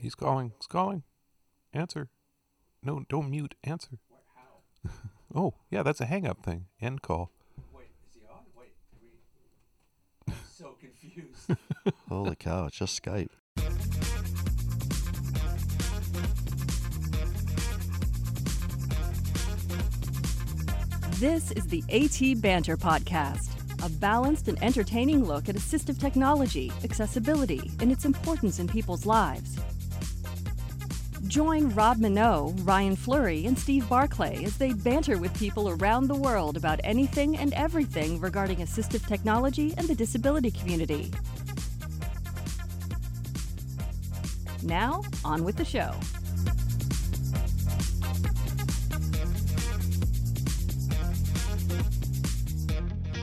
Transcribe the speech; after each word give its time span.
He's 0.00 0.14
calling. 0.14 0.52
He's 0.58 0.66
calling. 0.66 1.02
Answer. 1.72 2.08
No, 2.82 3.04
don't 3.08 3.30
mute. 3.30 3.54
Answer. 3.62 3.98
oh, 5.34 5.54
yeah, 5.70 5.82
that's 5.82 6.00
a 6.00 6.06
hang 6.06 6.26
up 6.26 6.42
thing. 6.42 6.66
End 6.80 7.02
call. 7.02 7.30
Wait, 7.74 7.88
is 8.08 8.14
he 8.14 8.20
on? 8.30 8.44
Wait, 8.56 8.72
we... 9.02 10.32
I'm 10.32 10.38
so 10.50 10.76
confused. 10.80 11.50
Holy 12.08 12.34
cow, 12.36 12.66
it's 12.66 12.78
just 12.78 13.02
Skype. 13.02 13.28
This 21.18 21.50
is 21.52 21.66
the 21.66 21.84
AT 21.90 22.40
Banter 22.40 22.78
Podcast, 22.78 23.50
a 23.84 23.90
balanced 23.90 24.48
and 24.48 24.62
entertaining 24.62 25.22
look 25.26 25.50
at 25.50 25.56
assistive 25.56 26.00
technology, 26.00 26.72
accessibility, 26.82 27.70
and 27.80 27.92
its 27.92 28.06
importance 28.06 28.58
in 28.58 28.66
people's 28.66 29.04
lives. 29.04 29.58
Join 31.30 31.72
Rob 31.76 31.98
Mineault, 31.98 32.66
Ryan 32.66 32.96
Fleury, 32.96 33.46
and 33.46 33.56
Steve 33.56 33.88
Barclay 33.88 34.42
as 34.42 34.56
they 34.56 34.72
banter 34.72 35.16
with 35.16 35.32
people 35.38 35.68
around 35.68 36.08
the 36.08 36.14
world 36.16 36.56
about 36.56 36.80
anything 36.82 37.38
and 37.38 37.54
everything 37.54 38.18
regarding 38.18 38.56
assistive 38.56 39.06
technology 39.06 39.72
and 39.76 39.86
the 39.86 39.94
disability 39.94 40.50
community. 40.50 41.12
Now, 44.64 45.04
on 45.24 45.44
with 45.44 45.54
the 45.54 45.64
show. 45.64 45.94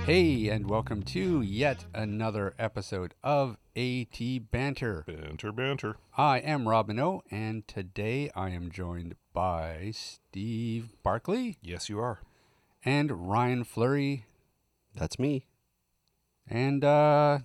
Hey, 0.06 0.48
and 0.48 0.70
welcome 0.70 1.04
to 1.04 1.42
yet 1.42 1.84
another 1.94 2.54
episode 2.58 3.16
of 3.22 3.58
AT 3.77 4.20
Banter. 4.49 5.04
Banter, 5.05 5.52
banter. 5.52 5.98
I 6.17 6.40
am 6.40 6.67
Rob 6.67 6.88
Mineault, 6.88 7.22
and 7.30 7.67
today 7.67 8.31
I 8.36 8.50
am 8.50 8.72
joined 8.72 9.13
by 9.34 9.91
Steve 9.94 10.95
Barclay 11.03 11.58
Yes, 11.61 11.88
you 11.88 12.00
are. 12.00 12.17
and 12.84 13.30
Ryan 13.30 13.64
Fleury, 13.64 14.25
That's 14.95 15.19
me. 15.19 15.45
and 16.50 16.84
uh, 16.84 17.39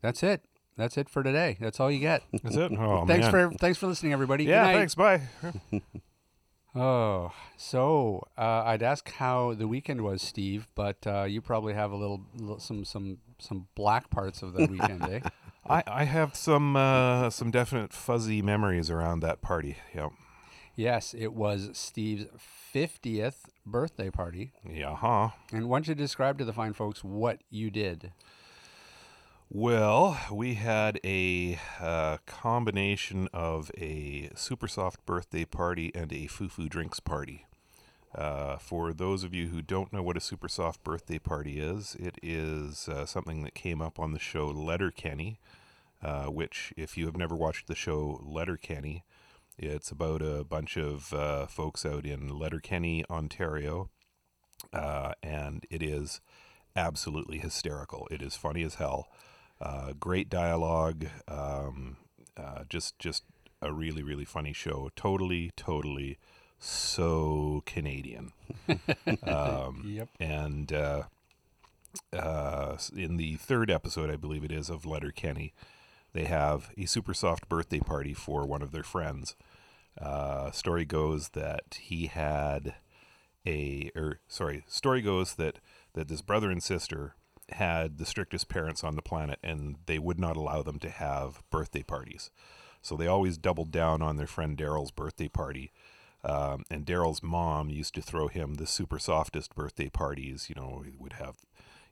that's 0.00 0.22
it. 0.22 0.44
That's 0.76 0.96
it 0.96 1.08
for 1.08 1.24
today. 1.24 1.56
That's 1.60 1.80
all 1.80 1.90
you 1.90 1.98
get. 1.98 2.22
Is 2.44 2.56
it? 2.56 2.70
Oh, 2.78 3.04
thanks 3.04 3.32
man. 3.32 3.50
for 3.50 3.58
thanks 3.58 3.78
for 3.78 3.88
listening, 3.88 4.12
everybody. 4.12 4.44
Good 4.44 4.50
Yeah, 4.50 4.62
night. 4.62 4.74
thanks. 4.74 4.94
Bye. 4.94 5.22
Oh, 6.78 7.32
so 7.56 8.28
uh, 8.36 8.62
I'd 8.66 8.82
ask 8.82 9.10
how 9.12 9.54
the 9.54 9.66
weekend 9.66 10.02
was, 10.02 10.20
Steve, 10.20 10.68
but 10.74 10.98
uh, 11.06 11.22
you 11.22 11.40
probably 11.40 11.72
have 11.72 11.90
a 11.90 11.96
little, 11.96 12.20
little 12.36 12.58
some 12.60 12.84
some 12.84 13.16
some 13.38 13.66
black 13.74 14.10
parts 14.10 14.42
of 14.42 14.52
the 14.52 14.66
weekend, 14.66 15.02
eh? 15.10 15.20
I, 15.68 15.82
I 15.86 16.04
have 16.04 16.34
some 16.36 16.76
uh, 16.76 17.30
some 17.30 17.50
definite 17.50 17.92
fuzzy 17.92 18.42
memories 18.42 18.90
around 18.90 19.20
that 19.20 19.40
party. 19.40 19.76
Yeah. 19.94 20.08
Yes, 20.74 21.14
it 21.16 21.32
was 21.32 21.70
Steve's 21.72 22.26
50th 22.74 23.46
birthday 23.64 24.10
party. 24.10 24.52
Yeah, 24.68 24.94
huh? 24.94 25.30
And 25.50 25.68
why 25.68 25.78
don't 25.78 25.88
you 25.88 25.94
describe 25.94 26.36
to 26.38 26.44
the 26.44 26.52
fine 26.52 26.74
folks 26.74 27.02
what 27.02 27.40
you 27.48 27.70
did? 27.70 28.12
Well, 29.48 30.18
we 30.30 30.54
had 30.54 31.00
a 31.04 31.58
uh, 31.80 32.18
combination 32.26 33.28
of 33.32 33.70
a 33.78 34.30
super 34.34 34.68
soft 34.68 35.06
birthday 35.06 35.44
party 35.44 35.92
and 35.94 36.12
a 36.12 36.26
foo-foo 36.26 36.68
drinks 36.68 37.00
party. 37.00 37.46
Uh, 38.16 38.56
for 38.56 38.94
those 38.94 39.24
of 39.24 39.34
you 39.34 39.48
who 39.48 39.60
don't 39.60 39.92
know 39.92 40.02
what 40.02 40.16
a 40.16 40.20
super 40.20 40.48
soft 40.48 40.82
birthday 40.82 41.18
party 41.18 41.60
is, 41.60 41.94
it 42.00 42.16
is 42.22 42.88
uh, 42.88 43.04
something 43.04 43.42
that 43.42 43.54
came 43.54 43.82
up 43.82 44.00
on 44.00 44.12
the 44.12 44.18
show 44.18 44.46
Letterkenny, 44.46 45.38
uh, 46.02 46.24
which, 46.24 46.72
if 46.78 46.96
you 46.96 47.04
have 47.04 47.16
never 47.16 47.36
watched 47.36 47.66
the 47.66 47.74
show 47.74 48.18
Letterkenny, 48.24 49.04
it's 49.58 49.90
about 49.90 50.22
a 50.22 50.44
bunch 50.44 50.78
of 50.78 51.12
uh, 51.12 51.46
folks 51.46 51.84
out 51.84 52.06
in 52.06 52.28
Letterkenny, 52.28 53.04
Ontario, 53.10 53.90
uh, 54.72 55.12
and 55.22 55.66
it 55.70 55.82
is 55.82 56.20
absolutely 56.74 57.38
hysterical. 57.38 58.08
It 58.10 58.22
is 58.22 58.34
funny 58.34 58.62
as 58.62 58.76
hell. 58.76 59.08
Uh, 59.60 59.92
great 59.98 60.28
dialogue. 60.30 61.06
Um, 61.28 61.96
uh, 62.36 62.64
just 62.68 62.98
just 62.98 63.24
a 63.62 63.72
really 63.72 64.02
really 64.02 64.26
funny 64.26 64.52
show. 64.52 64.90
Totally 64.94 65.52
totally 65.56 66.18
so 66.58 67.62
Canadian. 67.66 68.32
um, 69.26 69.82
Yep. 69.86 70.08
and 70.20 70.72
uh, 70.72 71.02
uh, 72.12 72.76
in 72.94 73.16
the 73.16 73.36
third 73.36 73.70
episode, 73.70 74.10
I 74.10 74.16
believe 74.16 74.44
it 74.44 74.52
is 74.52 74.70
of 74.70 74.86
Letterkenny, 74.86 75.52
they 76.12 76.24
have 76.24 76.70
a 76.78 76.86
super 76.86 77.14
soft 77.14 77.48
birthday 77.48 77.80
party 77.80 78.14
for 78.14 78.46
one 78.46 78.62
of 78.62 78.72
their 78.72 78.82
friends. 78.82 79.36
Uh, 80.00 80.50
story 80.50 80.84
goes 80.84 81.30
that 81.30 81.78
he 81.80 82.06
had 82.06 82.74
a, 83.46 83.90
or 83.94 84.20
sorry, 84.28 84.64
story 84.66 85.00
goes 85.02 85.34
that 85.34 85.58
that 85.94 86.08
this 86.08 86.20
brother 86.20 86.50
and 86.50 86.62
sister 86.62 87.14
had 87.50 87.96
the 87.96 88.04
strictest 88.04 88.48
parents 88.48 88.84
on 88.84 88.96
the 88.96 89.02
planet, 89.02 89.38
and 89.42 89.76
they 89.86 89.98
would 89.98 90.18
not 90.18 90.36
allow 90.36 90.62
them 90.62 90.78
to 90.80 90.90
have 90.90 91.42
birthday 91.50 91.82
parties. 91.82 92.30
So 92.82 92.96
they 92.96 93.06
always 93.06 93.38
doubled 93.38 93.70
down 93.70 94.02
on 94.02 94.16
their 94.16 94.26
friend 94.26 94.56
Daryl's 94.58 94.90
birthday 94.90 95.28
party. 95.28 95.72
Um, 96.26 96.64
and 96.68 96.84
Daryl's 96.84 97.22
mom 97.22 97.70
used 97.70 97.94
to 97.94 98.02
throw 98.02 98.26
him 98.26 98.54
the 98.54 98.66
super 98.66 98.98
softest 98.98 99.54
birthday 99.54 99.88
parties. 99.88 100.48
You 100.48 100.56
know, 100.56 100.82
he 100.84 100.96
would 100.98 101.14
have, 101.14 101.36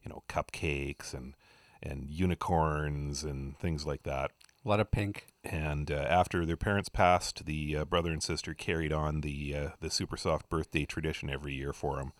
you 0.03 0.11
know, 0.11 0.25
cupcakes 0.29 1.15
and 1.15 1.35
and 1.83 2.09
unicorns 2.09 3.23
and 3.23 3.57
things 3.59 3.87
like 3.87 4.03
that. 4.05 4.33
A 4.65 4.69
lot 4.69 4.81
of 4.81 4.91
pink. 4.91 5.27
And 5.45 5.91
uh, 5.91 6.07
after 6.09 6.45
their 6.47 6.57
parents 6.57 6.89
passed, 6.89 7.45
the 7.45 7.77
uh, 7.77 7.85
brother 7.85 8.11
and 8.11 8.23
sister 8.23 8.55
carried 8.55 8.93
on 8.93 9.21
the 9.21 9.55
uh, 9.55 9.69
the 9.81 9.91
super 9.91 10.17
soft 10.17 10.49
birthday 10.49 10.85
tradition 10.85 11.31
every 11.31 11.55
year 11.55 11.73
for 11.73 12.01
him, 12.01 12.13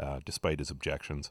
uh, 0.00 0.20
despite 0.24 0.58
his 0.58 0.70
objections. 0.70 1.30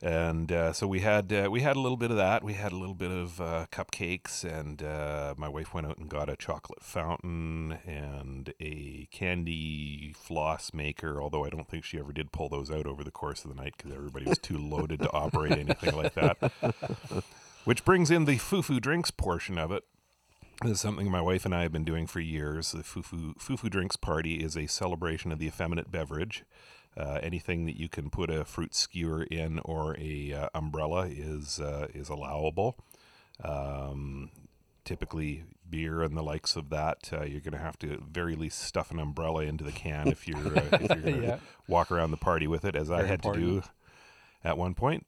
And 0.00 0.52
uh, 0.52 0.72
so 0.72 0.86
we 0.86 1.00
had 1.00 1.32
uh, 1.32 1.48
we 1.50 1.62
had 1.62 1.74
a 1.74 1.80
little 1.80 1.96
bit 1.96 2.12
of 2.12 2.16
that. 2.18 2.44
We 2.44 2.54
had 2.54 2.70
a 2.70 2.76
little 2.76 2.94
bit 2.94 3.10
of 3.10 3.40
uh, 3.40 3.66
cupcakes, 3.72 4.44
and 4.44 4.80
uh, 4.80 5.34
my 5.36 5.48
wife 5.48 5.74
went 5.74 5.88
out 5.88 5.98
and 5.98 6.08
got 6.08 6.28
a 6.28 6.36
chocolate 6.36 6.84
fountain 6.84 7.78
and 7.84 8.54
a 8.60 9.08
candy 9.10 10.12
floss 10.16 10.72
maker. 10.72 11.20
Although 11.20 11.44
I 11.44 11.50
don't 11.50 11.68
think 11.68 11.82
she 11.82 11.98
ever 11.98 12.12
did 12.12 12.30
pull 12.30 12.48
those 12.48 12.70
out 12.70 12.86
over 12.86 13.02
the 13.02 13.10
course 13.10 13.44
of 13.44 13.50
the 13.50 13.60
night 13.60 13.74
because 13.76 13.92
everybody 13.92 14.26
was 14.26 14.38
too 14.38 14.56
loaded 14.56 15.00
to 15.00 15.10
operate 15.10 15.58
anything 15.58 15.96
like 15.96 16.14
that. 16.14 16.52
Which 17.64 17.84
brings 17.84 18.10
in 18.10 18.24
the 18.24 18.38
foo-foo 18.38 18.78
drinks 18.78 19.10
portion 19.10 19.58
of 19.58 19.72
it. 19.72 19.82
This 20.62 20.72
is 20.72 20.80
something 20.80 21.10
my 21.10 21.20
wife 21.20 21.44
and 21.44 21.54
I 21.54 21.62
have 21.62 21.72
been 21.72 21.84
doing 21.84 22.06
for 22.06 22.20
years. 22.20 22.72
The 22.72 22.82
Fufu 22.82 23.36
Fufu 23.36 23.70
Drinks 23.70 23.96
Party 23.96 24.42
is 24.42 24.56
a 24.56 24.66
celebration 24.66 25.30
of 25.30 25.38
the 25.38 25.46
effeminate 25.46 25.92
beverage. 25.92 26.44
Uh, 26.98 27.20
anything 27.22 27.64
that 27.66 27.78
you 27.78 27.88
can 27.88 28.10
put 28.10 28.28
a 28.28 28.44
fruit 28.44 28.74
skewer 28.74 29.22
in 29.22 29.60
or 29.60 29.94
a 29.98 30.32
uh, 30.32 30.48
umbrella 30.52 31.06
is 31.06 31.60
uh, 31.60 31.86
is 31.94 32.08
allowable. 32.08 32.76
Um, 33.44 34.30
typically, 34.84 35.44
beer 35.68 36.02
and 36.02 36.16
the 36.16 36.22
likes 36.22 36.56
of 36.56 36.70
that, 36.70 37.10
uh, 37.12 37.22
you're 37.22 37.40
going 37.40 37.52
to 37.52 37.58
have 37.58 37.78
to 37.80 38.02
very 38.10 38.34
least 38.34 38.58
stuff 38.60 38.90
an 38.90 38.98
umbrella 38.98 39.42
into 39.44 39.62
the 39.62 39.70
can 39.72 40.08
if 40.08 40.26
you're 40.26 40.38
uh, 40.58 40.68
if 40.72 40.90
you're 40.90 41.00
going 41.02 41.20
to 41.20 41.26
Yeah. 41.26 41.38
walk 41.68 41.92
around 41.92 42.10
the 42.10 42.16
party 42.16 42.46
with 42.48 42.64
it, 42.64 42.74
as 42.74 42.90
I 42.90 42.96
Very 42.98 43.08
had 43.08 43.22
to 43.22 43.32
do 43.32 43.62
at 44.42 44.58
one 44.58 44.74
point. 44.74 45.06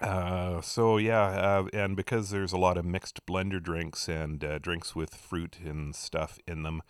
Uh, 0.00 0.60
so 0.60 0.96
yeah, 0.98 1.22
uh, 1.24 1.66
and 1.72 1.96
because 1.96 2.30
there's 2.30 2.52
a 2.52 2.58
lot 2.58 2.76
of 2.76 2.84
mixed 2.84 3.24
blender 3.26 3.62
drinks 3.62 4.08
and 4.08 4.44
uh, 4.44 4.58
drinks 4.58 4.94
with 4.94 5.14
fruit 5.14 5.58
and 5.64 5.94
stuff 5.96 6.38
in 6.46 6.62
them, 6.62 6.82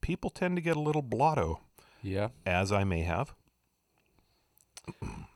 people 0.00 0.30
tend 0.30 0.54
to 0.56 0.62
get 0.62 0.76
a 0.76 0.80
little 0.80 1.02
blotto, 1.02 1.60
Yeah. 2.02 2.28
as 2.46 2.70
I 2.70 2.84
may 2.84 3.02
have. 3.02 3.34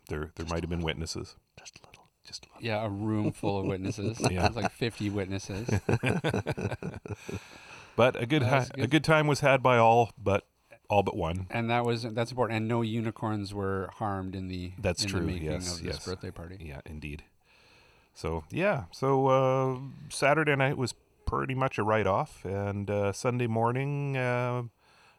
There, 0.09 0.31
there 0.37 0.47
might 0.47 0.63
have 0.63 0.71
been 0.71 0.83
witnesses. 0.83 1.37
Just 1.59 1.79
a 1.79 1.87
little. 1.87 2.05
Just 2.25 2.47
a 2.47 2.49
little. 2.49 2.63
Yeah, 2.67 2.85
a 2.85 2.89
room 2.89 3.33
full 3.33 3.59
of 3.61 3.67
witnesses. 3.67 4.19
Yeah. 4.31 4.47
It's 4.47 4.57
like 4.57 4.71
50 4.73 5.11
witnesses. 5.11 5.69
but 7.97 8.21
a 8.21 8.27
good, 8.27 8.43
That's 8.43 8.69
hi- 8.69 8.73
good. 8.75 8.85
a 8.85 8.87
good 8.87 9.05
time 9.05 9.27
was 9.27 9.41
had 9.41 9.63
by 9.63 9.79
all, 9.79 10.11
but 10.17 10.47
all 10.89 11.03
but 11.03 11.17
one. 11.17 11.47
And 11.51 11.71
that 11.71 11.85
was 11.85 12.03
that's 12.03 12.31
important. 12.31 12.57
And 12.59 12.69
no 12.69 12.83
unicorns 12.83 13.55
were 13.55 13.91
harmed 13.95 14.35
in 14.35 14.49
the 14.49 14.73
That's 14.79 15.03
in 15.05 15.09
true, 15.11 15.21
the 15.21 15.27
making 15.27 15.51
yes, 15.51 15.77
of 15.79 15.83
this 15.83 15.97
yes. 15.97 16.05
birthday 16.05 16.31
party. 16.31 16.59
Yeah, 16.61 16.81
indeed. 16.87 17.25
So 18.15 18.45
yeah, 18.51 18.85
so 18.91 19.27
uh, 19.29 19.79
Saturday 20.11 20.55
night 20.55 20.77
was 20.77 20.95
pretty 21.25 21.55
much 21.55 21.79
a 21.79 21.83
write 21.83 22.07
off, 22.07 22.45
and 22.45 22.91
uh, 22.91 23.13
Sunday 23.13 23.47
morning, 23.47 24.19
uh, 24.19 24.65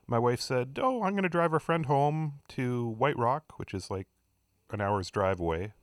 my 0.05 0.19
wife 0.19 0.39
said, 0.41 0.77
"Oh, 0.79 1.01
I'm 1.01 1.13
going 1.13 1.23
to 1.23 1.29
drive 1.29 1.53
our 1.53 1.59
friend 1.59 1.87
home 1.87 2.33
to 2.49 2.89
White 2.89 3.17
Rock, 3.17 3.53
which 3.57 3.73
is 3.73 3.89
like 3.89 4.05
an 4.73 4.81
hour's 4.81 5.09
drive 5.09 5.39
away. 5.39 5.73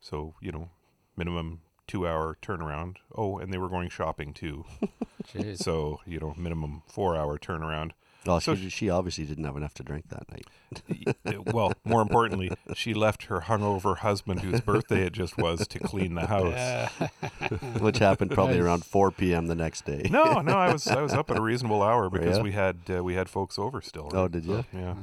So 0.00 0.34
you 0.40 0.52
know, 0.52 0.70
minimum 1.16 1.60
two 1.86 2.06
hour 2.06 2.36
turnaround. 2.42 2.96
Oh, 3.14 3.38
and 3.38 3.52
they 3.52 3.58
were 3.58 3.68
going 3.68 3.88
shopping 3.88 4.32
too, 4.32 4.64
Jeez. 5.32 5.58
so 5.58 6.00
you 6.06 6.18
know, 6.18 6.34
minimum 6.36 6.82
four 6.86 7.16
hour 7.16 7.38
turnaround. 7.38 7.92
Well, 8.26 8.40
So 8.40 8.54
she, 8.54 8.70
she 8.70 8.88
obviously 8.88 9.26
didn't 9.26 9.44
have 9.44 9.54
enough 9.58 9.74
to 9.74 9.82
drink 9.82 10.06
that 10.08 10.24
night, 10.30 11.46
well, 11.52 11.74
more 11.84 12.00
importantly, 12.00 12.50
she 12.74 12.94
left 12.94 13.24
her 13.24 13.42
hungover 13.42 13.98
husband, 13.98 14.40
whose 14.40 14.62
birthday 14.62 15.02
it 15.02 15.12
just 15.12 15.36
was, 15.36 15.68
to 15.68 15.78
clean 15.78 16.14
the 16.14 16.26
house. 16.26 16.90
which 17.80 17.98
happened 17.98 18.30
probably 18.30 18.54
Nice. 18.54 18.64
around 18.64 18.84
4 18.86 19.10
p.m. 19.10 19.46
the 19.48 19.54
next 19.54 19.84
day. 19.84 20.08
No, 20.10 20.40
no, 20.40 20.52
I 20.56 20.72
was 20.72 20.86
I 20.86 21.02
was 21.02 21.12
up 21.12 21.30
at 21.30 21.36
a 21.36 21.42
reasonable 21.42 21.82
hour 21.82 22.08
because 22.08 22.38
yeah? 22.38 22.42
we 22.42 22.52
had 22.52 22.76
uh, 22.88 23.04
we 23.04 23.14
had 23.14 23.28
folks 23.28 23.58
over 23.58 23.82
still. 23.82 24.08
Oh, 24.14 24.22
right? 24.22 24.32
did 24.32 24.46
So, 24.46 24.52
you? 24.52 24.64
yeah, 24.72 24.94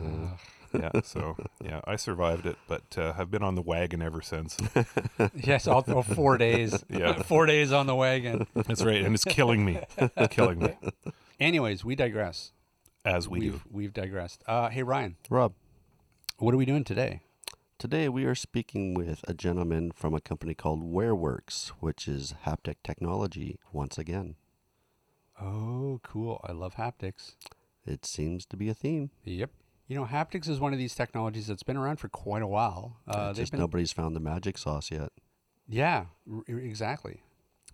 yeah. 0.73 0.91
So 1.03 1.37
yeah, 1.63 1.81
I 1.85 1.95
survived 1.95 2.45
it, 2.45 2.57
but 2.67 2.97
uh, 2.97 3.13
I've 3.17 3.31
been 3.31 3.43
on 3.43 3.55
the 3.55 3.61
wagon 3.61 4.01
ever 4.01 4.21
since. 4.21 4.57
yes, 5.35 5.67
all 5.67 5.83
oh, 5.87 6.01
four 6.01 6.37
days. 6.37 6.83
Yeah. 6.89 7.21
four 7.23 7.45
days 7.45 7.71
on 7.71 7.87
the 7.87 7.95
wagon. 7.95 8.47
That's 8.53 8.83
right, 8.83 9.01
and 9.03 9.15
it's 9.15 9.23
killing 9.23 9.63
me, 9.65 9.79
It's 9.97 10.33
killing 10.33 10.59
me 10.59 10.77
Anyways, 11.39 11.85
we 11.85 11.95
digress. 11.95 12.51
as 13.05 13.27
we 13.27 13.39
we've 13.39 13.53
do. 13.53 13.61
we've 13.71 13.93
digressed. 13.93 14.43
Uh, 14.47 14.69
hey 14.69 14.83
Ryan, 14.83 15.15
Rob, 15.29 15.53
what 16.37 16.53
are 16.53 16.57
we 16.57 16.65
doing 16.65 16.83
today? 16.83 17.21
today 17.81 18.07
we 18.07 18.25
are 18.25 18.35
speaking 18.35 18.93
with 18.93 19.25
a 19.27 19.33
gentleman 19.33 19.91
from 19.91 20.13
a 20.13 20.21
company 20.21 20.53
called 20.53 20.83
WearWorks, 20.83 21.69
which 21.79 22.07
is 22.07 22.35
haptic 22.45 22.75
technology 22.83 23.57
once 23.73 23.97
again. 23.97 24.35
Oh, 25.41 25.99
cool! 26.03 26.39
I 26.47 26.51
love 26.51 26.75
haptics. 26.75 27.33
It 27.83 28.05
seems 28.05 28.45
to 28.45 28.55
be 28.55 28.69
a 28.69 28.75
theme. 28.75 29.09
Yep. 29.23 29.49
You 29.91 29.97
know, 29.97 30.05
haptics 30.05 30.47
is 30.47 30.57
one 30.57 30.71
of 30.71 30.79
these 30.79 30.95
technologies 30.95 31.47
that's 31.47 31.63
been 31.63 31.75
around 31.75 31.97
for 31.97 32.07
quite 32.07 32.41
a 32.41 32.47
while. 32.47 32.95
Uh, 33.05 33.33
just 33.33 33.51
been, 33.51 33.59
nobody's 33.59 33.91
found 33.91 34.15
the 34.15 34.21
magic 34.21 34.57
sauce 34.57 34.89
yet. 34.89 35.11
yeah, 35.67 36.05
r- 36.31 36.43
r- 36.47 36.59
exactly. 36.59 37.23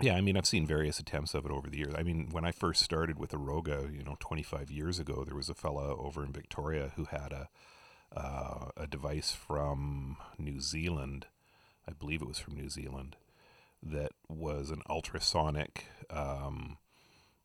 Yeah, 0.02 0.16
I 0.16 0.22
mean, 0.22 0.36
I've 0.36 0.48
seen 0.48 0.66
various 0.66 0.98
attempts 1.00 1.36
of 1.36 1.46
it 1.46 1.52
over 1.52 1.70
the 1.70 1.78
years. 1.78 1.94
I 1.96 2.02
mean, 2.02 2.30
when 2.32 2.44
I 2.44 2.52
first 2.52 2.82
started 2.82 3.20
with 3.20 3.34
Aroga, 3.34 3.96
you 3.96 4.04
know, 4.04 4.16
25 4.20 4.72
years 4.72 4.98
ago, 4.98 5.26
there 5.26 5.36
was 5.36 5.48
a 5.48 5.54
fella 5.54 5.96
over 5.96 6.26
in 6.26 6.34
Victoria 6.34 6.92
who 6.96 7.06
had 7.06 7.32
a 7.32 7.50
uh, 8.16 8.70
a 8.76 8.88
device 8.88 9.34
from 9.34 10.18
New 10.40 10.60
Zealand. 10.60 11.28
I 11.88 11.92
believe 11.92 12.24
it 12.24 12.28
was 12.28 12.40
from 12.40 12.56
New 12.56 12.70
Zealand 12.70 13.16
that 13.84 14.14
was 14.28 14.72
an 14.72 14.82
ultrasonic, 14.90 15.86
um, 16.10 16.78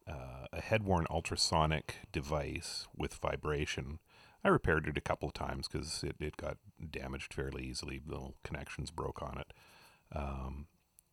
uh, 0.08 0.46
a 0.50 0.62
head-worn 0.62 1.06
ultrasonic 1.10 1.96
device 2.10 2.88
with 2.96 3.12
vibration. 3.16 3.98
I 4.44 4.48
repaired 4.48 4.88
it 4.88 4.98
a 4.98 5.02
couple 5.02 5.28
of 5.28 5.34
times 5.34 5.68
because 5.68 6.02
it, 6.02 6.16
it 6.18 6.36
got 6.36 6.56
damaged 6.90 7.32
fairly 7.32 7.64
easily. 7.64 8.00
Little 8.04 8.34
connections 8.42 8.90
broke 8.90 9.22
on 9.22 9.38
it. 9.38 9.52
Um, 10.14 10.66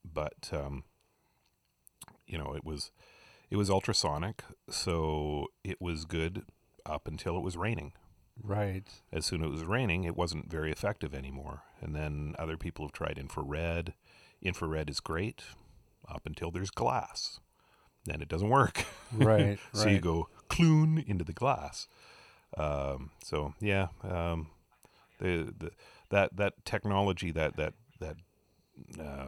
but 0.03 0.49
um, 0.51 0.83
you 2.27 2.37
know, 2.37 2.53
it 2.55 2.63
was 2.65 2.91
it 3.49 3.57
was 3.57 3.69
ultrasonic, 3.69 4.43
so 4.69 5.47
it 5.63 5.79
was 5.79 6.05
good 6.05 6.43
up 6.85 7.07
until 7.07 7.37
it 7.37 7.43
was 7.43 7.57
raining. 7.57 7.93
Right. 8.41 8.87
As 9.11 9.25
soon 9.25 9.41
as 9.41 9.47
it 9.47 9.51
was 9.51 9.65
raining, 9.65 10.05
it 10.05 10.15
wasn't 10.15 10.49
very 10.49 10.71
effective 10.71 11.13
anymore. 11.13 11.63
And 11.81 11.95
then 11.95 12.35
other 12.39 12.57
people 12.57 12.85
have 12.85 12.93
tried 12.93 13.17
infrared. 13.17 13.93
Infrared 14.41 14.89
is 14.89 14.99
great 14.99 15.43
up 16.07 16.25
until 16.25 16.49
there's 16.49 16.71
glass. 16.71 17.39
Then 18.05 18.21
it 18.21 18.29
doesn't 18.29 18.49
work. 18.49 18.85
Right. 19.11 19.57
so 19.73 19.89
you 19.89 19.99
go 19.99 20.29
clune 20.49 21.03
into 21.07 21.23
the 21.23 21.33
glass. 21.33 21.87
Um, 22.57 23.11
so 23.23 23.53
yeah, 23.59 23.87
um, 24.03 24.47
the, 25.19 25.53
the 25.57 25.71
that 26.09 26.35
that 26.37 26.65
technology 26.65 27.31
that 27.31 27.55
that 27.57 27.73
that 27.99 28.15
uh, 28.99 29.27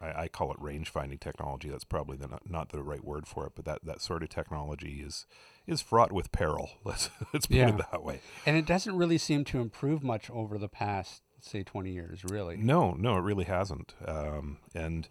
I, 0.00 0.22
I 0.22 0.28
call 0.28 0.50
it 0.52 0.60
range 0.60 0.88
finding 0.88 1.18
technology. 1.18 1.68
That's 1.68 1.84
probably 1.84 2.16
the, 2.16 2.28
not, 2.28 2.48
not 2.48 2.68
the 2.70 2.82
right 2.82 3.04
word 3.04 3.26
for 3.26 3.46
it, 3.46 3.52
but 3.54 3.64
that, 3.66 3.84
that 3.84 4.00
sort 4.00 4.22
of 4.22 4.28
technology 4.30 5.02
is 5.04 5.26
is 5.66 5.80
fraught 5.82 6.12
with 6.12 6.32
peril. 6.32 6.70
Let's 6.84 7.10
let's 7.32 7.46
put 7.46 7.56
Yeah. 7.56 7.68
it 7.76 7.84
that 7.90 8.02
way. 8.02 8.20
And 8.46 8.56
it 8.56 8.66
doesn't 8.66 8.96
really 8.96 9.18
seem 9.18 9.44
to 9.46 9.60
improve 9.60 10.02
much 10.02 10.30
over 10.30 10.58
the 10.58 10.68
past, 10.68 11.22
say, 11.40 11.62
20 11.62 11.92
years, 11.92 12.24
really. 12.24 12.56
No, 12.56 12.92
no, 12.94 13.16
it 13.16 13.20
really 13.20 13.44
hasn't. 13.44 13.94
Um, 14.06 14.58
and 14.74 15.08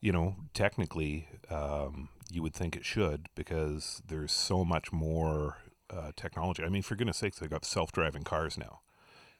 you 0.00 0.12
know, 0.12 0.34
technically, 0.54 1.28
um, 1.50 2.08
you 2.30 2.42
would 2.42 2.54
think 2.54 2.74
it 2.74 2.84
should 2.84 3.28
because 3.34 4.02
there's 4.06 4.32
so 4.32 4.64
much 4.64 4.92
more 4.92 5.58
uh, 5.92 6.12
technology. 6.16 6.64
I 6.64 6.68
mean, 6.68 6.82
for 6.82 6.96
goodness 6.96 7.18
sakes, 7.18 7.38
they've 7.38 7.50
got 7.50 7.64
self-driving 7.64 8.24
cars 8.24 8.56
now. 8.56 8.80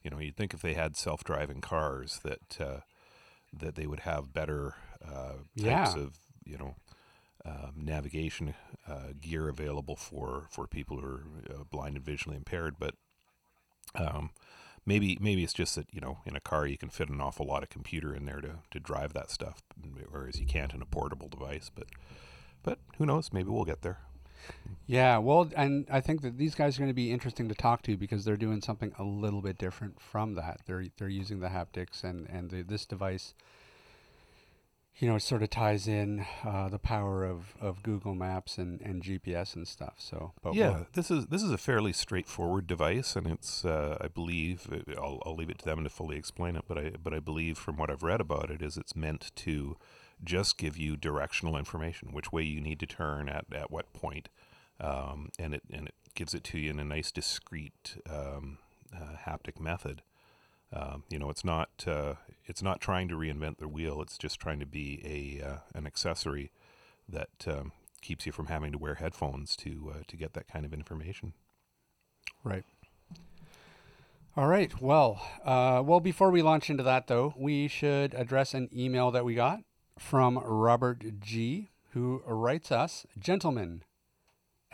You 0.03 0.11
know, 0.11 0.19
you'd 0.19 0.37
think 0.37 0.53
if 0.55 0.61
they 0.63 0.75
had 0.75 0.97
self-driving 0.97 1.61
cars 1.61 2.21
that 2.25 2.61
uh, 2.61 2.81
that 3.53 3.75
they 3.75 3.87
would 3.87 4.01
have 4.01 4.33
better 4.33 4.75
uh, 5.07 5.35
types 5.57 5.95
Yeah. 5.95 5.95
of 5.97 6.19
you 6.45 6.59
know 6.59 6.75
um, 7.45 7.73
navigation 7.77 8.55
uh, 8.89 9.13
gear 9.21 9.49
available 9.49 9.97
for 9.97 10.47
for 10.51 10.67
people 10.67 10.99
who 10.99 11.07
are 11.07 11.25
uh, 11.51 11.65
blind 11.71 11.97
and 11.97 12.05
visually 12.05 12.37
impaired. 12.37 12.77
But 12.79 12.95
um, 13.95 14.31
maybe 14.85 15.19
maybe 15.21 15.45
it's 15.45 15.53
just 15.53 15.75
that 15.77 15.87
you 15.93 16.01
know 16.01 16.19
in 16.27 16.35
a 16.37 16.41
car 16.41 16.67
you 16.67 16.79
can 16.79 16.89
fit 16.91 17.09
an 17.09 17.21
awful 17.21 17.47
lot 17.47 17.63
of 17.63 17.69
computer 17.69 18.15
in 18.15 18.25
there 18.25 18.41
to, 18.41 18.59
to 18.71 18.81
drive 18.81 19.13
that 19.13 19.31
stuff, 19.31 19.63
whereas 20.11 20.41
you 20.41 20.47
can't 20.47 20.75
in 20.75 20.83
a 20.83 20.87
portable 20.87 21.29
device. 21.29 21.71
But 21.75 21.87
but 22.63 22.79
who 22.99 23.07
knows? 23.07 23.33
Maybe 23.33 23.51
we'll 23.51 23.65
get 23.65 23.83
there. 23.83 23.99
Yeah, 24.87 25.19
well, 25.19 25.51
and 25.57 25.87
I 25.91 26.01
think 26.01 26.23
that 26.23 26.37
these 26.39 26.55
guys 26.55 26.77
are 26.77 26.81
going 26.81 26.91
to 26.91 26.95
be 26.95 27.13
interesting 27.13 27.49
to 27.49 27.55
talk 27.55 27.83
to 27.83 27.97
because 27.97 28.25
they're 28.25 28.37
doing 28.37 28.61
something 28.61 28.93
a 28.99 29.05
little 29.05 29.41
bit 29.41 29.57
different 29.59 30.01
from 30.01 30.35
that. 30.35 30.61
They're 30.67 30.87
they're 30.99 31.09
using 31.09 31.41
the 31.41 31.49
haptics 31.49 32.03
and 32.05 32.29
and 32.29 32.51
the, 32.51 32.63
this 32.63 32.85
device. 32.85 33.35
You 34.99 35.09
know, 35.09 35.17
it 35.17 35.21
sort 35.21 35.43
of 35.43 35.49
ties 35.49 35.89
in 35.89 36.27
uh, 36.45 36.69
the 36.69 36.79
power 36.79 37.25
of, 37.25 37.55
of 37.59 37.83
Google 37.83 38.15
Maps 38.15 38.59
and, 38.59 38.79
and 38.83 39.03
GPS 39.03 39.57
and 39.57 39.67
stuff. 39.67 39.95
So, 39.97 40.33
but 40.43 40.55
yeah, 40.55 40.69
we'll- 40.71 40.87
this 40.93 41.11
is 41.11 41.27
this 41.29 41.43
is 41.43 41.51
a 41.51 41.59
fairly 41.59 41.93
straightforward 41.95 42.67
device, 42.67 43.17
and 43.17 43.27
it's 43.27 43.65
uh, 43.65 43.97
I 44.01 44.09
believe 44.09 44.69
I'll, 44.99 45.23
I'll 45.25 45.35
leave 45.35 45.49
it 45.49 45.59
to 45.61 45.65
them 45.65 45.83
to 45.85 45.91
fully 45.91 46.17
explain 46.19 46.57
it, 46.57 46.65
but 46.69 46.77
I 46.77 46.93
but 47.03 47.15
I 47.15 47.21
believe 47.21 47.57
from 47.57 47.77
what 47.79 47.89
I've 47.91 48.03
read 48.03 48.21
about 48.21 48.51
it 48.51 48.61
is 48.61 48.77
it's 48.77 48.95
meant 48.95 49.31
to 49.37 49.77
just 50.25 50.59
give 50.59 50.77
you 50.77 50.97
directional 50.97 51.57
information, 51.57 52.13
which 52.13 52.33
way 52.33 52.43
you 52.43 52.61
need 52.61 52.81
to 52.81 52.87
turn 52.87 53.29
at 53.29 53.47
at 53.53 53.71
what 53.71 53.93
point, 53.93 54.29
um, 54.81 55.31
and 55.39 55.55
it 55.55 55.63
and 55.73 55.89
it 55.89 55.95
gives 56.15 56.35
it 56.35 56.45
to 56.45 56.59
you 56.59 56.71
in 56.71 56.79
a 56.79 56.85
nice 56.85 57.11
discrete 57.11 57.97
um, 58.09 58.59
uh, 58.95 59.17
haptic 59.27 59.61
method. 59.61 60.03
Um, 60.73 61.05
you 61.11 61.19
know, 61.19 61.29
it's 61.29 61.45
not 61.45 61.85
uh, 61.87 62.15
it's 62.47 62.63
not 62.63 62.81
trying 62.81 63.09
to 63.09 63.15
reinvent 63.15 63.59
the 63.59 63.69
wheel. 63.69 64.01
It's 64.01 64.19
just 64.19 64.41
trying 64.41 64.61
to 64.61 64.67
be 64.67 65.03
a 65.05 65.47
uh, 65.47 65.59
an 65.75 65.87
accessory 65.87 66.51
that 67.09 67.47
um, 67.47 67.73
keeps 68.01 68.27
you 68.27 68.33
from 68.33 68.47
having 68.47 68.73
to 68.73 68.79
wear 68.79 68.95
headphones 68.95 69.57
to 69.57 69.93
uh, 69.95 70.03
to 70.09 70.17
get 70.17 70.35
that 70.35 70.49
kind 70.49 70.65
of 70.65 70.73
information. 70.73 71.35
Right. 72.45 72.65
All 74.35 74.47
right. 74.47 74.73
Well, 74.81 75.21
uh, 75.45 75.83
well, 75.85 76.01
before 76.01 76.31
we 76.31 76.41
launch 76.41 76.71
into 76.71 76.83
that, 76.85 77.07
though, 77.07 77.35
we 77.37 77.69
should 77.69 78.15
address 78.15 78.55
an 78.55 78.71
email 78.75 79.11
that 79.11 79.27
we 79.27 79.35
got 79.35 79.61
from 79.99 80.39
Robert 80.39 81.21
G, 81.21 81.69
who 81.91 82.23
writes 82.27 82.73
us, 82.73 83.07
gentlemen. 83.19 83.83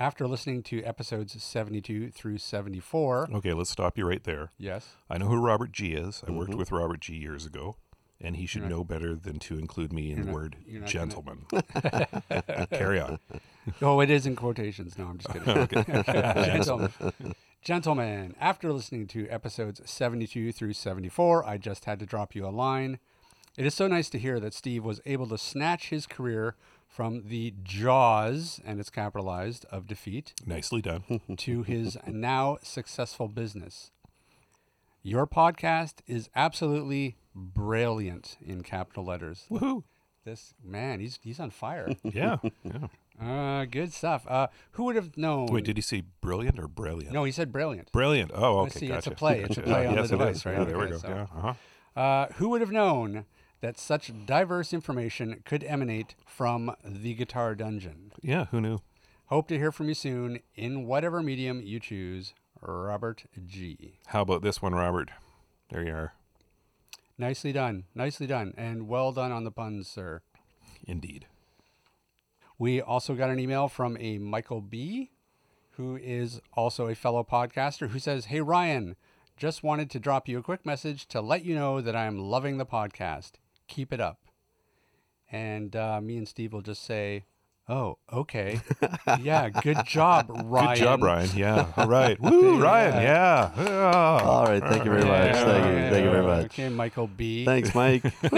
After 0.01 0.29
listening 0.29 0.63
to 0.65 0.83
episodes 0.85 1.43
72 1.43 2.11
through 2.13 2.39
74, 2.39 3.31
Okay, 3.35 3.53
let's 3.53 3.71
stop 3.71 3.99
you 3.99 4.07
right 4.07 4.23
there. 4.23 4.53
yes, 4.57 4.95
I 5.11 5.19
know 5.19 5.27
who 5.27 5.41
Robert 5.41 5.73
G 5.73 5.95
is. 5.95 6.23
I 6.27 6.31
worked 6.31 6.53
Mhm. 6.53 6.59
with 6.59 6.71
Robert 6.71 7.01
G 7.01 7.17
years 7.17 7.45
ago, 7.45 7.77
and 8.21 8.37
he 8.37 8.47
should 8.47 8.63
not- 8.63 8.71
know 8.71 8.85
better 8.85 9.17
than 9.17 9.41
to 9.41 9.59
include 9.59 9.93
me 9.93 10.13
in 10.13 10.21
the 10.21 10.27
not- 10.27 10.35
word 10.35 10.57
gentleman. 10.87 11.47
Carry 12.71 13.01
on. 13.01 13.19
Oh, 13.83 13.99
it 14.01 14.09
is 14.09 14.25
in 14.25 14.37
quotations. 14.37 14.97
No, 14.97 15.07
I'm 15.09 15.19
just 15.19 15.33
kidding. 15.35 16.05
Gentlemen. 16.05 16.91
Gentlemen, 17.61 18.37
after 18.41 18.73
listening 18.73 19.09
to 19.09 19.27
episodes 19.29 19.81
72 19.85 20.53
through 20.53 20.75
74, 20.75 21.45
I 21.45 21.59
just 21.59 21.87
had 21.87 21.99
to 21.99 22.07
drop 22.07 22.37
you 22.37 22.47
a 22.47 22.51
line. 22.55 23.01
It 23.57 23.67
is 23.67 23.75
so 23.75 23.89
nice 23.89 24.09
to 24.11 24.19
hear 24.19 24.39
that 24.41 24.55
Steve 24.55 24.85
was 24.85 25.01
able 25.07 25.27
to 25.29 25.39
snatch 25.39 25.91
his 25.91 26.07
career 26.07 26.55
from 26.87 27.25
the 27.29 27.55
jaws, 27.63 28.61
and 28.65 28.79
it's 28.81 28.91
capitalized, 28.91 29.65
of 29.71 29.87
defeat 29.87 30.33
Nicely 30.47 30.81
done. 30.81 31.21
to 31.37 31.63
his 31.63 31.97
now 32.07 32.59
successful 32.63 33.29
business. 33.29 33.91
Your 35.03 35.27
podcast 35.27 35.95
is 36.07 36.29
absolutely 36.35 37.17
brilliant 37.35 38.37
in 38.45 38.63
capital 38.63 39.05
letters. 39.05 39.45
Woohoo! 39.51 39.85
This 40.25 40.55
man, 40.63 41.01
he's 41.01 41.19
he's 41.23 41.41
on 41.41 41.51
fire. 41.51 41.89
Yeah, 42.05 42.37
yeah. 42.65 42.89
Uh, 43.21 43.65
good 43.65 43.93
stuff. 43.93 44.25
Uh, 44.29 44.47
who 44.73 44.85
would 44.85 44.95
have 44.97 45.17
known? 45.17 45.47
Wait, 45.47 45.65
did 45.65 45.77
he 45.77 45.83
say 45.83 46.05
brilliant 46.21 46.59
or 46.59 46.69
brilliant? 46.69 47.13
No, 47.13 47.25
he 47.25 47.33
said 47.33 47.51
brilliant. 47.53 47.91
Brilliant. 47.93 48.31
Oh, 48.35 48.61
okay. 48.61 48.79
see, 48.81 48.87
it's 48.93 49.07
a 49.07 49.11
play. 49.11 49.41
It's 49.41 49.57
a 49.57 49.63
play 49.63 49.87
Uh, 49.87 49.91
on 49.91 49.95
the 49.97 50.01
yes, 50.03 50.11
it 50.11 50.13
device, 50.19 50.37
is. 50.37 50.47
right? 50.47 50.59
Yeah, 50.59 50.65
there 50.65 50.79
we 50.79 50.87
go. 50.89 50.99
so- 50.99 51.09
Yeah, 51.09 51.23
uh-huh. 51.23 51.55
Uh, 51.99 52.29
who 52.35 52.49
would 52.49 52.61
have 52.61 52.71
known 52.71 53.25
that 53.61 53.77
such 53.77 54.13
diverse 54.25 54.73
information 54.73 55.43
could 55.45 55.65
emanate 55.65 56.15
from 56.25 56.73
the 56.85 57.13
Guitar 57.13 57.57
Dungeon? 57.57 58.13
yeah, 58.23 58.45
who 58.47 58.61
knew? 58.61 58.79
Hope 59.27 59.49
to 59.49 59.59
hear 59.59 59.73
from 59.73 59.89
you 59.89 59.95
soon 59.95 60.39
in 60.55 60.87
whatever 60.87 61.23
medium 61.25 61.61
you 61.61 61.81
choose. 61.81 62.35
Robert 62.61 63.25
G. 63.47 63.99
How 64.07 64.23
about 64.23 64.43
this 64.43 64.63
one, 64.63 64.77
Robert? 64.77 65.11
There 65.71 65.85
you 65.85 65.93
are. 65.93 66.15
Nicely 67.19 67.53
done. 67.53 67.85
Nicely 67.97 68.29
done. 68.29 68.55
And 68.57 68.87
well 68.89 69.11
done 69.11 69.33
on 69.33 69.43
the 69.43 69.51
puns, 69.51 69.89
sir. 69.89 70.23
Indeed. 70.87 71.27
We 72.59 72.81
also 72.81 73.15
got 73.17 73.31
an 73.31 73.41
email 73.41 73.69
from 73.69 73.97
a 73.99 74.19
Michael 74.19 74.61
B, 74.61 75.11
who 75.73 75.97
is 75.97 76.41
also 76.55 76.87
a 76.87 76.95
fellow 76.95 77.25
podcaster, 77.25 77.89
who 77.91 77.99
says, 77.99 78.27
Hey, 78.27 78.41
Ryan, 78.41 78.95
just 79.39 79.63
wanted 79.63 79.89
to 79.91 80.01
drop 80.01 80.29
you 80.29 80.39
a 80.39 80.43
quick 80.43 80.67
message 80.67 81.07
to 81.09 81.21
let 81.21 81.45
you 81.45 81.55
know 81.55 81.81
that 81.81 81.95
I'm 81.95 82.19
loving 82.19 82.59
the 82.59 82.67
podcast. 82.67 83.33
Keep 83.69 83.93
it 83.93 84.01
up. 84.01 84.19
And 85.31 85.77
uh, 85.77 86.01
me 86.01 86.17
and 86.17 86.27
Steve 86.27 86.53
will 86.53 86.63
just 86.63 86.85
say, 86.85 87.25
Oh, 87.71 87.99
okay. 88.11 88.61
yeah, 89.21 89.51
good 89.51 89.85
job, 89.85 90.31
Ryan. 90.31 90.69
Good 90.75 90.83
job, 90.83 91.03
Ryan. 91.03 91.31
Yeah. 91.37 91.67
All 91.77 91.87
right. 91.87 92.19
Woo, 92.19 92.59
Ryan. 92.59 93.03
Yeah. 93.03 93.53
Yeah. 93.59 94.23
All 94.25 94.47
right. 94.47 94.63
Thank 94.63 94.87
you 94.87 94.91
very 94.91 95.05
much. 95.05 95.35
Thank 95.35 95.67
you. 95.67 95.91
Thank 95.91 96.05
you 96.05 96.11
very 96.11 96.23
much. 96.27 96.45
Okay, 96.47 96.71
Michael 96.71 97.09
B. 97.09 97.45
Thanks, 97.45 97.75
Mike. 97.75 98.05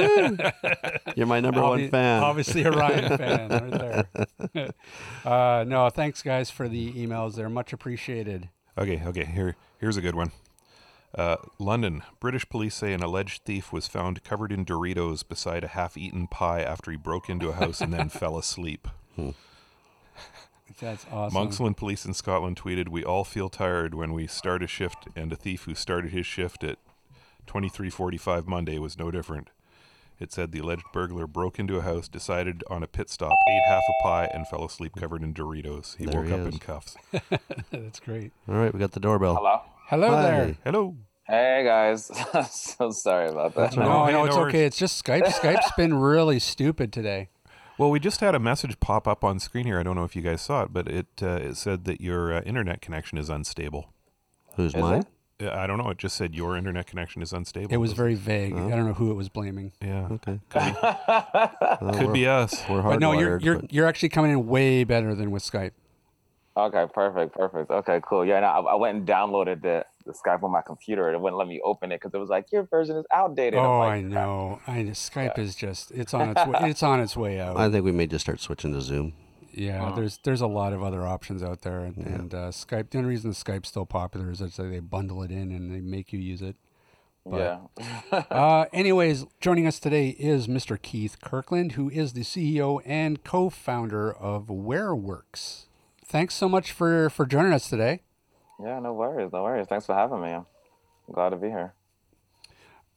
You're 1.14 1.28
my 1.28 1.38
number 1.38 1.62
one 1.62 1.88
fan. 1.90 2.24
Obviously, 2.24 2.64
a 2.64 2.72
Ryan 2.72 3.16
fan 3.18 3.48
right 3.50 4.06
there. 4.52 4.70
uh, 5.24 5.64
no, 5.64 5.88
thanks, 5.90 6.22
guys, 6.22 6.50
for 6.50 6.68
the 6.68 6.92
emails. 6.94 7.36
They're 7.36 7.48
much 7.48 7.72
appreciated. 7.72 8.48
Okay, 8.76 9.00
okay. 9.06 9.26
Here, 9.26 9.54
here's 9.78 9.96
a 9.96 10.00
good 10.00 10.16
one. 10.16 10.32
Uh, 11.14 11.36
London. 11.58 12.02
British 12.20 12.48
police 12.48 12.74
say 12.74 12.92
an 12.92 13.02
alleged 13.02 13.42
thief 13.44 13.72
was 13.72 13.88
found 13.88 14.22
covered 14.22 14.52
in 14.52 14.64
Doritos 14.64 15.26
beside 15.28 15.64
a 15.64 15.68
half-eaten 15.68 16.28
pie 16.28 16.62
after 16.62 16.90
he 16.90 16.96
broke 16.96 17.28
into 17.28 17.48
a 17.48 17.52
house 17.54 17.80
and 17.80 17.92
then 17.92 18.08
fell 18.10 18.38
asleep. 18.38 18.86
That's 20.80 21.04
awesome. 21.12 21.36
Monklands 21.36 21.76
police 21.76 22.04
in 22.06 22.14
Scotland 22.14 22.56
tweeted, 22.56 22.88
"We 22.88 23.04
all 23.04 23.24
feel 23.24 23.48
tired 23.48 23.94
when 23.94 24.12
we 24.12 24.26
start 24.26 24.62
a 24.62 24.66
shift, 24.66 25.08
and 25.16 25.32
a 25.32 25.36
thief 25.36 25.64
who 25.64 25.74
started 25.74 26.12
his 26.12 26.26
shift 26.26 26.62
at 26.64 26.78
23:45 27.46 28.46
Monday 28.46 28.78
was 28.78 28.96
no 28.98 29.10
different." 29.10 29.50
It 30.20 30.32
said 30.32 30.52
the 30.52 30.58
alleged 30.60 30.84
burglar 30.92 31.26
broke 31.26 31.58
into 31.58 31.76
a 31.78 31.82
house, 31.82 32.06
decided 32.06 32.62
on 32.70 32.82
a 32.82 32.86
pit 32.86 33.10
stop, 33.10 33.32
ate 33.48 33.62
half 33.66 33.82
a 33.88 34.02
pie, 34.02 34.30
and 34.32 34.46
fell 34.46 34.64
asleep 34.64 34.92
covered 34.96 35.22
in 35.22 35.32
Doritos. 35.34 35.96
He 35.96 36.04
There 36.06 36.20
woke 36.20 36.28
he 36.28 36.32
up 36.34 36.40
is. 36.40 36.54
in 36.54 36.58
cuffs. 36.60 36.96
That's 37.72 38.00
great. 38.00 38.30
All 38.48 38.54
right. 38.54 38.72
We 38.72 38.78
got 38.78 38.92
the 38.92 39.00
doorbell. 39.00 39.36
Hello. 39.36 39.62
Hello 39.90 40.08
Hi. 40.10 40.22
there. 40.22 40.56
Hello. 40.64 40.96
Hey 41.24 41.62
guys. 41.64 42.10
so 42.50 42.90
sorry 42.90 43.28
about 43.28 43.54
that. 43.56 43.76
right. 43.76 43.78
No, 43.78 44.06
no, 44.06 44.10
no 44.12 44.24
it's 44.26 44.36
worries. 44.36 44.54
okay. 44.54 44.64
It's 44.64 44.78
just 44.78 45.04
Skype. 45.04 45.24
Skype's 45.26 45.72
been 45.76 45.94
really 45.94 46.38
stupid 46.38 46.92
today. 46.92 47.28
Well, 47.76 47.90
we 47.90 47.98
just 47.98 48.20
had 48.20 48.34
a 48.34 48.38
message 48.38 48.78
pop 48.78 49.08
up 49.08 49.24
on 49.24 49.38
screen 49.40 49.66
here. 49.66 49.80
I 49.80 49.82
don't 49.82 49.96
know 49.96 50.04
if 50.04 50.14
you 50.14 50.22
guys 50.22 50.42
saw 50.42 50.62
it, 50.62 50.72
but 50.72 50.86
it 50.86 51.06
uh, 51.22 51.26
it 51.42 51.56
said 51.56 51.86
that 51.86 52.00
your 52.00 52.32
uh, 52.34 52.40
internet 52.42 52.80
connection 52.80 53.18
is 53.18 53.28
unstable. 53.28 53.92
Who's 54.54 54.74
Is 54.74 54.80
mine? 54.80 55.04
it? 55.40 55.48
Uh, 55.48 55.54
I 55.56 55.66
don't 55.66 55.78
know. 55.78 55.88
It 55.90 55.98
just 55.98 56.14
said 56.16 56.34
your 56.36 56.56
internet 56.56 56.86
connection 56.86 57.20
is 57.20 57.32
unstable. 57.32 57.72
It 57.72 57.78
was 57.78 57.92
very 57.92 58.14
vague. 58.14 58.52
Oh. 58.54 58.66
I 58.68 58.70
don't 58.70 58.86
know 58.86 58.92
who 58.94 59.10
it 59.10 59.14
was 59.14 59.28
blaming. 59.28 59.72
yeah. 59.82 60.06
Okay. 60.10 60.38
Could, 60.50 60.76
Well, 60.82 61.92
could 61.94 62.06
we're, 62.08 62.12
be 62.12 62.26
us. 62.26 62.62
We're 62.68 62.82
But 62.82 63.00
no, 63.00 63.12
you're 63.12 63.40
you're 63.40 63.58
but- 63.60 63.72
you're 63.72 63.86
actually 63.86 64.10
coming 64.10 64.30
in 64.32 64.46
way 64.46 64.84
better 64.84 65.14
than 65.14 65.30
with 65.30 65.42
Skype. 65.42 65.72
Okay, 66.66 66.86
perfect, 66.92 67.34
perfect. 67.34 67.70
Okay, 67.70 68.00
cool. 68.06 68.24
Yeah, 68.24 68.40
no, 68.40 68.46
I, 68.46 68.60
I 68.72 68.74
went 68.74 68.98
and 68.98 69.06
downloaded 69.06 69.62
the, 69.62 69.84
the 70.04 70.12
Skype 70.12 70.42
on 70.42 70.50
my 70.50 70.62
computer. 70.62 71.06
and 71.08 71.14
It 71.14 71.20
wouldn't 71.20 71.38
let 71.38 71.48
me 71.48 71.60
open 71.64 71.92
it 71.92 72.00
because 72.00 72.14
it 72.14 72.18
was 72.18 72.28
like 72.28 72.52
your 72.52 72.64
version 72.64 72.96
is 72.96 73.04
outdated. 73.12 73.58
Oh, 73.58 73.80
like, 73.80 73.92
I 73.92 74.00
know. 74.02 74.60
I 74.66 74.82
know. 74.82 74.90
Skype 74.92 75.38
is 75.38 75.54
just 75.54 75.90
it's 75.92 76.14
on 76.14 76.30
its 76.30 76.46
way, 76.46 76.58
it's 76.70 76.82
on 76.82 77.00
its 77.00 77.16
way 77.16 77.40
out. 77.40 77.56
I 77.56 77.70
think 77.70 77.84
we 77.84 77.92
may 77.92 78.06
just 78.06 78.24
start 78.24 78.40
switching 78.40 78.72
to 78.72 78.80
Zoom. 78.80 79.12
Yeah, 79.52 79.92
there's 79.96 80.18
there's 80.22 80.40
a 80.40 80.46
lot 80.46 80.72
of 80.72 80.82
other 80.82 81.04
options 81.06 81.42
out 81.42 81.62
there, 81.62 81.80
and, 81.80 81.96
and 81.96 82.34
uh, 82.34 82.48
Skype. 82.50 82.90
The 82.90 82.98
only 82.98 83.10
reason 83.10 83.32
Skype's 83.32 83.68
still 83.68 83.84
popular 83.84 84.30
is 84.30 84.38
that 84.38 84.54
they 84.54 84.78
bundle 84.78 85.22
it 85.24 85.32
in 85.32 85.50
and 85.50 85.74
they 85.74 85.80
make 85.80 86.12
you 86.12 86.20
use 86.20 86.40
it. 86.40 86.56
yeah. 87.30 87.58
Uh, 88.12 88.66
anyways, 88.72 89.26
joining 89.40 89.66
us 89.66 89.78
today 89.80 90.10
is 90.10 90.46
Mr. 90.46 90.80
Keith 90.80 91.20
Kirkland, 91.20 91.72
who 91.72 91.88
is 91.90 92.12
the 92.12 92.22
CEO 92.22 92.80
and 92.84 93.22
co-founder 93.24 94.12
of 94.12 94.46
WearWorks. 94.46 95.66
Thanks 96.10 96.34
so 96.34 96.48
much 96.48 96.72
for 96.72 97.08
for 97.10 97.24
joining 97.24 97.52
us 97.52 97.68
today. 97.68 98.00
yeah, 98.62 98.80
no 98.80 98.92
worries, 98.92 99.30
no 99.32 99.44
worries. 99.44 99.66
Thanks 99.68 99.86
for 99.86 99.94
having 99.94 100.20
me. 100.20 100.32
I'm 100.32 100.44
glad 101.12 101.30
to 101.30 101.36
be 101.36 101.48
here. 101.48 101.72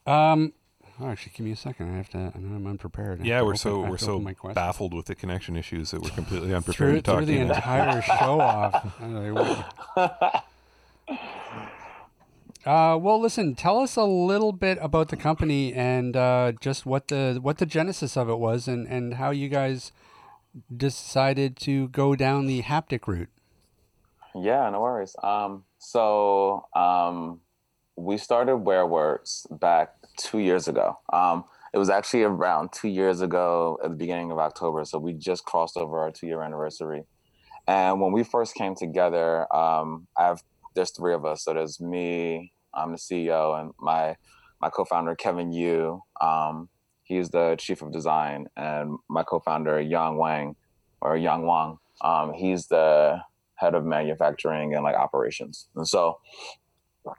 Um, 0.07 0.53
oh, 0.99 1.07
actually, 1.09 1.33
give 1.35 1.45
me 1.45 1.51
a 1.51 1.55
second. 1.55 1.93
I 1.93 1.97
have 1.97 2.09
to. 2.09 2.17
I 2.17 2.39
know 2.39 2.55
I'm 2.55 2.65
unprepared. 2.65 3.21
I 3.21 3.25
Yeah, 3.25 3.41
we're 3.41 3.49
open- 3.49 3.57
so 3.57 3.81
we're 3.81 3.97
so 3.99 4.19
my 4.19 4.33
baffled 4.55 4.95
with 4.95 5.05
the 5.05 5.13
connection 5.15 5.55
issues 5.55 5.91
that 5.91 6.01
we're 6.01 6.09
completely 6.21 6.53
unprepared 6.55 6.75
through, 6.75 6.95
to 6.95 7.01
talk 7.03 7.17
through 7.17 7.25
to 7.27 7.31
the 7.31 7.37
you. 7.37 7.53
entire 7.53 8.01
show 8.17 8.41
off. 8.41 8.93
Uh, 12.65 12.97
well, 12.99 13.19
listen. 13.21 13.53
Tell 13.55 13.77
us 13.79 13.95
a 13.95 14.03
little 14.05 14.53
bit 14.53 14.77
about 14.81 15.09
the 15.09 15.17
company 15.17 15.71
and 15.73 16.15
uh, 16.17 16.53
just 16.59 16.85
what 16.85 17.09
the 17.09 17.37
what 17.41 17.59
the 17.59 17.65
genesis 17.67 18.17
of 18.17 18.27
it 18.29 18.39
was, 18.39 18.67
and, 18.67 18.87
and 18.87 19.15
how 19.15 19.29
you 19.31 19.49
guys 19.49 19.91
decided 20.75 21.57
to 21.57 21.87
go 21.89 22.15
down 22.15 22.45
the 22.45 22.61
haptic 22.61 23.07
route. 23.07 23.29
Yeah, 24.35 24.69
no 24.69 24.81
worries. 24.81 25.15
Um, 25.21 25.63
so 25.77 26.65
um, 26.75 27.41
we 27.95 28.17
started 28.17 28.55
WearWorks 28.55 29.59
back 29.59 29.93
two 30.17 30.39
years 30.39 30.67
ago. 30.67 30.97
Um, 31.11 31.45
it 31.73 31.77
was 31.77 31.89
actually 31.89 32.23
around 32.23 32.71
two 32.71 32.87
years 32.87 33.21
ago 33.21 33.79
at 33.83 33.89
the 33.89 33.95
beginning 33.95 34.31
of 34.31 34.37
October. 34.37 34.85
So 34.85 34.99
we 34.99 35.13
just 35.13 35.45
crossed 35.45 35.77
over 35.77 35.99
our 35.99 36.11
two 36.11 36.27
year 36.27 36.41
anniversary. 36.41 37.03
And 37.67 38.01
when 38.01 38.11
we 38.11 38.23
first 38.23 38.55
came 38.55 38.75
together, 38.75 39.53
um, 39.55 40.07
I 40.17 40.25
have 40.25 40.43
there's 40.75 40.91
three 40.91 41.13
of 41.13 41.25
us. 41.25 41.43
So 41.43 41.53
there's 41.53 41.79
me, 41.79 42.51
I'm 42.73 42.91
the 42.91 42.97
CEO, 42.97 43.59
and 43.59 43.71
my 43.79 44.15
my 44.61 44.69
co-founder 44.69 45.15
Kevin 45.15 45.51
Yu. 45.51 46.01
Um, 46.21 46.69
he's 47.03 47.29
the 47.29 47.55
chief 47.57 47.81
of 47.81 47.91
design, 47.91 48.47
and 48.57 48.97
my 49.09 49.23
co-founder 49.23 49.79
Yang 49.81 50.17
Wang, 50.17 50.55
or 51.01 51.15
Yang 51.17 51.45
Wang. 51.45 51.77
Um, 52.01 52.33
he's 52.33 52.67
the 52.67 53.21
head 53.55 53.75
of 53.75 53.85
manufacturing 53.85 54.73
and 54.73 54.83
like 54.83 54.95
operations. 54.95 55.67
And 55.75 55.87
so 55.87 56.19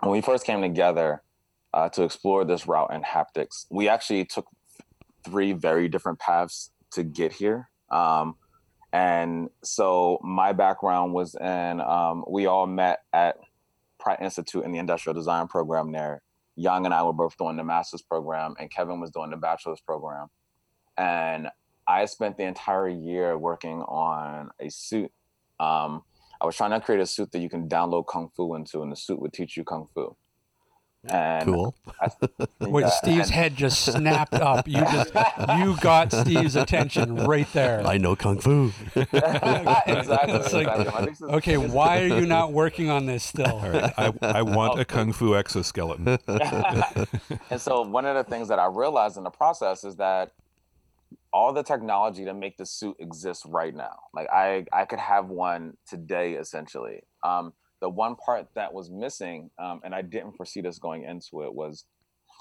when 0.00 0.10
we 0.12 0.20
first 0.20 0.44
came 0.44 0.62
together 0.62 1.22
uh, 1.72 1.88
to 1.90 2.02
explore 2.02 2.44
this 2.44 2.66
route 2.66 2.92
in 2.92 3.02
haptics, 3.02 3.66
we 3.70 3.88
actually 3.88 4.24
took 4.24 4.46
three 5.24 5.52
very 5.52 5.88
different 5.88 6.18
paths 6.18 6.70
to 6.92 7.02
get 7.02 7.32
here. 7.32 7.68
Um, 7.90 8.36
and 8.92 9.50
so 9.62 10.20
my 10.22 10.52
background 10.52 11.12
was 11.14 11.34
in, 11.34 11.80
um, 11.80 12.24
we 12.28 12.46
all 12.46 12.66
met 12.66 13.00
at 13.12 13.36
Pratt 13.98 14.22
Institute 14.22 14.64
in 14.64 14.72
the 14.72 14.78
industrial 14.78 15.14
design 15.14 15.48
program 15.48 15.92
there. 15.92 16.22
Young 16.56 16.84
and 16.84 16.94
I 16.94 17.02
were 17.02 17.12
both 17.12 17.36
doing 17.36 17.56
the 17.56 17.64
master's 17.64 18.02
program, 18.02 18.54
and 18.58 18.70
Kevin 18.70 19.00
was 19.00 19.10
doing 19.10 19.30
the 19.30 19.36
bachelor's 19.36 19.80
program. 19.80 20.28
And 20.96 21.48
I 21.86 22.04
spent 22.06 22.36
the 22.36 22.44
entire 22.44 22.88
year 22.88 23.36
working 23.36 23.82
on 23.82 24.50
a 24.60 24.70
suit. 24.70 25.10
Um, 25.60 26.02
I 26.40 26.46
was 26.46 26.56
trying 26.56 26.70
to 26.70 26.80
create 26.80 27.00
a 27.00 27.06
suit 27.06 27.32
that 27.32 27.40
you 27.40 27.48
can 27.48 27.68
download 27.68 28.06
kung 28.06 28.30
fu 28.34 28.54
into, 28.54 28.82
and 28.82 28.92
the 28.92 28.96
suit 28.96 29.20
would 29.20 29.32
teach 29.32 29.56
you 29.56 29.64
kung 29.64 29.88
fu. 29.94 30.16
And 31.10 31.44
Cool. 31.46 31.74
Wait, 32.60 32.82
Yeah, 32.82 32.88
Steve's 32.88 33.26
and- 33.26 33.30
head 33.30 33.56
just 33.56 33.84
snapped 33.84 34.34
up. 34.34 34.66
You 34.66 34.80
just 34.80 35.14
you 35.58 35.76
got 35.80 36.12
Steve's 36.12 36.56
attention 36.56 37.16
right 37.16 37.50
there. 37.52 37.86
I 37.86 37.98
know 37.98 38.16
kung 38.16 38.38
fu. 38.38 38.72
exactly. 38.96 39.94
It's 39.94 40.52
like, 40.52 40.68
exactly. 40.68 41.28
Okay, 41.28 41.56
why 41.56 42.02
are 42.02 42.06
you 42.06 42.26
not 42.26 42.52
working 42.52 42.90
on 42.90 43.06
this 43.06 43.22
still? 43.24 43.46
All 43.58 43.70
right, 43.70 43.92
I, 43.98 44.12
I 44.22 44.42
want 44.42 44.80
a 44.80 44.84
kung 44.84 45.12
fu 45.12 45.34
exoskeleton. 45.34 46.18
and 47.50 47.60
so 47.60 47.82
one 47.82 48.06
of 48.06 48.14
the 48.16 48.24
things 48.24 48.48
that 48.48 48.58
I 48.58 48.66
realized 48.66 49.16
in 49.16 49.24
the 49.24 49.30
process 49.30 49.84
is 49.84 49.96
that 49.96 50.32
all 51.32 51.52
the 51.52 51.62
technology 51.62 52.24
to 52.24 52.32
make 52.32 52.56
the 52.56 52.64
suit 52.66 52.96
exists 53.00 53.44
right 53.46 53.74
now. 53.74 53.98
Like 54.14 54.28
I, 54.32 54.64
I 54.72 54.84
could 54.84 55.00
have 55.00 55.28
one 55.28 55.76
today 55.86 56.34
essentially. 56.34 57.02
Um, 57.24 57.52
the 57.84 57.88
one 57.90 58.16
part 58.16 58.48
that 58.54 58.72
was 58.72 58.88
missing, 58.88 59.50
um, 59.58 59.82
and 59.84 59.94
I 59.94 60.00
didn't 60.00 60.32
foresee 60.38 60.62
this 60.62 60.78
going 60.78 61.04
into 61.04 61.42
it, 61.42 61.52
was 61.52 61.84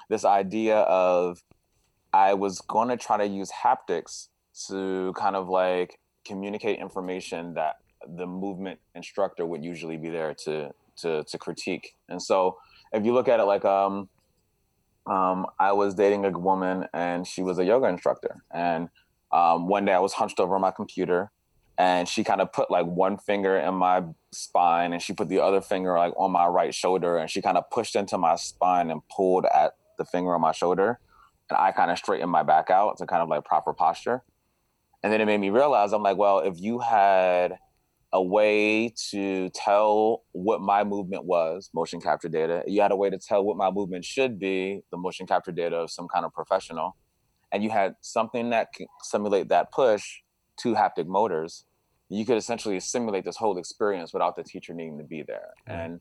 this 0.09 0.23
idea 0.23 0.77
of 0.77 1.43
I 2.13 2.33
was 2.33 2.61
going 2.61 2.87
to 2.87 2.95
try 2.95 3.17
to 3.17 3.27
use 3.27 3.51
haptics 3.51 4.29
to 4.69 5.11
kind 5.17 5.35
of 5.35 5.49
like 5.49 5.99
communicate 6.23 6.79
information 6.79 7.55
that 7.55 7.75
the 8.07 8.25
movement 8.25 8.79
instructor 8.95 9.45
would 9.45 9.65
usually 9.65 9.97
be 9.97 10.09
there 10.09 10.33
to 10.45 10.71
to 11.01 11.25
to 11.25 11.37
critique. 11.37 11.93
And 12.07 12.21
so 12.21 12.57
if 12.93 13.03
you 13.03 13.13
look 13.13 13.27
at 13.27 13.41
it 13.41 13.43
like 13.43 13.65
um 13.65 14.07
um, 15.05 15.45
I 15.59 15.73
was 15.73 15.93
dating 15.93 16.23
a 16.23 16.31
woman 16.31 16.85
and 16.93 17.27
she 17.27 17.43
was 17.43 17.59
a 17.59 17.65
yoga 17.65 17.87
instructor. 17.87 18.41
And 18.53 18.87
um, 19.33 19.67
one 19.67 19.83
day 19.83 19.91
I 19.91 19.99
was 19.99 20.13
hunched 20.13 20.39
over 20.39 20.57
my 20.57 20.71
computer 20.71 21.31
and 21.77 22.07
she 22.07 22.23
kind 22.23 22.41
of 22.41 22.51
put 22.51 22.69
like 22.69 22.85
one 22.85 23.17
finger 23.17 23.57
in 23.57 23.73
my 23.75 24.03
spine 24.31 24.93
and 24.93 25.01
she 25.01 25.13
put 25.13 25.29
the 25.29 25.39
other 25.39 25.61
finger 25.61 25.97
like 25.97 26.13
on 26.17 26.31
my 26.31 26.45
right 26.45 26.73
shoulder 26.73 27.17
and 27.17 27.29
she 27.29 27.41
kind 27.41 27.57
of 27.57 27.69
pushed 27.71 27.95
into 27.95 28.17
my 28.17 28.35
spine 28.35 28.91
and 28.91 29.01
pulled 29.09 29.45
at 29.45 29.73
the 29.97 30.05
finger 30.05 30.35
on 30.35 30.41
my 30.41 30.51
shoulder. 30.51 30.99
And 31.49 31.57
I 31.57 31.71
kind 31.71 31.91
of 31.91 31.97
straightened 31.97 32.31
my 32.31 32.43
back 32.43 32.69
out 32.69 32.97
to 32.97 33.05
kind 33.05 33.21
of 33.21 33.29
like 33.29 33.43
proper 33.43 33.73
posture. 33.73 34.23
And 35.03 35.11
then 35.11 35.19
it 35.19 35.25
made 35.25 35.39
me 35.39 35.49
realize 35.49 35.93
I'm 35.93 36.03
like, 36.03 36.17
well, 36.17 36.39
if 36.39 36.59
you 36.59 36.79
had 36.79 37.57
a 38.13 38.21
way 38.21 38.93
to 39.09 39.49
tell 39.49 40.23
what 40.31 40.61
my 40.61 40.83
movement 40.83 41.25
was, 41.25 41.71
motion 41.73 41.99
capture 41.99 42.29
data. 42.29 42.63
You 42.67 42.81
had 42.81 42.91
a 42.91 42.95
way 42.95 43.09
to 43.09 43.17
tell 43.17 43.43
what 43.43 43.57
my 43.57 43.71
movement 43.71 44.05
should 44.05 44.37
be, 44.37 44.81
the 44.91 44.97
motion 44.97 45.25
capture 45.25 45.51
data 45.51 45.77
of 45.77 45.89
some 45.89 46.07
kind 46.07 46.23
of 46.23 46.31
professional. 46.31 46.95
And 47.51 47.63
you 47.63 47.71
had 47.71 47.95
something 48.01 48.51
that 48.51 48.71
can 48.73 48.85
simulate 49.01 49.49
that 49.49 49.71
push 49.71 50.19
to 50.57 50.73
haptic 50.73 51.07
motors. 51.07 51.65
you 52.09 52.25
could 52.25 52.37
essentially 52.37 52.79
simulate 52.79 53.25
this 53.25 53.37
whole 53.37 53.57
experience 53.57 54.13
without 54.13 54.35
the 54.35 54.43
teacher 54.43 54.73
needing 54.73 54.97
to 54.97 55.03
be 55.03 55.23
there. 55.23 55.49
Right. 55.67 55.75
And 55.75 55.99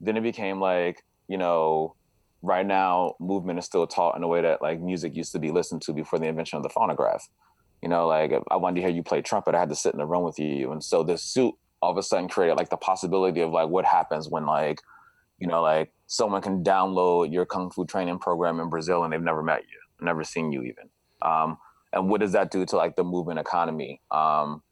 then 0.00 0.16
it 0.16 0.22
became 0.22 0.60
like, 0.60 1.04
you 1.28 1.36
know, 1.36 1.94
right 2.42 2.66
now 2.66 3.14
movement 3.20 3.58
is 3.58 3.64
still 3.64 3.86
taught 3.86 4.16
in 4.16 4.22
a 4.22 4.28
way 4.28 4.42
that 4.42 4.62
like 4.62 4.80
music 4.80 5.14
used 5.14 5.32
to 5.32 5.38
be 5.38 5.50
listened 5.50 5.82
to 5.82 5.92
before 5.92 6.18
the 6.18 6.26
invention 6.26 6.56
of 6.56 6.62
the 6.62 6.68
phonograph. 6.68 7.28
You 7.82 7.88
know, 7.88 8.06
like 8.06 8.30
if 8.30 8.42
I 8.50 8.56
wanted 8.56 8.76
to 8.76 8.80
hear 8.82 8.90
you 8.90 9.02
play 9.02 9.22
trumpet, 9.22 9.54
I 9.54 9.60
had 9.60 9.68
to 9.68 9.76
sit 9.76 9.92
in 9.92 9.98
the 9.98 10.06
room 10.06 10.22
with 10.22 10.38
you. 10.38 10.72
And 10.72 10.82
so 10.82 11.02
this 11.02 11.22
suit 11.22 11.54
all 11.80 11.90
of 11.90 11.98
a 11.98 12.02
sudden 12.02 12.28
created 12.28 12.56
like 12.56 12.70
the 12.70 12.76
possibility 12.76 13.40
of 13.40 13.50
like 13.50 13.68
what 13.68 13.84
happens 13.84 14.28
when 14.28 14.46
like, 14.46 14.80
you 15.38 15.48
know, 15.48 15.62
like 15.62 15.92
someone 16.06 16.40
can 16.40 16.62
download 16.62 17.32
your 17.32 17.44
kung 17.44 17.70
fu 17.70 17.84
training 17.84 18.18
program 18.18 18.60
in 18.60 18.68
Brazil 18.68 19.02
and 19.02 19.12
they've 19.12 19.20
never 19.20 19.42
met 19.42 19.62
you, 19.62 20.04
never 20.04 20.22
seen 20.22 20.52
you 20.52 20.62
even. 20.62 20.88
Um, 21.22 21.58
and 21.92 22.08
what 22.08 22.20
does 22.20 22.32
that 22.32 22.50
do 22.50 22.64
to 22.66 22.76
like 22.76 22.96
the 22.96 23.04
movement 23.04 23.38
economy? 23.38 24.00
Um, 24.10 24.62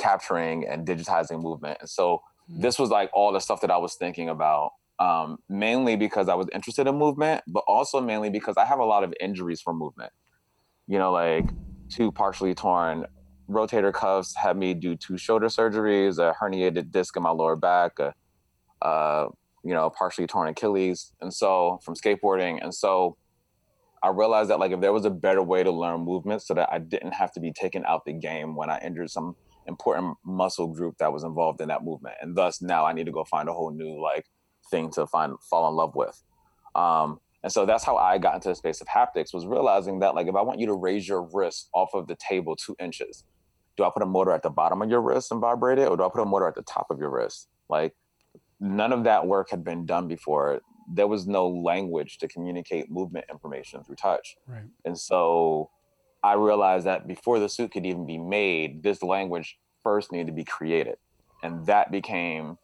capturing 0.00 0.66
and 0.66 0.86
digitizing 0.86 1.42
movement. 1.42 1.78
And 1.80 1.88
so 1.88 2.22
this 2.48 2.78
was 2.78 2.90
like 2.90 3.10
all 3.12 3.32
the 3.32 3.40
stuff 3.40 3.60
that 3.60 3.70
I 3.70 3.76
was 3.76 3.94
thinking 3.94 4.28
about, 4.28 4.72
um, 4.98 5.38
mainly 5.48 5.96
because 5.96 6.28
I 6.28 6.34
was 6.34 6.48
interested 6.52 6.86
in 6.86 6.96
movement, 6.96 7.42
but 7.46 7.62
also 7.68 8.00
mainly 8.00 8.30
because 8.30 8.56
I 8.56 8.64
have 8.64 8.78
a 8.78 8.84
lot 8.84 9.04
of 9.04 9.12
injuries 9.20 9.60
from 9.60 9.78
movement. 9.78 10.12
You 10.88 10.98
know, 10.98 11.12
like 11.12 11.44
two 11.90 12.10
partially 12.10 12.54
torn 12.54 13.06
rotator 13.48 13.92
cuffs 13.92 14.34
had 14.36 14.56
me 14.56 14.74
do 14.74 14.96
two 14.96 15.18
shoulder 15.18 15.46
surgeries, 15.46 16.18
a 16.18 16.34
herniated 16.40 16.90
disc 16.90 17.16
in 17.16 17.22
my 17.22 17.30
lower 17.30 17.56
back, 17.56 17.98
a, 17.98 18.14
uh, 18.84 19.28
you 19.62 19.74
know, 19.74 19.90
partially 19.90 20.26
torn 20.26 20.48
Achilles, 20.48 21.12
and 21.20 21.32
so 21.32 21.78
from 21.84 21.94
skateboarding. 21.94 22.62
And 22.62 22.74
so 22.74 23.16
I 24.02 24.08
realized 24.08 24.50
that 24.50 24.58
like 24.58 24.72
if 24.72 24.80
there 24.80 24.92
was 24.92 25.04
a 25.04 25.10
better 25.10 25.42
way 25.42 25.62
to 25.62 25.70
learn 25.70 26.00
movement 26.00 26.42
so 26.42 26.54
that 26.54 26.68
I 26.72 26.78
didn't 26.78 27.12
have 27.12 27.32
to 27.32 27.40
be 27.40 27.52
taken 27.52 27.84
out 27.84 28.04
the 28.04 28.12
game 28.12 28.56
when 28.56 28.70
I 28.70 28.78
injured 28.78 29.10
some 29.10 29.36
important 29.66 30.16
muscle 30.24 30.68
group 30.68 30.96
that 30.98 31.12
was 31.12 31.22
involved 31.22 31.60
in 31.60 31.68
that 31.68 31.84
movement. 31.84 32.16
And 32.20 32.36
thus 32.36 32.62
now 32.62 32.86
I 32.86 32.92
need 32.92 33.06
to 33.06 33.12
go 33.12 33.24
find 33.24 33.48
a 33.48 33.52
whole 33.52 33.70
new 33.70 34.02
like 34.02 34.26
thing 34.70 34.90
to 34.92 35.06
find 35.06 35.34
fall 35.48 35.68
in 35.68 35.74
love 35.74 35.94
with. 35.94 36.22
Um, 36.74 37.20
and 37.42 37.52
so 37.52 37.64
that's 37.64 37.84
how 37.84 37.96
I 37.96 38.18
got 38.18 38.34
into 38.34 38.48
the 38.48 38.54
space 38.54 38.80
of 38.80 38.86
haptics 38.86 39.32
was 39.32 39.46
realizing 39.46 40.00
that 40.00 40.14
like 40.14 40.26
if 40.26 40.34
I 40.34 40.42
want 40.42 40.60
you 40.60 40.66
to 40.66 40.74
raise 40.74 41.08
your 41.08 41.28
wrist 41.32 41.68
off 41.74 41.90
of 41.94 42.06
the 42.06 42.16
table 42.16 42.56
two 42.56 42.76
inches, 42.80 43.24
do 43.76 43.84
I 43.84 43.90
put 43.92 44.02
a 44.02 44.06
motor 44.06 44.32
at 44.32 44.42
the 44.42 44.50
bottom 44.50 44.82
of 44.82 44.90
your 44.90 45.00
wrist 45.00 45.32
and 45.32 45.40
vibrate 45.40 45.78
it, 45.78 45.88
or 45.88 45.96
do 45.96 46.04
I 46.04 46.08
put 46.12 46.20
a 46.20 46.26
motor 46.26 46.46
at 46.46 46.54
the 46.54 46.62
top 46.62 46.86
of 46.90 46.98
your 46.98 47.10
wrist? 47.10 47.48
Like 47.68 47.94
none 48.60 48.92
of 48.92 49.04
that 49.04 49.26
work 49.26 49.50
had 49.50 49.64
been 49.64 49.86
done 49.86 50.06
before. 50.06 50.60
There 50.92 51.06
was 51.06 51.26
no 51.26 51.48
language 51.48 52.18
to 52.18 52.28
communicate 52.28 52.90
movement 52.90 53.26
information 53.30 53.84
through 53.84 53.96
touch. 53.96 54.36
Right. 54.46 54.64
And 54.84 54.98
so 54.98 55.70
I 56.22 56.34
realized 56.34 56.86
that 56.86 57.06
before 57.06 57.38
the 57.38 57.48
suit 57.48 57.72
could 57.72 57.86
even 57.86 58.06
be 58.06 58.18
made, 58.18 58.82
this 58.82 59.02
language 59.02 59.58
first 59.82 60.12
needed 60.12 60.26
to 60.26 60.32
be 60.32 60.44
created. 60.44 60.96
And 61.42 61.64
that 61.66 61.90
became 61.90 62.58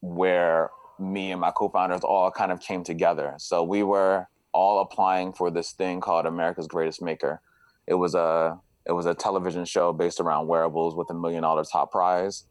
where 0.00 0.70
me 0.98 1.32
and 1.32 1.40
my 1.40 1.50
co-founders 1.50 2.02
all 2.02 2.30
kind 2.30 2.52
of 2.52 2.60
came 2.60 2.84
together. 2.84 3.34
So 3.38 3.62
we 3.62 3.82
were 3.82 4.28
all 4.52 4.80
applying 4.80 5.32
for 5.32 5.50
this 5.50 5.72
thing 5.72 6.00
called 6.00 6.26
America's 6.26 6.66
Greatest 6.66 7.02
Maker. 7.02 7.40
It 7.86 7.94
was 7.94 8.14
a 8.14 8.58
it 8.86 8.92
was 8.92 9.06
a 9.06 9.14
television 9.14 9.64
show 9.64 9.92
based 9.92 10.20
around 10.20 10.46
wearables 10.46 10.94
with 10.94 11.08
a 11.10 11.14
million 11.14 11.42
dollar 11.42 11.64
top 11.64 11.90
prize. 11.90 12.44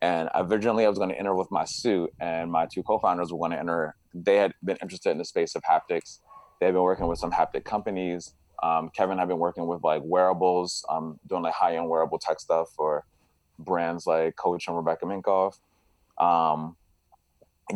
And 0.00 0.28
originally 0.34 0.86
I 0.86 0.88
was 0.88 0.98
going 0.98 1.10
to 1.10 1.18
enter 1.18 1.34
with 1.34 1.50
my 1.50 1.64
suit 1.64 2.10
and 2.20 2.50
my 2.50 2.66
two 2.66 2.82
co-founders 2.82 3.32
were 3.32 3.38
going 3.38 3.50
to 3.50 3.58
enter. 3.58 3.96
They 4.14 4.36
had 4.36 4.54
been 4.64 4.76
interested 4.82 5.10
in 5.10 5.18
the 5.18 5.24
space 5.24 5.54
of 5.54 5.62
haptics. 5.62 6.20
They 6.58 6.66
had 6.66 6.74
been 6.74 6.82
working 6.82 7.06
with 7.06 7.18
some 7.18 7.32
haptic 7.32 7.64
companies. 7.64 8.34
Um, 8.62 8.90
Kevin 8.94 9.18
had 9.18 9.28
been 9.28 9.38
working 9.38 9.66
with 9.66 9.82
like 9.82 10.02
wearables, 10.04 10.84
um, 10.88 11.18
doing 11.26 11.42
like 11.42 11.54
high-end 11.54 11.88
wearable 11.88 12.18
tech 12.18 12.40
stuff 12.40 12.70
for 12.76 13.04
brands 13.58 14.06
like 14.06 14.36
Coach 14.36 14.68
and 14.68 14.76
Rebecca 14.76 15.06
Minkoff. 15.06 15.58
Um, 16.18 16.76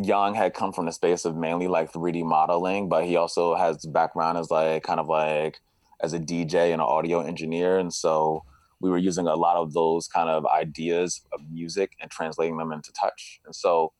Young 0.03 0.35
had 0.35 0.53
come 0.53 0.73
from 0.73 0.85
the 0.85 0.91
space 0.91 1.25
of 1.25 1.35
mainly 1.35 1.67
like 1.67 1.91
3D 1.91 2.23
modeling, 2.25 2.89
but 2.89 3.05
he 3.05 3.15
also 3.15 3.55
has 3.55 3.85
background 3.85 4.37
as 4.37 4.51
like 4.51 4.83
kind 4.83 4.99
of 4.99 5.07
like 5.07 5.59
as 6.01 6.13
a 6.13 6.19
DJ 6.19 6.71
and 6.71 6.73
an 6.73 6.79
audio 6.81 7.21
engineer. 7.21 7.77
And 7.77 7.93
so 7.93 8.43
we 8.79 8.89
were 8.89 8.97
using 8.97 9.27
a 9.27 9.35
lot 9.35 9.55
of 9.55 9.73
those 9.73 10.07
kind 10.07 10.29
of 10.29 10.45
ideas 10.45 11.21
of 11.31 11.39
music 11.49 11.93
and 12.01 12.11
translating 12.11 12.57
them 12.57 12.71
into 12.71 12.91
touch. 12.91 13.39
And 13.45 13.55
so 13.55 13.93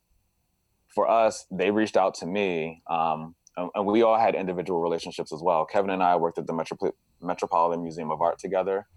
for 0.96 1.10
us, 1.10 1.46
they 1.52 1.70
reached 1.70 1.98
out 1.98 2.16
to 2.16 2.26
me, 2.26 2.82
um, 2.90 3.36
and, 3.58 3.86
we 3.86 4.02
all 4.02 4.18
had 4.18 4.34
individual 4.34 4.82
relationships 4.82 5.32
as 5.32 5.42
well. 5.42 5.66
Kevin 5.66 5.92
and 5.92 6.02
I 6.02 6.16
worked 6.16 6.38
at 6.38 6.48
the 6.48 6.54
Metropol- 6.54 6.94
Metropolitan 7.22 7.84
Museum 7.84 8.12
of 8.12 8.22
Art 8.22 8.40
together 8.40 8.88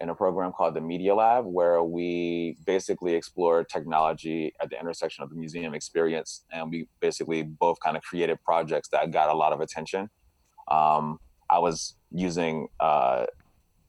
in 0.00 0.08
a 0.08 0.14
program 0.14 0.52
called 0.52 0.74
the 0.74 0.80
Media 0.80 1.14
Lab, 1.14 1.44
where 1.44 1.82
we 1.82 2.56
basically 2.64 3.14
explored 3.14 3.68
technology 3.68 4.54
at 4.60 4.70
the 4.70 4.80
intersection 4.80 5.22
of 5.22 5.28
the 5.28 5.36
museum 5.36 5.74
experience. 5.74 6.44
And 6.50 6.70
we 6.70 6.88
basically 7.00 7.42
both 7.42 7.78
kind 7.80 7.96
of 7.96 8.02
created 8.02 8.38
projects 8.42 8.88
that 8.88 9.10
got 9.10 9.28
a 9.28 9.34
lot 9.34 9.52
of 9.52 9.60
attention. 9.60 10.08
Um, 10.68 11.18
I 11.50 11.58
was 11.58 11.96
using 12.12 12.68
uh, 12.80 13.26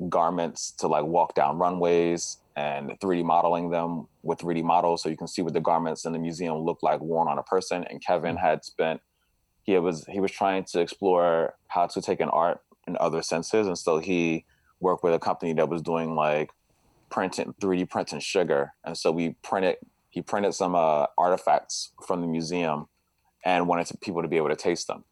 garments 0.10 0.71
to 0.80 0.88
like 0.88 1.06
walk 1.06 1.34
down 1.36 1.58
runways 1.58 2.38
and 2.56 2.92
3D 3.00 3.24
modeling 3.24 3.70
them 3.70 4.08
with 4.24 4.40
3D 4.40 4.64
models 4.64 5.02
so 5.02 5.10
you 5.10 5.18
can 5.18 5.28
see 5.28 5.42
what 5.42 5.54
the 5.54 5.62
garments 5.62 6.06
in 6.06 6.12
the 6.12 6.20
museum 6.20 6.58
look 6.58 6.84
like 6.84 7.00
worn 7.00 7.28
on 7.28 7.38
a 7.38 7.44
person. 7.44 7.86
And 7.90 8.04
Kevin 8.04 8.36
had 8.36 8.66
spent 8.66 9.02
he 9.64 9.78
was 9.78 10.06
he 10.08 10.20
was 10.20 10.32
trying 10.32 10.64
to 10.66 10.80
explore 10.80 11.56
how 11.68 11.88
to 11.88 12.02
take 12.02 12.20
an 12.20 12.30
art 12.30 12.60
in 12.88 12.98
other 13.00 13.22
senses, 13.22 13.68
and 13.68 13.78
so 13.78 14.00
he 14.00 14.46
worked 14.80 15.04
with 15.04 15.14
a 15.14 15.20
company 15.20 15.54
that 15.54 15.70
was 15.70 15.82
doing 15.82 16.16
like 16.16 16.50
printing 17.10 17.54
3D 17.62 17.90
printing 17.90 18.20
sugar, 18.20 18.74
and 18.84 18.98
so 18.98 19.12
we 19.12 19.36
printed 19.44 19.78
he 20.10 20.22
printed 20.22 20.54
some 20.54 20.76
uh, 20.76 21.06
artifacts 21.18 21.94
from 22.06 22.22
the 22.22 22.28
museum 22.28 22.88
and 23.46 23.68
wanted 23.68 23.88
to, 23.88 23.98
people 23.98 24.22
to 24.22 24.28
be 24.28 24.38
able 24.38 24.50
to 24.50 24.56
taste 24.56 24.88
them. 24.88 25.04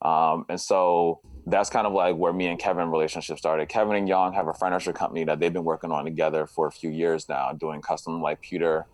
Um, 0.00 0.46
and 0.48 0.60
so 0.60 1.20
that's 1.46 1.68
kind 1.68 1.86
of 1.86 1.92
like 1.92 2.16
where 2.16 2.32
me 2.32 2.46
and 2.46 2.58
Kevin 2.58 2.90
relationship 2.90 3.38
started. 3.38 3.68
Kevin 3.68 3.96
and 3.96 4.08
Young 4.08 4.32
have 4.32 4.48
a 4.48 4.54
furniture 4.54 4.92
company 4.92 5.24
that 5.24 5.40
they've 5.40 5.52
been 5.52 5.64
working 5.64 5.90
on 5.90 6.04
together 6.04 6.46
for 6.46 6.66
a 6.66 6.72
few 6.72 6.90
years 6.90 7.28
now, 7.28 7.52
doing 7.52 7.82
custom 7.82 8.22
like 8.22 8.40
pewter 8.40 8.86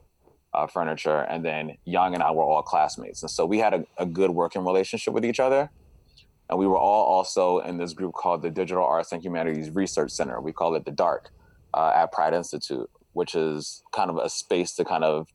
uh, 0.53 0.67
furniture. 0.67 1.21
And 1.21 1.45
then 1.45 1.77
Young 1.85 2.15
and 2.15 2.23
I 2.23 2.33
were 2.33 2.43
all 2.43 2.63
classmates. 2.63 3.23
And 3.23 3.31
so 3.31 3.47
we 3.47 3.59
had 3.59 3.75
a, 3.75 3.85
a 3.99 4.07
good 4.07 4.31
working 4.31 4.65
relationship 4.65 5.15
with 5.15 5.25
each 5.25 5.39
other. 5.39 5.71
And 6.49 6.59
we 6.59 6.67
were 6.67 6.79
all 6.79 7.05
also 7.05 7.61
in 7.61 7.79
this 7.79 7.93
group 7.93 8.15
called 8.15 8.43
the 8.43 8.51
Digital 8.51 8.85
Arts 8.85 9.13
and 9.13 9.23
Humanities 9.23 9.71
Research 9.71 10.11
Center. 10.11 10.41
We 10.41 10.53
call 10.53 10.75
it 10.75 10.85
the 10.85 10.91
DARC 10.91 11.27
uh, 11.73 11.93
at 11.95 12.11
Pratt 12.11 12.35
Institute, 12.35 12.91
which 13.13 13.37
is 13.37 13.85
kind 13.93 14.11
of 14.11 14.17
a 14.17 14.29
space 14.29 14.75
to 14.75 14.85
kind 14.85 15.05
of, 15.05 15.29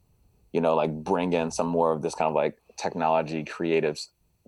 you 0.51 0.59
know, 0.59 0.75
like 0.75 0.91
bring 0.91 1.31
in 1.31 1.51
some 1.51 1.67
more 1.67 1.93
of 1.93 2.01
this 2.01 2.13
kind 2.13 2.27
of 2.27 2.35
like 2.35 2.57
technology, 2.75 3.45
creative, 3.45 3.97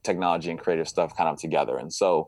technology 0.03 0.51
and 0.51 0.59
creative 0.59 0.89
stuff 0.89 1.15
kind 1.15 1.29
of 1.29 1.37
together. 1.37 1.77
And 1.77 1.93
so 1.93 2.27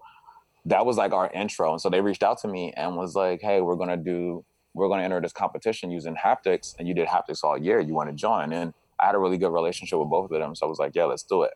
that 0.66 0.86
was 0.86 0.98
like 0.98 1.14
our 1.14 1.30
intro. 1.32 1.72
And 1.72 1.82
so 1.82 1.90
they 1.90 2.02
reached 2.02 2.24
out 2.24 2.40
to 2.42 2.48
me 2.48 2.74
and 2.76 2.96
was 2.96 3.16
like, 3.16 3.42
hey, 3.42 3.62
we're 3.62 3.76
to 3.90 3.98
do, 3.98 4.44
we're 4.74 4.88
to 5.00 5.04
enter 5.04 5.22
this 5.22 5.34
competition 5.34 5.92
using 5.92 6.16
haptics. 6.16 6.76
And 6.78 6.88
you 6.88 6.94
did 6.94 7.08
haptics 7.08 7.44
all 7.44 7.58
year. 7.58 7.80
You 7.80 7.94
want 7.94 8.10
to 8.10 8.16
join? 8.16 8.54
And 8.54 8.74
I 9.00 9.08
had 9.08 9.16
a 9.16 9.20
really 9.20 9.38
good 9.38 9.52
relationship 9.52 10.00
with 10.00 10.10
both 10.10 10.32
of 10.32 10.40
them. 10.40 10.56
So 10.56 10.66
I 10.66 10.70
was 10.70 10.80
like, 10.80 10.94
yeah, 10.96 11.06
let's 11.06 11.24
do 11.24 11.44
it. 11.44 11.54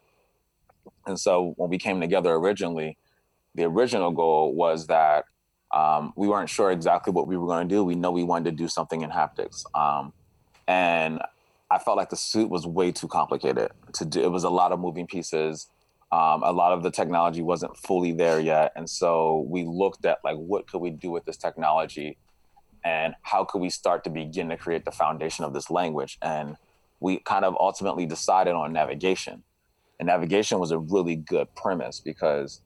And 1.06 1.20
so 1.20 1.54
when 1.58 1.70
we 1.70 1.78
came 1.78 2.00
together 2.00 2.34
originally, 2.34 2.98
the 3.56 3.66
original 3.66 4.12
goal 4.12 4.54
was 4.54 4.88
that 4.88 5.26
um, 5.74 6.14
we 6.16 6.28
weren't 6.28 6.50
sure 6.50 6.72
exactly 6.72 7.12
what 7.12 7.28
we 7.28 7.36
were 7.36 7.48
going 7.48 7.68
to 7.68 7.76
do. 7.76 7.84
We 7.84 7.96
know 7.96 8.12
we 8.12 8.24
wanted 8.24 8.52
to 8.52 8.56
do 8.56 8.68
something 8.68 9.02
in 9.02 9.10
haptics. 9.10 9.66
Um, 9.76 10.14
and 10.68 11.22
I 11.70 11.80
felt 11.80 11.98
like 11.98 12.10
the 12.10 12.16
suit 12.16 12.50
was 12.50 12.66
way 12.68 12.92
too 12.92 13.08
complicated 13.08 13.72
to 13.94 14.06
do. 14.06 14.22
It 14.22 14.32
was 14.32 14.44
a 14.44 14.50
lot 14.50 14.72
of 14.72 14.80
moving 14.80 15.08
pieces. 15.08 15.68
Um, 16.14 16.44
a 16.44 16.52
lot 16.52 16.74
of 16.74 16.84
the 16.84 16.92
technology 16.92 17.42
wasn't 17.42 17.76
fully 17.76 18.12
there 18.12 18.40
yet. 18.40 18.72
And 18.76 18.88
so 18.88 19.48
we 19.50 19.64
looked 19.66 20.06
at 20.06 20.20
like, 20.24 20.36
what 20.36 20.68
could 20.68 20.80
we 20.80 20.92
do 20.92 21.10
with 21.10 21.26
this 21.26 21.38
technology? 21.38 22.20
And 22.86 23.16
how 23.24 23.46
could 23.46 23.62
we 23.62 23.72
start 23.72 24.04
to 24.04 24.12
begin 24.12 24.50
to 24.50 24.58
create 24.58 24.86
the 24.86 24.92
foundation 24.92 25.44
of 25.44 25.54
this 25.56 25.72
language? 25.72 26.20
And 26.22 26.58
we 27.00 27.18
kind 27.18 27.46
of 27.46 27.56
ultimately 27.60 28.06
decided 28.06 28.54
on 28.54 28.74
navigation. 28.74 29.42
And 30.00 30.06
navigation 30.06 30.60
was 30.60 30.70
a 30.70 30.78
really 30.78 31.16
good 31.16 31.48
premise 31.56 32.00
because 32.00 32.62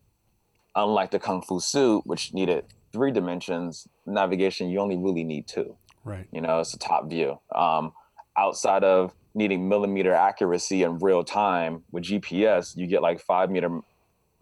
unlike 0.75 1.11
the 1.11 1.19
Kung 1.19 1.41
Fu 1.41 1.61
suit, 1.61 2.01
which 2.05 2.33
needed 2.33 2.65
three 2.91 3.11
dimensions, 3.11 3.87
navigation, 4.05 4.69
you 4.69 4.79
only 4.79 4.97
really 4.97 5.23
need 5.23 5.47
two. 5.47 5.77
Right. 6.03 6.27
You 6.33 6.41
know, 6.41 6.59
it's 6.59 6.73
a 6.73 6.79
top 6.79 7.09
view. 7.09 7.39
Um, 7.55 7.93
outside 8.37 8.83
of 8.83 9.13
needing 9.37 9.69
millimeter 9.69 10.13
accuracy 10.13 10.81
in 10.81 10.97
real 10.97 11.23
time 11.23 11.83
with 11.91 12.03
GPS, 12.03 12.75
you 12.75 12.87
get 12.87 13.03
like 13.03 13.21
five 13.21 13.51
meter, 13.51 13.81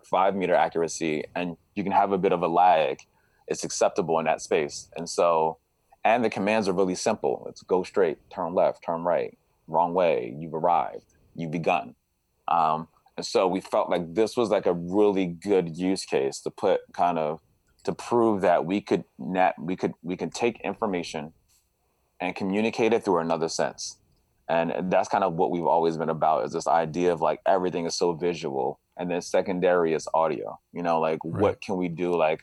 five 0.04 0.36
meter 0.36 0.56
accuracy, 0.56 1.26
and 1.36 1.58
you 1.76 1.84
can 1.84 1.92
have 1.92 2.14
a 2.14 2.18
bit 2.18 2.32
of 2.32 2.42
a 2.42 2.48
lag. 2.48 3.00
It's 3.48 3.66
acceptable 3.66 4.18
in 4.20 4.26
that 4.26 4.42
space, 4.42 4.90
and 4.96 5.08
so, 5.08 5.58
and 6.04 6.24
the 6.24 6.30
commands 6.30 6.68
are 6.68 6.74
really 6.74 6.96
simple. 6.96 7.46
It's 7.50 7.62
go 7.62 7.84
straight, 7.84 8.18
turn 8.32 8.56
left, 8.56 8.84
turn 8.84 9.04
right, 9.04 9.38
wrong 9.68 9.94
way. 9.94 10.34
You've 10.40 10.54
arrived. 10.54 11.14
You've 11.36 11.52
begun. 11.52 11.96
Um, 12.48 12.88
and 13.18 13.26
so 13.26 13.48
we 13.48 13.62
felt 13.62 13.90
like 13.90 14.14
this 14.14 14.38
was 14.38 14.50
like 14.50 14.66
a 14.66 14.74
really 14.74 15.26
good 15.26 15.78
use 15.78 16.06
case 16.06 16.40
to 16.42 16.50
put 16.50 16.82
kind 16.94 17.20
of 17.20 17.42
to 17.84 17.94
prove 17.94 18.42
that 18.42 18.66
we 18.66 18.82
could 18.82 19.04
net 19.20 19.56
we 19.60 19.76
could 19.76 19.94
we 20.02 20.18
can 20.18 20.30
take 20.30 20.60
information 20.62 21.34
and 22.20 22.36
communicate 22.36 22.94
it 22.94 23.04
through 23.04 23.20
another 23.20 23.50
sense. 23.50 23.98
And 24.50 24.92
that's 24.92 25.10
kind 25.10 25.24
of 25.24 25.34
what 25.34 25.52
we've 25.52 25.66
always 25.66 25.98
been 25.98 26.10
about 26.10 26.46
is 26.46 26.54
this 26.54 26.68
idea 26.68 27.12
of 27.12 27.22
like 27.22 27.40
everything 27.48 27.86
is 27.86 27.96
so 27.98 28.14
visual 28.14 28.80
and 28.98 29.10
then 29.10 29.22
secondary 29.22 29.94
is 29.94 30.08
audio. 30.14 30.60
You 30.74 30.84
know, 30.84 31.00
like 31.00 31.20
Right. 31.24 31.42
what 31.42 31.62
can 31.62 31.78
we 31.78 31.88
do 31.90 32.16
like 32.16 32.42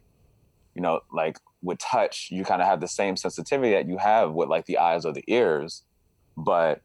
you 0.75 0.83
know, 0.83 1.01
like 1.13 1.37
with 1.63 1.79
touch, 1.79 2.29
you 2.31 2.45
kind 2.45 2.63
of 2.63 2.69
have 2.69 2.81
the 2.81 2.89
same 2.89 3.17
sensitivity 3.17 3.73
that 3.73 3.87
you 3.89 3.99
have 3.99 4.33
with 4.33 4.49
like 4.49 4.67
the 4.67 4.79
eyes 4.79 5.05
or 5.05 5.13
the 5.13 5.25
ears, 5.29 5.85
but 6.37 6.81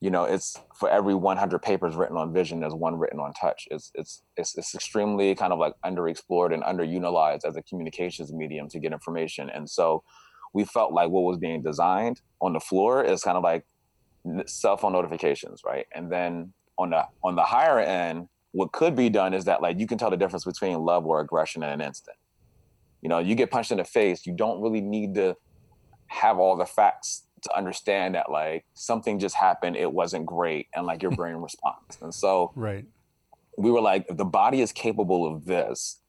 you 0.00 0.10
know, 0.10 0.24
it's 0.24 0.56
for 0.74 0.88
every 0.90 1.14
100 1.14 1.60
papers 1.62 1.94
written 1.94 2.16
on 2.16 2.32
vision, 2.32 2.60
there's 2.60 2.74
one 2.74 2.96
written 2.98 3.20
on 3.20 3.32
touch. 3.34 3.68
It's 3.70 3.90
it's 3.94 4.22
it's, 4.36 4.58
it's 4.58 4.74
extremely 4.74 5.34
kind 5.36 5.52
of 5.52 5.58
like 5.60 5.74
underexplored 5.84 6.52
and 6.52 6.62
underutilized 6.64 7.44
as 7.46 7.56
a 7.56 7.62
communications 7.62 8.32
medium 8.32 8.68
to 8.70 8.80
get 8.80 8.92
information. 8.92 9.48
And 9.50 9.68
so, 9.70 10.02
we 10.54 10.64
felt 10.64 10.92
like 10.92 11.10
what 11.10 11.22
was 11.22 11.38
being 11.38 11.62
designed 11.62 12.20
on 12.40 12.52
the 12.52 12.60
floor 12.60 13.02
is 13.04 13.22
kind 13.22 13.36
of 13.36 13.44
like 13.44 13.64
cell 14.46 14.76
phone 14.76 14.92
notifications, 14.92 15.62
right? 15.64 15.86
And 15.94 16.10
then 16.10 16.52
on 16.78 16.90
the 16.90 17.04
on 17.22 17.36
the 17.36 17.42
higher 17.42 17.78
end, 17.78 18.28
what 18.52 18.72
could 18.72 18.94
be 18.94 19.08
done 19.08 19.34
is 19.34 19.44
that 19.44 19.62
like 19.62 19.78
you 19.78 19.86
can 19.86 19.98
tell 19.98 20.10
the 20.10 20.16
difference 20.16 20.44
between 20.44 20.78
love 20.78 21.06
or 21.06 21.20
aggression 21.20 21.62
in 21.62 21.70
an 21.70 21.80
instant. 21.80 22.16
You 23.00 23.08
know, 23.08 23.18
you 23.18 23.34
get 23.34 23.50
punched 23.50 23.72
in 23.72 23.78
the 23.78 23.84
face, 23.84 24.26
you 24.26 24.34
don't 24.34 24.60
really 24.62 24.80
need 24.80 25.14
to 25.16 25.36
have 26.06 26.38
all 26.38 26.56
the 26.56 26.66
facts 26.66 27.24
to 27.42 27.56
understand 27.56 28.14
that 28.14 28.30
like 28.30 28.64
something 28.74 29.18
just 29.18 29.34
happened, 29.34 29.76
it 29.76 29.92
wasn't 29.92 30.26
great, 30.26 30.68
and 30.74 30.86
like 30.86 31.02
your 31.02 31.10
brain 31.16 31.36
responds. 31.36 31.98
And 32.00 32.14
so 32.14 32.52
Right. 32.54 32.84
we 33.56 33.70
were 33.70 33.80
like, 33.80 34.06
the 34.08 34.24
body 34.24 34.60
is 34.60 34.72
capable 34.72 35.26
of 35.26 35.46
this, 35.46 36.00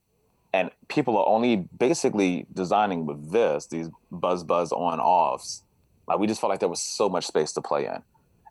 and 0.52 0.70
people 0.88 1.18
are 1.18 1.28
only 1.28 1.68
basically 1.78 2.46
designing 2.54 3.06
with 3.06 3.32
this, 3.32 3.68
these 3.68 3.90
buzz 4.12 4.44
buzz 4.44 4.72
on 4.72 5.00
offs, 5.00 5.64
like 6.08 6.20
we 6.20 6.28
just 6.28 6.42
felt 6.42 6.50
like 6.50 6.60
there 6.60 6.70
was 6.70 6.82
so 6.82 7.10
much 7.10 7.26
space 7.26 7.52
to 7.54 7.62
play 7.62 7.86
in. 7.86 8.02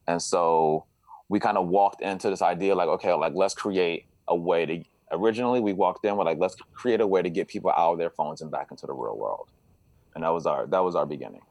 And 0.07 0.21
so 0.21 0.87
we 1.29 1.41
kind 1.41 1.57
of 1.57 1.69
walked 1.69 2.03
into 2.03 2.31
this 2.31 2.43
idea 2.43 2.75
like, 2.75 2.88
okay, 2.88 3.12
like 3.12 3.35
let's 3.35 3.55
create 3.55 4.07
a 4.29 4.37
way 4.37 4.67
to 4.67 4.85
originally 5.11 5.61
we 5.61 5.73
walked 5.73 6.05
in 6.05 6.17
with 6.17 6.27
like 6.27 6.38
let's 6.38 6.57
create 6.73 7.01
a 7.01 7.07
way 7.07 7.23
to 7.23 7.31
get 7.31 7.49
people 7.49 7.71
out 7.71 7.93
of 7.93 7.99
their 7.99 8.11
phones 8.11 8.41
and 8.41 8.51
back 8.51 8.69
into 8.71 8.87
the 8.87 8.93
real 8.93 9.17
world. 9.17 9.49
And 10.15 10.25
that 10.25 10.31
was 10.31 10.47
our 10.47 10.67
that 10.67 10.81
was 10.81 10.97
our 10.97 11.07
beginning. 11.07 11.43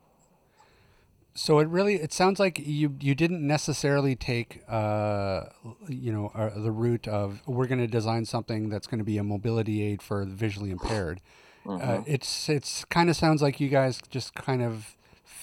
So 1.34 1.60
it 1.60 1.68
really 1.70 1.96
it 1.96 2.12
sounds 2.12 2.40
like 2.40 2.60
you 2.60 2.96
you 3.00 3.16
didn't 3.16 3.46
necessarily 3.46 4.16
take 4.16 4.64
uh 4.68 5.46
you 5.88 6.12
know 6.12 6.32
uh, 6.36 6.60
the 6.60 6.72
route 6.72 7.08
of 7.08 7.42
we're 7.48 7.68
going 7.68 7.80
to 7.80 7.88
design 7.88 8.26
something 8.26 8.70
that's 8.70 8.88
going 8.88 9.00
to 9.00 9.06
be 9.06 9.18
a 9.18 9.24
mobility 9.24 9.82
aid 9.84 10.02
for 10.02 10.26
the 10.26 10.34
visually 10.34 10.72
impaired. 10.72 11.22
Uh, 11.68 12.02
it's 12.08 12.50
it's 12.50 12.84
kind 12.86 13.10
of 13.10 13.16
sounds 13.16 13.42
like 13.42 13.60
you 13.60 13.70
guys 13.70 14.00
just 14.10 14.34
kind 14.34 14.62
of 14.64 14.96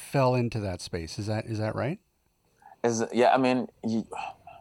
fell 0.08 0.34
into 0.34 0.60
that 0.60 0.80
space. 0.80 1.18
Is 1.18 1.26
that 1.26 1.46
is 1.46 1.58
that 1.58 1.74
right? 1.74 1.98
is 2.84 3.04
yeah 3.12 3.34
i 3.34 3.36
mean 3.36 3.66
you, 3.84 4.06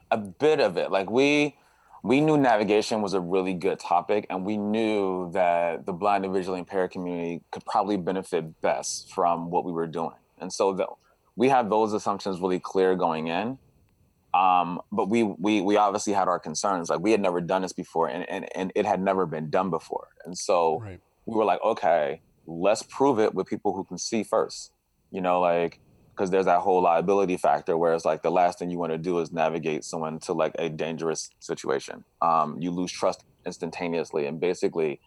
a 0.10 0.17
bit 0.17 0.60
of 0.60 0.75
it 0.75 0.89
like 0.89 1.07
we 1.07 1.55
we 2.03 2.19
knew 2.19 2.36
navigation 2.36 2.99
was 3.03 3.13
a 3.13 3.19
really 3.19 3.53
good 3.53 3.79
topic 3.79 4.25
and 4.31 4.43
we 4.43 4.57
knew 4.57 5.29
that 5.33 5.86
the 5.86 5.93
blind 5.93 6.25
and 6.25 6.33
visually 6.33 6.57
impaired 6.57 6.89
community 6.89 7.41
could 7.51 7.63
probably 7.65 7.95
benefit 7.95 8.60
best 8.62 9.13
from 9.13 9.51
what 9.51 9.63
we 9.63 9.71
were 9.71 9.86
doing 9.86 10.15
and 10.41 10.51
so 10.51 10.73
that 10.73 10.88
we 11.36 11.47
had 11.47 11.69
those 11.69 11.93
assumptions 11.93 12.39
really 12.39 12.60
clear 12.60 12.95
going 12.95 13.27
in 13.27 13.60
um, 14.33 14.81
but 14.91 15.10
we 15.10 15.21
we 15.21 15.62
we 15.62 15.77
obviously 15.77 16.13
had 16.13 16.27
our 16.27 16.39
concerns 16.39 16.89
like 16.89 16.99
we 16.99 17.12
had 17.12 17.21
never 17.21 17.39
done 17.39 17.62
this 17.62 17.73
before 17.73 18.07
and, 18.10 18.27
and 18.29 18.47
and 18.55 18.71
it 18.73 18.86
had 18.88 18.99
never 18.99 19.27
been 19.27 19.51
done 19.51 19.69
before 19.69 20.07
and 20.25 20.36
so 20.36 20.79
Right. 20.79 20.99
we 21.27 21.36
were 21.36 21.45
like, 21.45 21.62
okay, 21.63 22.21
let's 22.47 22.81
prove 22.81 23.19
it 23.19 23.36
with 23.36 23.45
people 23.47 23.75
who 23.75 23.83
can 23.83 23.99
see 23.99 24.23
first. 24.23 24.71
You 25.11 25.21
know, 25.21 25.39
like 25.39 25.79
because 26.15 26.31
there's 26.31 26.45
that 26.45 26.61
whole 26.61 26.81
liability 26.81 27.37
factor 27.37 27.77
where 27.77 27.93
it's 27.93 28.05
like 28.05 28.23
the 28.23 28.31
last 28.31 28.57
thing 28.57 28.71
you 28.71 28.79
want 28.79 28.91
to 28.91 28.97
do 28.97 29.19
is 29.19 29.31
navigate 29.31 29.83
someone 29.83 30.19
to 30.19 30.33
like 30.33 30.55
a 30.57 30.67
dangerous 30.67 31.29
situation. 31.39 32.03
Um, 32.21 32.57
you 32.59 32.71
lose 32.71 32.91
trust 32.91 33.23
instantaneously, 33.45 34.25
and 34.25 34.39
basically, 34.39 34.99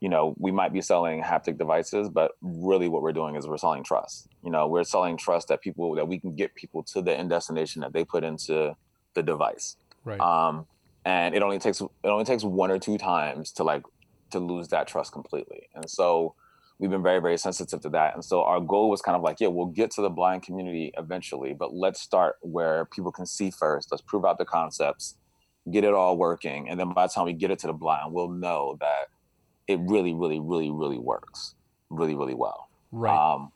you 0.00 0.08
know, 0.08 0.34
we 0.38 0.50
might 0.50 0.72
be 0.72 0.80
selling 0.80 1.22
haptic 1.22 1.58
devices, 1.58 2.08
but 2.08 2.32
really 2.42 2.88
what 2.88 3.02
we're 3.02 3.12
doing 3.12 3.36
is 3.36 3.46
we're 3.46 3.56
selling 3.56 3.84
trust. 3.84 4.28
You 4.42 4.50
know, 4.50 4.66
we're 4.66 4.84
selling 4.84 5.16
trust 5.16 5.48
that 5.48 5.60
people 5.60 5.94
that 5.94 6.08
we 6.08 6.18
can 6.18 6.34
get 6.34 6.54
people 6.54 6.82
to 6.92 7.02
the 7.02 7.16
end 7.16 7.30
destination 7.30 7.80
that 7.82 7.92
they 7.92 8.04
put 8.04 8.24
into 8.24 8.76
the 9.14 9.22
device 9.22 9.76
Right. 10.04 10.20
um, 10.20 10.66
and 11.04 11.34
it 11.34 11.42
only 11.42 11.58
takes 11.58 11.80
it 11.80 11.88
only 12.04 12.24
takes 12.24 12.42
one 12.42 12.70
or 12.70 12.78
two 12.78 12.98
times 12.98 13.52
to 13.52 13.64
like 13.64 13.82
to 14.30 14.38
lose 14.38 14.68
that 14.68 14.86
trust 14.86 15.12
completely 15.12 15.68
and 15.74 15.88
so 15.88 16.34
we've 16.78 16.90
been 16.90 17.02
very 17.02 17.20
very 17.20 17.36
sensitive 17.36 17.80
to 17.80 17.88
that 17.88 18.14
and 18.14 18.24
so 18.24 18.42
our 18.42 18.60
goal 18.60 18.90
was 18.90 19.02
kind 19.02 19.16
of 19.16 19.22
like 19.22 19.40
yeah 19.40 19.48
we'll 19.48 19.66
get 19.66 19.90
to 19.90 20.00
the 20.00 20.10
blind 20.10 20.42
community 20.42 20.92
eventually 20.96 21.52
but 21.52 21.74
let's 21.74 22.00
start 22.00 22.36
where 22.40 22.84
people 22.86 23.12
can 23.12 23.26
see 23.26 23.50
first 23.50 23.90
let's 23.90 24.02
prove 24.02 24.24
out 24.24 24.38
the 24.38 24.44
concepts 24.44 25.16
get 25.70 25.84
it 25.84 25.92
all 25.92 26.16
working 26.16 26.68
and 26.68 26.78
then 26.78 26.92
by 26.92 27.06
the 27.06 27.12
time 27.12 27.24
we 27.26 27.32
get 27.32 27.50
it 27.50 27.58
to 27.58 27.66
the 27.66 27.72
blind 27.72 28.12
we'll 28.12 28.30
know 28.30 28.76
that 28.80 29.08
it 29.66 29.78
really 29.80 30.14
really 30.14 30.40
really 30.40 30.70
really 30.70 30.98
works 30.98 31.54
really 31.90 32.14
really 32.14 32.34
well 32.34 32.68
right. 32.92 33.34
um, 33.34 33.52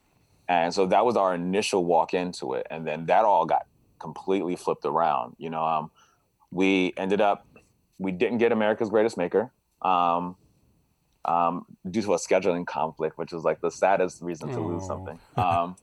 and 0.48 0.74
so 0.74 0.86
that 0.86 1.04
was 1.04 1.16
our 1.16 1.34
initial 1.34 1.84
walk 1.84 2.14
into 2.14 2.52
it. 2.54 2.66
And 2.70 2.86
then 2.86 3.06
that 3.06 3.24
all 3.24 3.46
got 3.46 3.66
completely 3.98 4.54
flipped 4.56 4.84
around. 4.84 5.34
You 5.38 5.50
know, 5.50 5.64
um, 5.64 5.90
we 6.50 6.92
ended 6.96 7.20
up, 7.20 7.46
we 7.98 8.12
didn't 8.12 8.38
get 8.38 8.52
America's 8.52 8.90
Greatest 8.90 9.16
Maker 9.16 9.50
um, 9.80 10.36
um, 11.24 11.64
due 11.90 12.02
to 12.02 12.14
a 12.14 12.18
scheduling 12.18 12.66
conflict, 12.66 13.18
which 13.18 13.32
was 13.32 13.44
like 13.44 13.60
the 13.60 13.70
saddest 13.70 14.20
reason 14.22 14.48
to 14.50 14.60
lose 14.60 14.82
Oh. 14.84 14.88
something. 14.88 15.18
Um, 15.36 15.76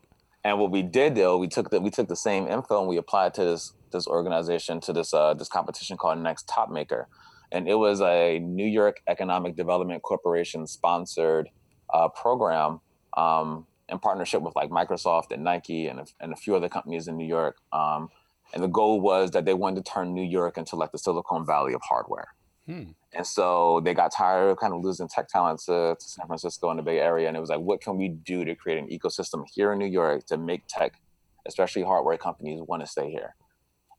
and 0.43 0.57
what 0.59 0.71
we 0.71 0.81
did 0.83 1.15
though, 1.15 1.37
we 1.37 1.47
took 1.49 1.69
the 1.69 1.81
we 1.81 1.89
took 1.89 2.07
the 2.07 2.15
same 2.15 2.47
info 2.47 2.79
and 2.79 2.87
we 2.87 2.97
applied 2.97 3.33
to 3.35 3.43
this 3.43 3.73
this 3.91 4.07
organization 4.07 4.79
to 4.81 4.93
this 4.93 5.13
uh, 5.13 5.33
this 5.33 5.49
competition 5.49 5.97
called 5.97 6.17
Next 6.19 6.47
Top 6.47 6.69
Maker, 6.71 7.07
and 7.51 7.67
it 7.67 7.75
was 7.75 7.99
a 8.01 8.39
New 8.39 8.65
York 8.65 9.01
Economic 9.07 9.55
Development 9.57 10.01
Corporation 10.01 10.65
sponsored 10.65 11.49
uh, 11.93 12.07
program 12.07 12.79
um, 13.17 13.65
in 13.89 13.99
partnership 13.99 14.41
with 14.41 14.55
like 14.55 14.69
Microsoft 14.69 15.31
and 15.31 15.43
Nike 15.43 15.87
and 15.87 15.99
a, 15.99 16.05
and 16.21 16.31
a 16.31 16.35
few 16.37 16.55
other 16.55 16.69
companies 16.69 17.07
in 17.09 17.17
New 17.17 17.27
York. 17.27 17.57
Um, 17.73 18.09
and 18.53 18.63
the 18.63 18.67
goal 18.67 19.01
was 19.01 19.31
that 19.31 19.43
they 19.45 19.53
wanted 19.53 19.83
to 19.85 19.91
turn 19.91 20.13
New 20.13 20.23
York 20.23 20.57
into 20.57 20.75
like 20.77 20.91
the 20.91 20.99
Silicon 20.99 21.45
Valley 21.45 21.73
of 21.73 21.81
hardware. 21.83 22.29
Hmm. 22.69 22.91
And 23.13 23.25
so 23.25 23.81
they 23.83 23.95
got 23.95 24.13
tired 24.13 24.51
of 24.51 24.59
kind 24.59 24.73
of 24.73 24.83
losing 24.83 25.07
tech 25.07 25.27
talent 25.27 25.59
to, 25.61 25.95
to 25.99 26.07
San 26.07 26.27
Francisco 26.27 26.69
and 26.69 26.77
the 26.77 26.83
Bay 26.83 26.99
Area. 26.99 27.27
And 27.27 27.35
it 27.35 27.39
was 27.39 27.49
like, 27.49 27.61
what 27.61 27.81
can 27.81 27.97
we 27.97 28.09
do 28.09 28.45
to 28.45 28.53
create 28.53 28.77
an 28.77 28.87
ecosystem 28.89 29.43
here 29.51 29.73
in 29.73 29.79
New 29.79 29.87
York 29.87 30.27
to 30.27 30.37
make 30.37 30.67
tech, 30.67 30.93
especially 31.47 31.81
hardware 31.81 32.17
companies, 32.17 32.61
want 32.61 32.83
to 32.83 32.87
stay 32.87 33.09
here? 33.09 33.35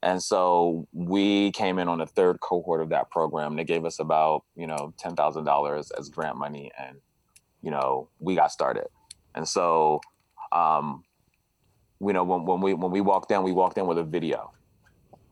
And 0.04 0.22
so 0.22 0.86
we 0.92 1.50
came 1.50 1.80
in 1.80 1.88
on 1.88 1.98
the 1.98 2.06
third 2.06 2.38
cohort 2.38 2.80
of 2.80 2.90
that 2.90 3.10
program. 3.10 3.56
They 3.56 3.64
gave 3.64 3.84
us 3.84 3.98
about, 3.98 4.44
you 4.54 4.68
know, 4.68 4.94
$10,000 5.02 5.90
as 5.98 6.08
grant 6.08 6.36
money. 6.36 6.70
And, 6.78 6.98
you 7.62 7.72
know, 7.72 8.08
we 8.20 8.36
got 8.36 8.52
started. 8.52 8.86
And 9.34 9.48
so, 9.48 10.00
um, 10.52 11.02
you 12.00 12.12
know, 12.12 12.22
when, 12.22 12.44
when 12.44 12.60
we 12.60 12.72
when 12.72 12.90
we 12.90 13.00
walked 13.00 13.30
in, 13.30 13.42
we 13.42 13.52
walked 13.52 13.76
in 13.76 13.86
with 13.86 13.98
a 13.98 14.02
video, 14.04 14.52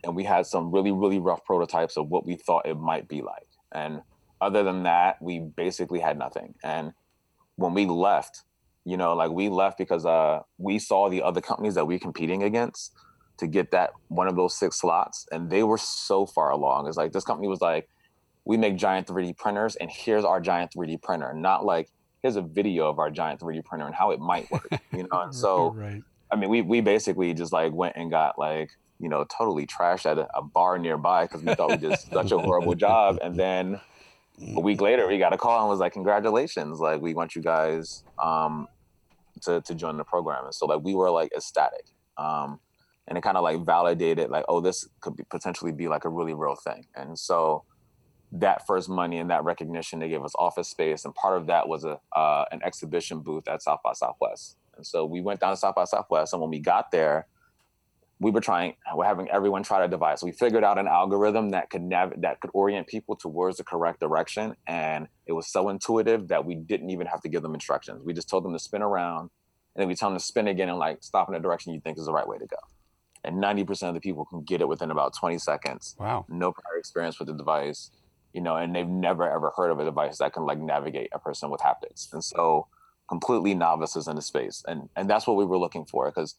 and 0.05 0.15
we 0.15 0.25
had 0.25 0.47
some 0.47 0.71
really 0.71 0.93
really 0.93 1.19
rough 1.19 1.45
prototypes 1.45 1.97
of 1.97 2.09
what 2.09 2.27
we 2.27 2.37
thought 2.37 2.67
it 2.67 2.79
might 2.79 3.09
be 3.09 3.23
like. 3.23 3.49
And 3.73 4.03
other 4.41 4.63
than 4.63 4.85
that, 4.85 5.21
we 5.21 5.41
basically 5.41 6.01
had 6.01 6.19
nothing. 6.19 6.55
And 6.63 6.93
when 7.57 7.75
we 7.75 7.87
left, 7.87 8.43
you 8.85 8.97
know, 8.97 9.15
like 9.15 9.31
we 9.31 9.49
left 9.49 9.79
because 9.79 10.07
uh, 10.07 10.41
we 10.59 10.79
saw 10.79 11.09
the 11.09 11.23
other 11.23 11.41
companies 11.41 11.75
that 11.75 11.87
we 11.87 11.97
were 11.97 12.01
competing 12.01 12.43
against 12.45 12.95
to 13.39 13.47
get 13.47 13.71
that 13.71 13.93
one 14.09 14.29
of 14.29 14.37
those 14.37 14.57
six 14.57 14.81
slots, 14.81 15.27
and 15.31 15.51
they 15.51 15.63
were 15.63 15.79
so 15.79 16.27
far 16.27 16.51
along. 16.51 16.89
It's 16.89 16.97
like 16.97 17.13
this 17.13 17.25
company 17.25 17.49
was 17.49 17.61
like, 17.61 17.89
we 18.45 18.57
make 18.57 18.77
giant 18.77 19.07
3D 19.07 19.37
printers, 19.37 19.77
and 19.77 19.91
here's 19.91 20.25
our 20.25 20.41
giant 20.41 20.73
3D 20.73 21.03
printer, 21.03 21.33
not 21.35 21.65
like 21.65 21.91
here's 22.23 22.37
a 22.37 22.43
video 22.43 22.89
of 22.89 22.99
our 22.99 23.11
giant 23.11 23.41
3D 23.41 23.65
printer 23.65 23.87
and 23.87 23.95
how 23.95 24.11
it 24.11 24.21
might 24.21 24.51
work, 24.51 24.69
you 24.93 25.05
know. 25.05 25.21
And 25.23 25.35
so 25.45 25.71
right. 25.71 26.03
I 26.31 26.37
mean, 26.37 26.51
we 26.51 26.63
we 26.63 26.81
basically 26.81 27.35
just 27.35 27.53
like 27.53 27.73
went 27.73 27.97
and 27.97 28.11
got 28.11 28.39
like 28.39 28.71
you 28.99 29.09
know 29.09 29.25
totally 29.25 29.67
trashed 29.67 30.07
at 30.07 30.19
a, 30.19 30.29
a 30.37 30.43
bar 30.43 30.79
nearby 30.79 31.25
because 31.25 31.43
we 31.43 31.55
thought 31.55 31.71
we 31.71 31.77
did 31.77 31.99
such 31.99 32.33
a 32.33 32.39
horrible 32.39 32.75
job, 32.87 33.19
and 33.23 33.37
then 33.37 33.81
a 34.57 34.61
week 34.61 34.81
later 34.81 35.07
we 35.07 35.19
got 35.19 35.33
a 35.33 35.39
call 35.39 35.61
and 35.61 35.69
was 35.69 35.81
like, 35.81 35.93
congratulations, 35.93 36.79
like 36.79 37.01
we 37.01 37.15
want 37.15 37.35
you 37.35 37.43
guys 37.43 38.05
um, 38.19 38.69
to 39.43 39.61
to 39.63 39.75
join 39.75 39.97
the 39.97 40.05
program, 40.05 40.45
and 40.45 40.55
so 40.55 40.67
like 40.67 40.83
we 40.83 40.95
were 40.95 41.11
like 41.11 41.33
ecstatic, 41.37 41.87
um, 42.17 42.61
and 43.07 43.17
it 43.17 43.23
kind 43.23 43.37
of 43.37 43.43
like 43.43 43.65
validated 43.65 44.31
like 44.31 44.45
oh 44.49 44.61
this 44.61 44.89
could 45.01 45.17
be 45.17 45.25
potentially 45.25 45.73
be 45.73 45.89
like 45.89 46.05
a 46.05 46.09
really 46.09 46.35
real 46.35 46.57
thing, 46.57 46.87
and 46.97 47.19
so 47.19 47.65
that 48.33 48.67
first 48.67 48.89
money 48.89 49.19
and 49.19 49.31
that 49.31 49.43
recognition 49.45 49.99
they 49.99 50.09
gave 50.09 50.23
us 50.23 50.33
office 50.39 50.69
space 50.69 51.05
and 51.05 51.15
part 51.15 51.39
of 51.39 51.47
that 51.47 51.67
was 51.67 51.85
a 51.85 51.99
uh, 52.15 52.45
an 52.53 52.61
exhibition 52.63 53.21
booth 53.21 53.49
at 53.49 53.63
south 53.63 53.81
by 53.83 53.93
southwest. 53.93 54.57
And 54.77 54.87
so 54.87 55.05
we 55.05 55.21
went 55.21 55.41
down 55.41 55.51
to 55.51 55.57
south 55.57 55.75
by 55.75 55.85
southwest 55.85 56.33
and 56.33 56.43
when 56.43 56.51
we 56.51 56.61
got 56.61 56.91
there 56.91 57.27
we 58.21 58.31
were 58.31 58.41
trying 58.41 58.75
we're 58.95 59.05
having 59.05 59.29
everyone 59.31 59.63
try 59.63 59.85
a 59.85 59.89
device 59.89 60.23
we 60.23 60.33
figured 60.33 60.65
out 60.65 60.79
an 60.79 60.89
algorithm 60.89 61.51
that 61.51 61.71
could 61.71 61.83
nav- 61.83 62.21
that 62.21 62.41
could 62.41 62.51
orient 62.53 62.87
people 62.87 63.15
towards 63.15 63.59
the 63.59 63.65
correct 63.65 64.01
direction 64.01 64.55
and 64.67 65.09
it 65.27 65.33
was 65.33 65.47
so 65.47 65.69
intuitive 65.69 66.29
that 66.29 66.45
we 66.45 66.55
didn't 66.55 66.91
even 66.91 67.07
have 67.07 67.21
to 67.21 67.29
give 67.29 67.43
them 67.43 67.55
instructions 67.55 68.03
we 68.05 68.13
just 68.13 68.29
told 68.29 68.45
them 68.45 68.53
to 68.53 68.59
spin 68.59 68.83
around 68.83 69.31
and 69.79 69.83
then 69.85 69.89
we 69.89 69.95
tell 69.95 70.11
them 70.11 70.19
to 70.19 70.25
spin 70.25 70.49
again 70.49 70.69
and 70.69 70.77
like 70.77 71.05
stop 71.05 71.29
in 71.29 71.35
the 71.35 71.39
direction 71.39 71.73
you 71.73 71.81
think 71.81 71.99
is 71.99 72.07
the 72.07 72.13
right 72.13 72.27
way 72.27 72.37
to 72.37 72.47
go. 72.47 72.57
And 73.23 73.41
90% 73.41 73.89
of 73.89 73.95
the 73.95 74.01
people 74.01 74.25
can 74.25 74.43
get 74.43 74.61
it 74.61 74.67
within 74.67 74.91
about 74.91 75.15
20 75.17 75.39
seconds. 75.39 75.95
Wow. 76.01 76.27
No 76.29 76.51
prior 76.51 76.77
experience 76.77 77.21
with 77.21 77.29
the 77.29 77.35
device, 77.35 77.93
you 78.33 78.41
know, 78.41 78.57
and 78.57 78.75
they've 78.75 78.89
never 78.89 79.31
ever 79.31 79.53
heard 79.57 79.71
of 79.71 79.79
a 79.79 79.85
device 79.85 80.19
that 80.19 80.33
can 80.33 80.45
like 80.47 80.59
navigate 80.59 81.11
a 81.13 81.21
person 81.21 81.49
with 81.49 81.61
haptics. 81.61 82.13
And 82.13 82.25
so 82.25 82.67
completely 83.09 83.55
novices 83.55 84.09
in 84.09 84.17
the 84.17 84.23
space. 84.23 84.65
And 84.67 84.89
and 84.97 85.09
that's 85.09 85.29
what 85.29 85.37
we 85.37 85.45
were 85.45 85.59
looking 85.59 85.85
for 85.85 86.11
because 86.11 86.35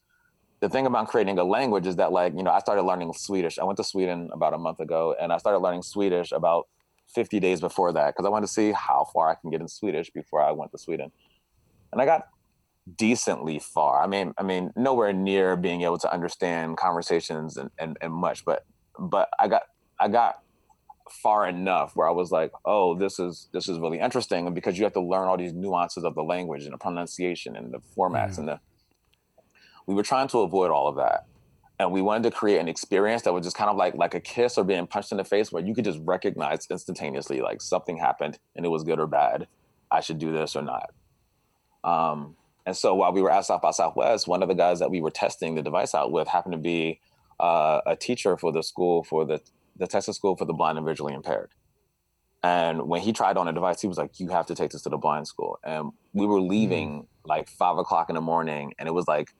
the 0.60 0.69
thing 0.69 0.86
about 0.86 1.08
creating 1.08 1.38
a 1.39 1.43
language 1.43 1.88
is 1.88 1.95
that 1.98 2.12
like, 2.12 2.34
you 2.36 2.43
know, 2.43 2.52
I 2.52 2.60
started 2.60 2.84
learning 2.84 3.13
Swedish. 3.13 3.58
I 3.60 3.63
went 3.63 3.78
to 3.78 3.84
Sweden 3.84 4.30
about 4.34 4.54
a 4.54 4.58
month 4.58 4.80
ago 4.80 5.15
and 5.19 5.32
I 5.32 5.38
started 5.38 5.60
learning 5.60 5.84
Swedish 5.84 6.32
about 6.32 6.67
50 7.15 7.39
days 7.39 7.62
before 7.62 7.91
that 7.93 8.13
because 8.13 8.26
I 8.26 8.30
wanted 8.30 8.48
to 8.48 8.54
see 8.54 8.72
how 8.72 9.08
far 9.13 9.30
I 9.30 9.36
can 9.36 9.50
get 9.50 9.62
in 9.62 9.67
Swedish 9.67 10.10
before 10.12 10.41
I 10.41 10.52
went 10.52 10.72
to 10.72 10.78
Sweden. 10.78 11.12
And 11.91 12.02
I 12.02 12.06
got 12.06 12.28
decently 12.95 13.60
far. 13.60 14.04
I 14.04 14.08
mean, 14.08 14.34
I 14.38 14.43
mean, 14.43 14.72
nowhere 14.76 15.13
near 15.13 15.56
being 15.56 15.82
able 15.82 15.98
to 16.00 16.13
understand 16.13 16.78
conversations 16.78 17.58
and, 17.58 17.69
and, 17.80 17.98
and 18.02 18.13
much, 18.13 18.43
but 18.45 18.65
but 18.98 19.30
I 19.39 19.48
got 19.48 19.63
I 20.00 20.10
got 20.10 20.41
far 21.10 21.48
enough 21.48 21.95
where 21.95 22.08
I 22.08 22.12
was 22.12 22.32
like, 22.32 22.52
oh, 22.65 22.95
this 22.98 23.17
is 23.17 23.48
this 23.54 23.69
is 23.69 23.80
really 23.80 24.00
interesting. 24.00 24.45
And 24.45 24.54
because 24.54 24.78
you 24.78 24.84
have 24.84 24.93
to 24.93 25.02
learn 25.02 25.28
all 25.28 25.38
these 25.38 25.54
nuances 25.54 26.04
of 26.04 26.15
the 26.15 26.24
language 26.24 26.63
and 26.63 26.74
the 26.74 26.78
pronunciation 26.78 27.56
and 27.56 27.74
the 27.74 27.80
formats 27.98 28.34
Yeah. 28.34 28.39
and 28.39 28.48
the 28.50 28.60
we 29.89 29.95
were 29.95 30.04
trying 30.04 30.28
to 30.28 30.38
avoid 30.41 30.69
all 30.69 30.88
of 30.88 30.97
that. 30.97 31.25
And 31.80 31.91
we 31.91 32.04
wanted 32.04 32.21
to 32.30 32.32
create 32.32 32.60
an 32.60 32.67
experience 32.67 33.23
that 33.23 33.34
was 33.34 33.43
just 33.43 33.58
kind 33.58 33.71
of 33.71 33.75
like 33.75 33.95
like 33.95 34.13
a 34.13 34.19
kiss 34.19 34.56
or 34.56 34.63
being 34.63 34.86
punched 34.86 35.12
in 35.12 35.17
the 35.17 35.23
face 35.23 35.52
where 35.52 35.65
you 35.65 35.73
could 35.73 35.84
just 35.84 35.99
recognize 36.04 36.67
instantaneously 36.69 37.41
like 37.41 37.60
something 37.60 37.97
happened 37.97 38.38
and 38.56 38.67
it 38.67 38.69
was 38.69 38.84
good 38.84 38.99
or 38.99 39.08
bad. 39.08 39.47
I 39.89 40.02
should 40.02 40.19
do 40.19 40.32
this 40.32 40.56
or 40.56 40.62
not. 40.62 40.91
Um, 41.84 42.36
and 42.67 42.78
so 42.78 42.93
while 42.93 43.12
we 43.12 43.23
were 43.23 43.32
at 43.32 43.45
South 43.45 43.63
by 43.63 43.71
Southwest, 43.71 44.28
one 44.28 44.43
of 44.43 44.47
the 44.47 44.54
guys 44.54 44.78
that 44.78 44.91
we 44.91 45.02
were 45.02 45.10
testing 45.10 45.56
the 45.56 45.63
device 45.63 45.95
out 45.95 46.12
with 46.12 46.28
happened 46.28 46.54
to 46.54 46.60
be 46.60 46.99
uh, 47.39 47.82
a 47.88 47.95
teacher 47.95 48.38
for 48.38 48.52
the 48.52 48.62
school 48.62 49.04
for 49.04 49.25
the 49.25 49.41
the 49.75 49.88
Texas 49.88 50.17
School 50.17 50.36
for 50.36 50.45
the 50.45 50.54
Blind 50.54 50.78
and 50.78 50.86
Visually 50.86 51.15
Impaired. 51.15 51.49
And 52.43 52.88
when 52.88 53.02
he 53.02 53.12
tried 53.12 53.38
on 53.38 53.47
the 53.47 53.54
device, 53.54 53.82
he 53.82 53.88
was 53.88 53.97
like, 53.97 54.19
"You 54.19 54.28
have 54.28 54.45
to 54.47 54.56
take 54.56 54.69
this 54.69 54.84
to 54.84 54.89
the 54.89 54.97
blind 54.97 55.28
school." 55.28 55.58
And 55.63 55.93
we 56.13 56.28
were 56.28 56.41
leaving 56.41 57.08
like 57.25 57.49
five 57.49 57.80
o'clock 57.80 58.10
in 58.10 58.15
the 58.15 58.21
morning, 58.21 58.73
and 58.78 58.88
it 58.88 58.93
was 58.93 59.08
like 59.08 59.34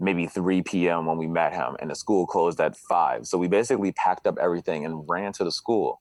maybe 0.00 0.26
3 0.26 0.62
p.m. 0.62 1.06
when 1.06 1.18
we 1.18 1.26
met 1.26 1.52
him, 1.52 1.76
and 1.80 1.90
the 1.90 1.94
school 1.94 2.26
closed 2.26 2.60
at 2.60 2.76
five. 2.76 3.26
So 3.26 3.38
we 3.38 3.48
basically 3.48 3.92
packed 3.92 4.26
up 4.26 4.38
everything 4.40 4.84
and 4.84 5.04
ran 5.08 5.32
to 5.34 5.44
the 5.44 5.52
school. 5.52 6.00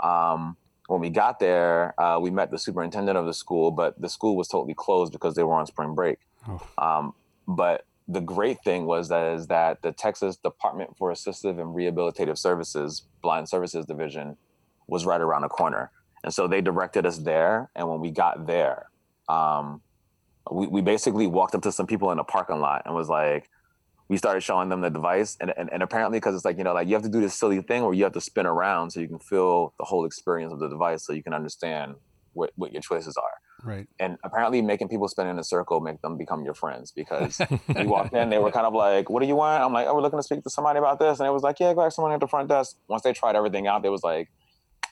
Um, 0.00 0.56
when 0.88 1.00
we 1.00 1.10
got 1.10 1.38
there, 1.38 1.98
uh, 2.00 2.18
we 2.18 2.30
met 2.30 2.50
the 2.50 2.58
superintendent 2.58 3.16
of 3.16 3.26
the 3.26 3.34
school, 3.34 3.70
but 3.70 4.00
the 4.00 4.08
school 4.08 4.36
was 4.36 4.48
totally 4.48 4.74
closed 4.74 5.12
because 5.12 5.34
they 5.34 5.42
were 5.42 5.54
on 5.54 5.66
spring 5.66 5.94
break. 5.94 6.18
Oh. 6.46 6.60
Um, 6.76 7.14
but 7.46 7.86
the 8.08 8.20
great 8.20 8.62
thing 8.62 8.84
was 8.84 9.08
that 9.08 9.34
is 9.34 9.46
that 9.46 9.80
the 9.82 9.92
Texas 9.92 10.36
Department 10.36 10.96
for 10.96 11.12
Assistive 11.12 11.60
and 11.60 11.74
Rehabilitative 11.74 12.36
Services 12.36 13.06
Blind 13.22 13.48
Services 13.48 13.86
Division 13.86 14.36
was 14.86 15.06
right 15.06 15.20
around 15.20 15.42
the 15.42 15.48
corner, 15.48 15.90
and 16.24 16.34
so 16.34 16.46
they 16.46 16.60
directed 16.60 17.06
us 17.06 17.18
there. 17.18 17.70
And 17.74 17.88
when 17.88 18.00
we 18.00 18.10
got 18.10 18.46
there, 18.46 18.90
um, 19.28 19.80
we, 20.50 20.66
we 20.66 20.80
basically 20.80 21.26
walked 21.26 21.54
up 21.54 21.62
to 21.62 21.72
some 21.72 21.86
people 21.86 22.10
in 22.10 22.16
the 22.16 22.24
parking 22.24 22.60
lot 22.60 22.82
and 22.84 22.94
was 22.94 23.08
like, 23.08 23.48
we 24.08 24.16
started 24.18 24.42
showing 24.42 24.68
them 24.68 24.82
the 24.82 24.90
device, 24.90 25.38
and 25.40 25.54
and, 25.56 25.72
and 25.72 25.82
apparently 25.82 26.18
because 26.18 26.34
it's 26.34 26.44
like 26.44 26.58
you 26.58 26.64
know 26.64 26.74
like 26.74 26.86
you 26.86 26.94
have 26.94 27.02
to 27.02 27.08
do 27.08 27.20
this 27.20 27.34
silly 27.34 27.62
thing 27.62 27.82
where 27.82 27.94
you 27.94 28.04
have 28.04 28.12
to 28.12 28.20
spin 28.20 28.46
around 28.46 28.90
so 28.90 29.00
you 29.00 29.08
can 29.08 29.18
feel 29.18 29.72
the 29.78 29.84
whole 29.84 30.04
experience 30.04 30.52
of 30.52 30.58
the 30.58 30.68
device, 30.68 31.06
so 31.06 31.12
you 31.12 31.22
can 31.22 31.32
understand 31.32 31.94
what 32.34 32.50
what 32.56 32.72
your 32.72 32.82
choices 32.82 33.16
are. 33.16 33.32
Right. 33.64 33.86
and 34.00 34.18
apparently 34.24 34.60
making 34.60 34.88
people 34.88 35.06
spin 35.06 35.28
in 35.28 35.38
a 35.38 35.44
circle 35.44 35.78
make 35.78 36.02
them 36.02 36.18
become 36.18 36.42
your 36.42 36.54
friends 36.54 36.90
because 36.90 37.40
we 37.76 37.86
walked 37.86 38.12
in 38.12 38.28
they 38.28 38.38
were 38.38 38.50
kind 38.50 38.66
of 38.66 38.74
like 38.74 39.08
what 39.08 39.22
do 39.22 39.28
you 39.28 39.36
want? 39.36 39.62
I'm 39.62 39.72
like 39.72 39.86
oh 39.86 39.94
we're 39.94 40.02
looking 40.02 40.18
to 40.18 40.22
speak 40.22 40.42
to 40.42 40.50
somebody 40.50 40.78
about 40.80 40.98
this. 40.98 41.20
And 41.20 41.28
it 41.28 41.30
was 41.30 41.44
like 41.44 41.60
yeah 41.60 41.72
go 41.72 41.82
ask 41.82 41.94
someone 41.94 42.12
at 42.12 42.18
the 42.18 42.26
front 42.26 42.48
desk. 42.48 42.76
Once 42.88 43.02
they 43.02 43.12
tried 43.12 43.36
everything 43.36 43.68
out 43.68 43.82
they 43.82 43.88
was 43.88 44.02
like 44.02 44.28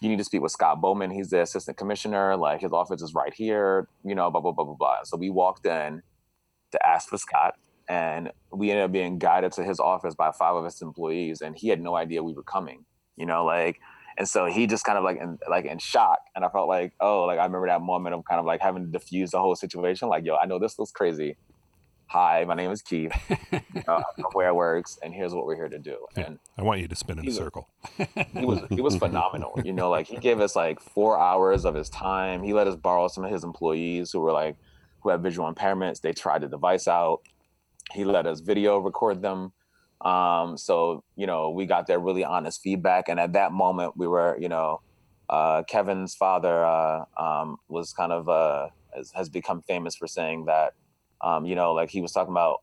you 0.01 0.09
need 0.09 0.19
to 0.19 0.25
speak 0.25 0.41
with 0.41 0.53
scott 0.53 0.81
bowman. 0.81 1.11
He's 1.11 1.31
the 1.31 1.43
assistant 1.43 1.77
commissioner. 1.77 2.37
Like 2.37 2.61
his 2.61 2.73
office 2.73 3.03
is 3.03 3.15
right 3.15 3.35
here 3.35 3.89
you 4.05 4.15
know 4.15 4.31
blah 4.31 4.41
blah 4.41 4.53
blah 4.53 4.65
blah 4.65 4.75
blah. 4.75 4.97
So 5.05 5.17
we 5.17 5.31
walked 5.31 5.67
in 5.67 6.03
to 6.73 6.89
ask 6.89 7.09
for 7.09 7.19
scott 7.19 7.55
and 7.89 8.31
we 8.53 8.71
ended 8.71 8.85
up 8.85 8.93
being 8.93 9.19
guided 9.19 9.53
to 9.53 9.65
his 9.65 9.81
office 9.81 10.15
by 10.15 10.31
five 10.31 10.55
of 10.55 10.65
his 10.65 10.81
employees 10.81 11.41
and 11.41 11.57
he 11.57 11.69
had 11.69 11.81
no 11.81 11.97
idea 11.97 12.23
we 12.23 12.33
were 12.33 12.45
coming 12.45 12.85
you 13.17 13.27
know 13.27 13.45
like 13.45 13.81
and 14.17 14.29
so 14.29 14.47
he 14.47 14.67
just 14.67 14.85
kind 14.85 14.97
of 14.97 15.03
like 15.03 15.19
in 15.19 15.37
like 15.49 15.65
in 15.65 15.79
shock 15.79 16.21
and 16.37 16.45
i 16.45 16.49
felt 16.49 16.69
like 16.69 16.93
oh 17.01 17.25
like 17.25 17.39
i 17.39 17.45
remember 17.45 17.67
that 17.67 17.83
moment 17.83 18.15
of 18.15 18.25
kind 18.25 18.39
of 18.39 18.47
like 18.47 18.61
having 18.61 18.85
to 18.85 18.91
diffuse 18.91 19.33
the 19.33 19.39
whole 19.39 19.57
situation. 19.57 20.09
Like 20.09 20.25
yo 20.25 20.37
i 20.37 20.47
know 20.47 20.59
this 20.59 20.79
looks 20.79 20.93
crazy 20.93 21.37
hi 22.11 22.45
my 22.45 22.55
name 22.55 22.73
is 22.73 22.83
keith 22.83 23.13
uh, 23.53 23.59
I'm 23.87 24.03
from 24.17 24.33
WearWorks 24.35 24.99
and 25.01 25.15
here's 25.15 25.33
what 25.33 25.47
we're 25.47 25.55
here 25.55 25.69
to 25.69 25.79
do 25.79 26.07
and 26.17 26.41
I 26.59 26.63
want 26.63 26.81
you 26.81 26.89
to 26.89 26.97
spin 26.97 27.19
in 27.19 27.27
a 27.27 27.33
circle. 27.33 27.69
he 28.37 28.45
was 28.45 28.61
he 28.69 28.83
was 28.83 28.97
phenomenal. 28.97 29.59
You 29.65 29.73
know, 29.73 29.89
like 29.89 30.07
he 30.07 30.19
gave 30.19 30.41
us 30.41 30.55
like 30.55 30.79
four 30.79 31.19
hours 31.19 31.65
of 31.65 31.75
his 31.75 31.89
time. 31.89 32.43
He 32.43 32.53
let 32.53 32.67
us 32.67 32.77
borrow 32.77 33.09
some 33.09 33.25
of 33.25 33.31
his 33.31 33.45
employees 33.45 34.11
who 34.13 34.21
were 34.21 34.33
like 34.33 34.57
who 35.01 35.09
had 35.09 35.23
visual 35.23 35.51
impairments. 35.51 36.03
They 36.03 36.13
tried 36.13 36.43
the 36.43 36.49
device 36.49 36.87
out. 36.87 37.23
He 37.93 38.05
let 38.05 38.27
us 38.27 38.41
video 38.41 38.77
record 38.79 39.23
them. 39.23 39.53
Um, 40.03 40.59
so 40.59 41.03
you 41.17 41.27
know, 41.27 41.49
we 41.49 41.65
got 41.65 41.87
their 41.87 41.99
really 41.99 42.25
honest 42.25 42.61
feedback. 42.61 43.09
And 43.09 43.19
at 43.19 43.33
that 43.33 43.53
moment, 43.53 43.97
we 43.97 44.07
were, 44.07 44.37
you 44.39 44.51
know, 44.51 44.83
uh, 45.31 45.63
Kevin's 45.63 46.15
father 46.15 46.63
uh, 46.63 47.05
um, 47.17 47.57
was 47.69 47.95
kind 47.95 48.13
of 48.13 48.29
uh, 48.29 48.69
has, 48.95 49.13
has 49.13 49.31
become 49.31 49.63
famous 49.63 49.97
for 49.97 50.07
saying 50.07 50.45
that, 50.45 50.75
um, 51.23 51.45
you 51.45 51.55
know, 51.55 51.73
like 51.73 51.91
he 51.91 52.01
was 52.01 52.13
talking 52.13 52.33
about, 52.33 52.63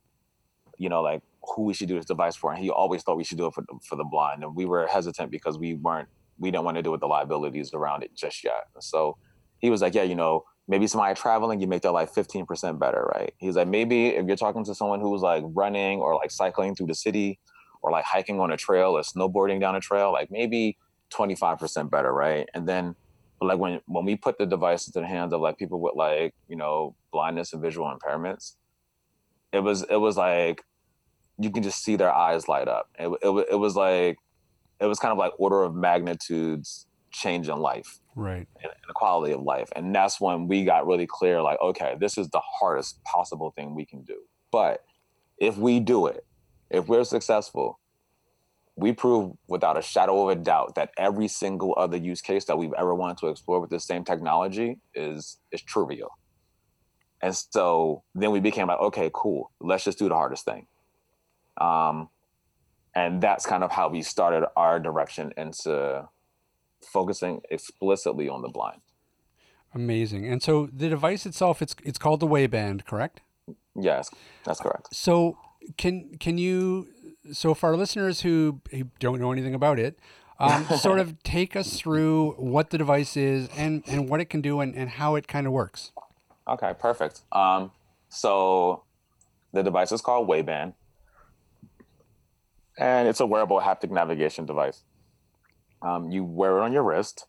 you 0.77 0.89
know, 0.89 1.01
like 1.01 1.21
who 1.55 1.63
we 1.63 1.73
should 1.73 1.87
do 1.87 1.95
this 1.95 2.05
device 2.05 2.35
for, 2.35 2.51
and 2.51 2.61
he 2.61 2.69
always 2.69 3.03
thought 3.03 3.17
we 3.17 3.23
should 3.23 3.37
do 3.37 3.47
it 3.47 3.53
for 3.53 3.61
the, 3.61 3.79
for 3.87 3.95
the 3.95 4.03
blind, 4.03 4.43
and 4.43 4.55
we 4.55 4.65
were 4.65 4.87
hesitant 4.87 5.31
because 5.31 5.57
we 5.57 5.75
weren't 5.75 6.09
we 6.39 6.51
didn't 6.51 6.65
want 6.65 6.77
to 6.77 6.83
deal 6.83 6.91
with 6.91 7.01
the 7.01 7.07
liabilities 7.07 7.73
around 7.73 8.03
it 8.03 8.15
just 8.15 8.43
yet. 8.43 8.67
So 8.79 9.17
he 9.59 9.69
was 9.69 9.81
like, 9.81 9.95
yeah, 9.95 10.03
you 10.03 10.15
know, 10.15 10.45
maybe 10.67 10.87
somebody 10.87 11.15
traveling, 11.15 11.59
you 11.59 11.67
make 11.67 11.81
their 11.81 11.91
life 11.91 12.13
15% 12.13 12.79
better, 12.79 13.09
right? 13.15 13.33
He's 13.37 13.55
like, 13.55 13.67
maybe 13.67 14.07
if 14.07 14.27
you're 14.27 14.35
talking 14.35 14.63
to 14.65 14.75
someone 14.75 15.01
who's 15.01 15.21
like 15.21 15.43
running 15.47 15.99
or 15.99 16.15
like 16.15 16.31
cycling 16.31 16.75
through 16.75 16.87
the 16.87 16.95
city 16.95 17.39
or 17.81 17.91
like 17.91 18.05
hiking 18.05 18.39
on 18.39 18.51
a 18.51 18.57
trail 18.57 18.97
or 18.97 19.01
snowboarding 19.01 19.59
down 19.59 19.75
a 19.75 19.79
trail, 19.79 20.11
like 20.11 20.29
maybe 20.29 20.77
25% 21.11 21.89
better, 21.89 22.13
right? 22.13 22.47
And 22.53 22.67
then 22.67 22.95
but 23.39 23.45
like 23.47 23.59
when 23.59 23.81
when 23.85 24.05
we 24.05 24.15
put 24.15 24.37
the 24.37 24.45
device 24.45 24.87
into 24.87 24.99
the 24.99 25.07
hands 25.07 25.33
of 25.33 25.41
like 25.41 25.57
people 25.57 25.79
with 25.79 25.95
like, 25.95 26.33
you 26.47 26.55
know, 26.55 26.95
blindness 27.11 27.53
and 27.53 27.61
visual 27.61 27.91
impairments, 27.93 28.55
it 29.51 29.59
was 29.59 29.83
it 29.83 29.97
was 29.97 30.17
like 30.17 30.63
you 31.39 31.51
can 31.51 31.61
just 31.63 31.83
see 31.83 31.95
their 31.95 32.11
eyes 32.11 32.47
light 32.47 32.67
up. 32.67 32.89
It, 32.97 33.07
it, 33.21 33.47
it 33.51 33.55
was 33.55 33.75
like 33.75 34.17
it 34.79 34.85
was 34.85 34.99
kind 34.99 35.11
of 35.11 35.17
like 35.17 35.33
order 35.39 35.63
of 35.63 35.75
magnitudes 35.75 36.85
change 37.11 37.47
in 37.49 37.57
life 37.57 37.99
Right. 38.15 38.47
and 38.61 38.71
the 38.87 38.93
quality 38.93 39.33
of 39.33 39.41
life. 39.41 39.69
And 39.75 39.93
that's 39.95 40.19
when 40.21 40.47
we 40.47 40.65
got 40.65 40.85
really 40.85 41.07
clear 41.07 41.41
like, 41.41 41.59
okay, 41.61 41.95
this 41.99 42.17
is 42.17 42.29
the 42.29 42.41
hardest 42.59 43.03
possible 43.03 43.51
thing 43.55 43.73
we 43.75 43.85
can 43.85 44.01
do. 44.03 44.17
But 44.51 44.83
if 45.37 45.57
we 45.57 45.79
do 45.79 46.07
it, 46.07 46.25
if 46.69 46.87
we're 46.87 47.05
successful, 47.05 47.79
we 48.77 48.93
prove 48.93 49.33
without 49.47 49.77
a 49.77 49.81
shadow 49.81 50.29
of 50.29 50.37
a 50.37 50.39
doubt 50.39 50.75
that 50.75 50.91
every 50.97 51.27
single 51.27 51.73
other 51.77 51.97
use 51.97 52.21
case 52.21 52.45
that 52.45 52.57
we've 52.57 52.73
ever 52.77 52.93
wanted 52.93 53.17
to 53.17 53.27
explore 53.27 53.59
with 53.59 53.71
the 53.71 53.79
same 53.79 54.05
technology 54.05 54.79
is 54.93 55.39
is 55.51 55.61
trivial. 55.61 56.11
And 57.19 57.35
so 57.35 58.03
then 58.13 58.29
we 58.31 58.39
became 58.39 58.67
like, 58.67 58.79
okay, 58.79 59.09
cool, 59.11 59.51
let's 59.59 59.83
just 59.83 59.97
do 59.97 60.07
the 60.07 60.13
hardest 60.13 60.45
thing. 60.45 60.67
Um, 61.59 62.09
and 62.93 63.19
that's 63.19 63.47
kind 63.47 63.63
of 63.63 63.71
how 63.71 63.89
we 63.89 64.03
started 64.03 64.45
our 64.55 64.79
direction 64.79 65.33
into 65.35 66.07
focusing 66.85 67.41
explicitly 67.49 68.29
on 68.29 68.43
the 68.43 68.49
blind. 68.49 68.81
Amazing. 69.73 70.27
And 70.27 70.43
so 70.43 70.69
the 70.71 70.87
device 70.87 71.25
itself, 71.25 71.63
it's 71.63 71.75
it's 71.83 71.97
called 71.97 72.19
the 72.19 72.27
Wayband, 72.27 72.85
correct? 72.85 73.21
Yes, 73.75 74.11
that's 74.45 74.59
correct. 74.59 74.95
So 74.95 75.37
can 75.77 76.17
can 76.19 76.37
you 76.37 76.87
so 77.33 77.53
for 77.53 77.69
our 77.69 77.77
listeners 77.77 78.21
who, 78.21 78.61
who 78.71 78.85
don't 78.99 79.19
know 79.19 79.31
anything 79.31 79.53
about 79.53 79.79
it, 79.79 79.99
um, 80.39 80.65
sort 80.77 80.99
of 80.99 81.21
take 81.23 81.55
us 81.55 81.79
through 81.79 82.31
what 82.37 82.69
the 82.69 82.77
device 82.77 83.17
is 83.17 83.49
and 83.57 83.83
and 83.87 84.09
what 84.09 84.21
it 84.21 84.25
can 84.25 84.41
do 84.41 84.59
and, 84.59 84.75
and 84.75 84.89
how 84.91 85.15
it 85.15 85.27
kind 85.27 85.47
of 85.47 85.53
works. 85.53 85.91
Okay, 86.47 86.73
perfect. 86.79 87.21
Um, 87.31 87.71
so 88.09 88.83
the 89.51 89.63
device 89.63 89.91
is 89.91 90.01
called 90.01 90.27
Wayband, 90.29 90.73
and 92.77 93.07
it's 93.07 93.19
a 93.19 93.25
wearable 93.25 93.59
haptic 93.61 93.91
navigation 93.91 94.45
device. 94.45 94.83
Um, 95.81 96.09
you 96.09 96.23
wear 96.23 96.57
it 96.59 96.61
on 96.61 96.73
your 96.73 96.83
wrist, 96.83 97.25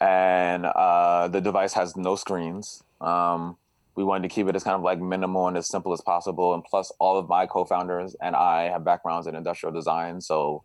and 0.00 0.66
uh, 0.66 1.28
the 1.28 1.40
device 1.40 1.74
has 1.74 1.96
no 1.96 2.16
screens. 2.16 2.82
Um, 3.00 3.56
we 3.96 4.04
wanted 4.04 4.28
to 4.28 4.34
keep 4.34 4.48
it 4.48 4.56
as 4.56 4.64
kind 4.64 4.76
of 4.76 4.82
like 4.82 5.00
minimal 5.00 5.48
and 5.48 5.56
as 5.56 5.68
simple 5.68 5.92
as 5.92 6.00
possible. 6.00 6.54
And 6.54 6.64
plus, 6.64 6.92
all 6.98 7.18
of 7.18 7.28
my 7.28 7.46
co-founders 7.46 8.16
and 8.20 8.34
I 8.34 8.64
have 8.70 8.84
backgrounds 8.84 9.26
in 9.26 9.34
industrial 9.34 9.72
design, 9.72 10.20
so 10.20 10.62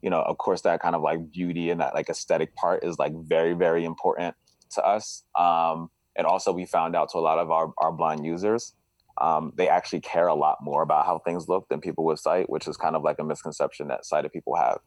you 0.00 0.10
know, 0.10 0.22
of 0.22 0.38
course, 0.38 0.60
that 0.60 0.80
kind 0.80 0.94
of 0.94 1.02
like 1.02 1.32
beauty 1.32 1.70
and 1.70 1.80
that 1.80 1.92
like 1.92 2.08
aesthetic 2.08 2.54
part 2.54 2.84
is 2.84 2.98
like 3.00 3.12
very, 3.14 3.52
very 3.52 3.84
important 3.84 4.36
to 4.70 4.86
us. 4.86 5.24
Um, 5.36 5.90
and 6.16 6.26
also, 6.26 6.52
we 6.52 6.66
found 6.66 6.94
out 6.94 7.10
to 7.10 7.18
a 7.18 7.20
lot 7.20 7.38
of 7.38 7.50
our, 7.50 7.72
our 7.78 7.92
blind 7.92 8.24
users 8.24 8.74
um, 9.20 9.52
they 9.56 9.68
actually 9.68 10.00
care 10.00 10.28
a 10.28 10.34
lot 10.34 10.58
more 10.62 10.82
about 10.82 11.06
how 11.06 11.18
things 11.18 11.48
look 11.48 11.68
than 11.68 11.80
people 11.80 12.04
with 12.04 12.20
sight, 12.20 12.48
which 12.48 12.68
is 12.68 12.76
kind 12.76 12.94
of 12.94 13.02
like 13.02 13.18
a 13.18 13.24
misconception 13.24 13.88
that 13.88 14.04
sighted 14.04 14.32
people 14.32 14.54
have. 14.56 14.78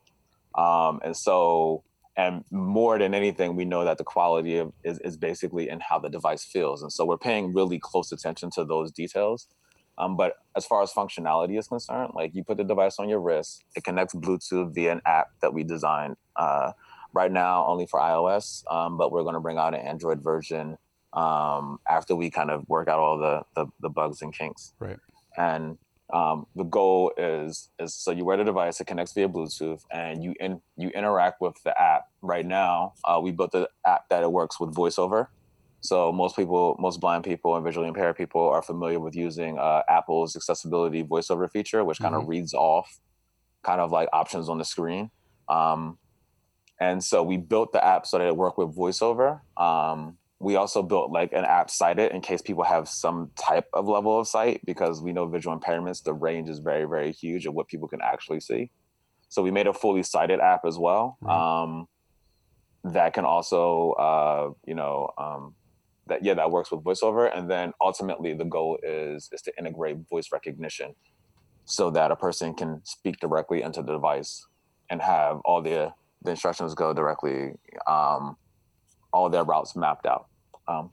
Um, 0.55 0.99
and 1.03 1.15
so, 1.15 1.83
and 2.17 2.43
more 2.51 2.99
than 2.99 3.13
anything, 3.13 3.55
we 3.55 3.65
know 3.65 3.85
that 3.85 3.97
the 3.97 4.03
quality 4.03 4.57
of 4.57 4.73
is, 4.83 4.99
is 4.99 5.17
basically 5.17 5.69
in 5.69 5.79
how 5.79 5.97
the 5.99 6.09
device 6.09 6.43
feels. 6.43 6.81
And 6.81 6.91
so 6.91 7.05
we're 7.05 7.17
paying 7.17 7.53
really 7.53 7.79
close 7.79 8.11
attention 8.11 8.49
to 8.51 8.65
those 8.65 8.91
details. 8.91 9.47
Um, 9.97 10.17
but 10.17 10.35
as 10.55 10.65
far 10.65 10.81
as 10.81 10.91
functionality 10.91 11.57
is 11.57 11.67
concerned, 11.67 12.11
like 12.15 12.33
you 12.33 12.43
put 12.43 12.57
the 12.57 12.63
device 12.63 12.97
on 12.99 13.07
your 13.07 13.19
wrist, 13.19 13.63
it 13.75 13.83
connects 13.83 14.15
Bluetooth 14.15 14.73
via 14.73 14.91
an 14.91 15.01
app 15.05 15.27
that 15.41 15.53
we 15.53 15.63
designed. 15.63 16.17
Uh, 16.35 16.71
right 17.13 17.31
now, 17.31 17.65
only 17.67 17.85
for 17.85 17.99
iOS, 17.99 18.63
um, 18.71 18.97
but 18.97 19.11
we're 19.11 19.23
going 19.23 19.35
to 19.35 19.41
bring 19.41 19.57
out 19.57 19.73
an 19.73 19.81
Android 19.81 20.23
version 20.23 20.77
um, 21.13 21.79
after 21.89 22.15
we 22.15 22.29
kind 22.29 22.49
of 22.49 22.67
work 22.67 22.87
out 22.87 22.99
all 22.99 23.17
the, 23.17 23.41
the, 23.55 23.67
the 23.81 23.89
bugs 23.89 24.21
and 24.21 24.33
kinks. 24.33 24.73
Right. 24.79 24.97
And 25.37 25.77
um, 26.13 26.45
the 26.55 26.63
goal 26.63 27.13
is 27.17 27.69
is 27.79 27.93
so 27.93 28.11
you 28.11 28.25
wear 28.25 28.37
the 28.37 28.43
device, 28.43 28.79
it 28.79 28.87
connects 28.87 29.13
via 29.13 29.29
Bluetooth, 29.29 29.81
and 29.91 30.23
you 30.23 30.35
in 30.39 30.61
you 30.77 30.89
interact 30.89 31.41
with 31.41 31.55
the 31.63 31.79
app. 31.81 32.07
Right 32.21 32.45
now, 32.45 32.93
uh, 33.03 33.19
we 33.21 33.31
built 33.31 33.51
the 33.51 33.69
app 33.85 34.09
that 34.09 34.23
it 34.23 34.31
works 34.31 34.59
with 34.59 34.73
VoiceOver. 34.75 35.27
So 35.81 36.11
most 36.11 36.35
people, 36.35 36.75
most 36.79 36.99
blind 36.99 37.23
people 37.23 37.55
and 37.55 37.65
visually 37.65 37.87
impaired 37.87 38.15
people 38.15 38.47
are 38.49 38.61
familiar 38.61 38.99
with 38.99 39.15
using 39.15 39.57
uh, 39.57 39.81
Apple's 39.89 40.35
accessibility 40.35 41.03
VoiceOver 41.03 41.49
feature, 41.49 41.83
which 41.83 41.99
kind 41.99 42.13
of 42.13 42.27
reads 42.27 42.53
off 42.53 42.99
kind 43.63 43.81
of 43.81 43.91
like 43.91 44.07
options 44.13 44.47
on 44.47 44.59
the 44.59 44.65
screen. 44.65 45.09
Um, 45.49 45.97
and 46.79 47.03
so 47.03 47.23
we 47.23 47.37
built 47.37 47.73
the 47.73 47.83
app 47.83 48.05
so 48.05 48.19
that 48.19 48.27
it 48.27 48.35
worked 48.35 48.57
with 48.57 48.75
VoiceOver. 48.75 49.41
Um, 49.57 50.17
we 50.41 50.55
also 50.55 50.81
built 50.81 51.11
like 51.11 51.31
an 51.33 51.45
app 51.45 51.69
cited 51.69 52.11
in 52.11 52.19
case 52.19 52.41
people 52.41 52.63
have 52.63 52.89
some 52.89 53.29
type 53.35 53.67
of 53.73 53.87
level 53.87 54.19
of 54.19 54.27
sight 54.27 54.59
because 54.65 54.99
we 54.99 55.13
know 55.13 55.27
visual 55.27 55.57
impairments, 55.57 56.03
the 56.03 56.13
range 56.13 56.49
is 56.49 56.57
very, 56.57 56.85
very 56.85 57.11
huge 57.11 57.45
of 57.45 57.53
what 57.53 57.67
people 57.67 57.87
can 57.87 57.99
actually 58.01 58.39
see. 58.39 58.71
So 59.29 59.43
we 59.43 59.51
made 59.51 59.67
a 59.67 59.73
fully 59.73 60.01
sighted 60.01 60.39
app 60.39 60.65
as 60.65 60.79
well. 60.79 61.17
Right. 61.21 61.61
Um, 61.61 61.87
that 62.83 63.13
can 63.13 63.23
also, 63.23 63.91
uh, 63.91 64.49
you 64.65 64.73
know, 64.73 65.11
um, 65.19 65.53
that 66.07 66.25
yeah, 66.25 66.33
that 66.33 66.49
works 66.49 66.71
with 66.71 66.83
voiceover. 66.83 67.29
And 67.31 67.49
then 67.49 67.73
ultimately 67.79 68.33
the 68.33 68.45
goal 68.45 68.79
is 68.81 69.29
is 69.31 69.43
to 69.43 69.53
integrate 69.59 69.97
voice 70.09 70.29
recognition 70.33 70.95
so 71.65 71.91
that 71.91 72.09
a 72.09 72.15
person 72.15 72.55
can 72.55 72.81
speak 72.83 73.19
directly 73.19 73.61
into 73.61 73.83
the 73.83 73.93
device 73.93 74.47
and 74.89 75.03
have 75.03 75.39
all 75.45 75.61
the 75.61 75.93
the 76.23 76.31
instructions 76.31 76.73
go 76.73 76.93
directly, 76.93 77.53
um, 77.87 78.37
all 79.13 79.29
their 79.29 79.43
routes 79.43 79.75
mapped 79.75 80.07
out. 80.07 80.30
Um, 80.67 80.91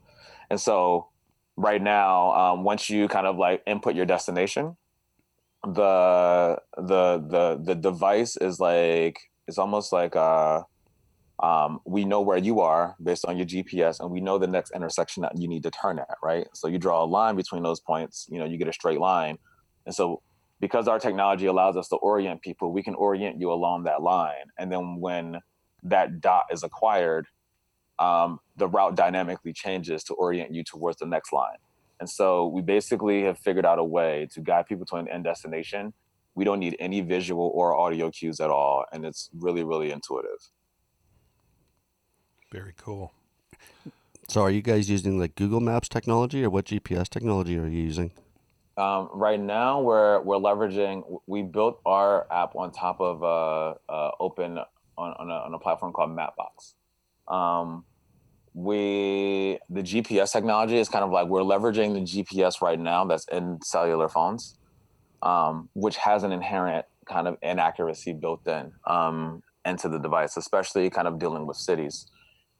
and 0.49 0.59
so 0.59 1.07
right 1.55 1.81
now, 1.81 2.31
um, 2.31 2.63
once 2.63 2.89
you 2.89 3.07
kind 3.07 3.27
of 3.27 3.37
like 3.37 3.61
input 3.67 3.95
your 3.95 4.05
destination, 4.05 4.77
the 5.63 6.57
the 6.77 7.19
the 7.19 7.61
the 7.61 7.75
device 7.75 8.37
is 8.37 8.59
like 8.59 9.19
it's 9.47 9.57
almost 9.57 9.91
like 9.91 10.15
uh 10.15 10.61
um, 11.41 11.79
we 11.85 12.03
know 12.03 12.21
where 12.21 12.37
you 12.37 12.59
are 12.59 12.95
based 13.01 13.25
on 13.25 13.37
your 13.37 13.45
GPS, 13.45 14.01
and 14.01 14.11
we 14.11 14.19
know 14.19 14.37
the 14.37 14.47
next 14.47 14.71
intersection 14.75 15.21
that 15.21 15.37
you 15.37 15.47
need 15.47 15.63
to 15.63 15.71
turn 15.71 15.97
at, 15.97 16.17
right? 16.21 16.47
So 16.53 16.67
you 16.67 16.77
draw 16.77 17.03
a 17.03 17.05
line 17.05 17.37
between 17.37 17.63
those 17.63 17.79
points, 17.79 18.27
you 18.29 18.39
know, 18.39 18.45
you 18.45 18.57
get 18.57 18.67
a 18.67 18.73
straight 18.73 18.99
line. 18.99 19.37
And 19.85 19.95
so 19.95 20.21
because 20.59 20.87
our 20.89 20.99
technology 20.99 21.45
allows 21.45 21.77
us 21.77 21.87
to 21.89 21.95
orient 21.95 22.41
people, 22.41 22.73
we 22.73 22.83
can 22.83 22.93
orient 22.95 23.39
you 23.39 23.51
along 23.51 23.83
that 23.85 24.01
line. 24.01 24.51
And 24.57 24.69
then 24.69 24.97
when 24.99 25.39
that 25.83 26.19
dot 26.19 26.43
is 26.51 26.63
acquired, 26.63 27.27
um, 27.99 28.39
the 28.57 28.67
route 28.67 28.95
dynamically 28.95 29.53
changes 29.53 30.03
to 30.05 30.13
orient 30.15 30.53
you 30.53 30.63
towards 30.63 30.97
the 30.97 31.05
next 31.05 31.31
line. 31.33 31.57
And 31.99 32.09
so 32.09 32.47
we 32.47 32.61
basically 32.61 33.23
have 33.23 33.37
figured 33.37 33.65
out 33.65 33.77
a 33.77 33.83
way 33.83 34.27
to 34.33 34.41
guide 34.41 34.67
people 34.67 34.85
to 34.87 34.95
an 34.95 35.07
end 35.09 35.25
destination. 35.25 35.93
We 36.33 36.45
don't 36.45 36.59
need 36.59 36.77
any 36.79 37.01
visual 37.01 37.51
or 37.53 37.75
audio 37.75 38.09
cues 38.09 38.39
at 38.39 38.49
all. 38.49 38.85
And 38.93 39.05
it's 39.05 39.29
really, 39.37 39.63
really 39.63 39.91
intuitive. 39.91 40.49
Very 42.51 42.73
cool. 42.77 43.11
So, 44.29 44.41
are 44.41 44.51
you 44.51 44.61
guys 44.61 44.89
using 44.89 45.19
like 45.19 45.33
Google 45.33 45.59
Maps 45.59 45.89
technology, 45.89 46.43
or 46.43 46.51
what 46.51 46.65
GPS 46.65 47.09
technology 47.09 47.57
are 47.57 47.65
you 47.65 47.81
using? 47.81 48.11
Um, 48.77 49.09
right 49.11 49.39
now, 49.39 49.81
we're 49.81 50.21
we're 50.21 50.37
leveraging. 50.37 51.03
We 51.25 51.41
built 51.41 51.81
our 51.83 52.31
app 52.31 52.55
on 52.55 52.71
top 52.71 53.01
of 53.01 53.23
uh, 53.23 53.73
uh, 53.91 54.11
open 54.19 54.59
on 54.97 55.13
on 55.13 55.31
a, 55.31 55.33
on 55.33 55.53
a 55.55 55.59
platform 55.59 55.93
called 55.93 56.11
Mapbox. 56.11 56.75
Um, 57.27 57.85
we 58.59 59.57
the 59.69 59.81
GPS 59.81 60.33
technology 60.33 60.77
is 60.77 60.89
kind 60.89 61.05
of 61.05 61.11
like 61.11 61.27
we're 61.27 61.41
leveraging 61.41 61.93
the 61.93 62.01
GPS 62.01 62.61
right 62.61 62.77
now 62.77 63.05
that's 63.05 63.25
in 63.29 63.57
cellular 63.63 64.09
phones, 64.09 64.57
um, 65.21 65.69
which 65.73 65.95
has 65.95 66.23
an 66.23 66.33
inherent 66.33 66.85
kind 67.07 67.29
of 67.29 67.37
inaccuracy 67.41 68.11
built 68.11 68.45
in 68.45 68.73
um, 68.85 69.41
into 69.63 69.87
the 69.87 69.97
device, 69.97 70.35
especially 70.35 70.89
kind 70.89 71.07
of 71.07 71.19
dealing 71.19 71.47
with 71.47 71.55
cities, 71.55 72.07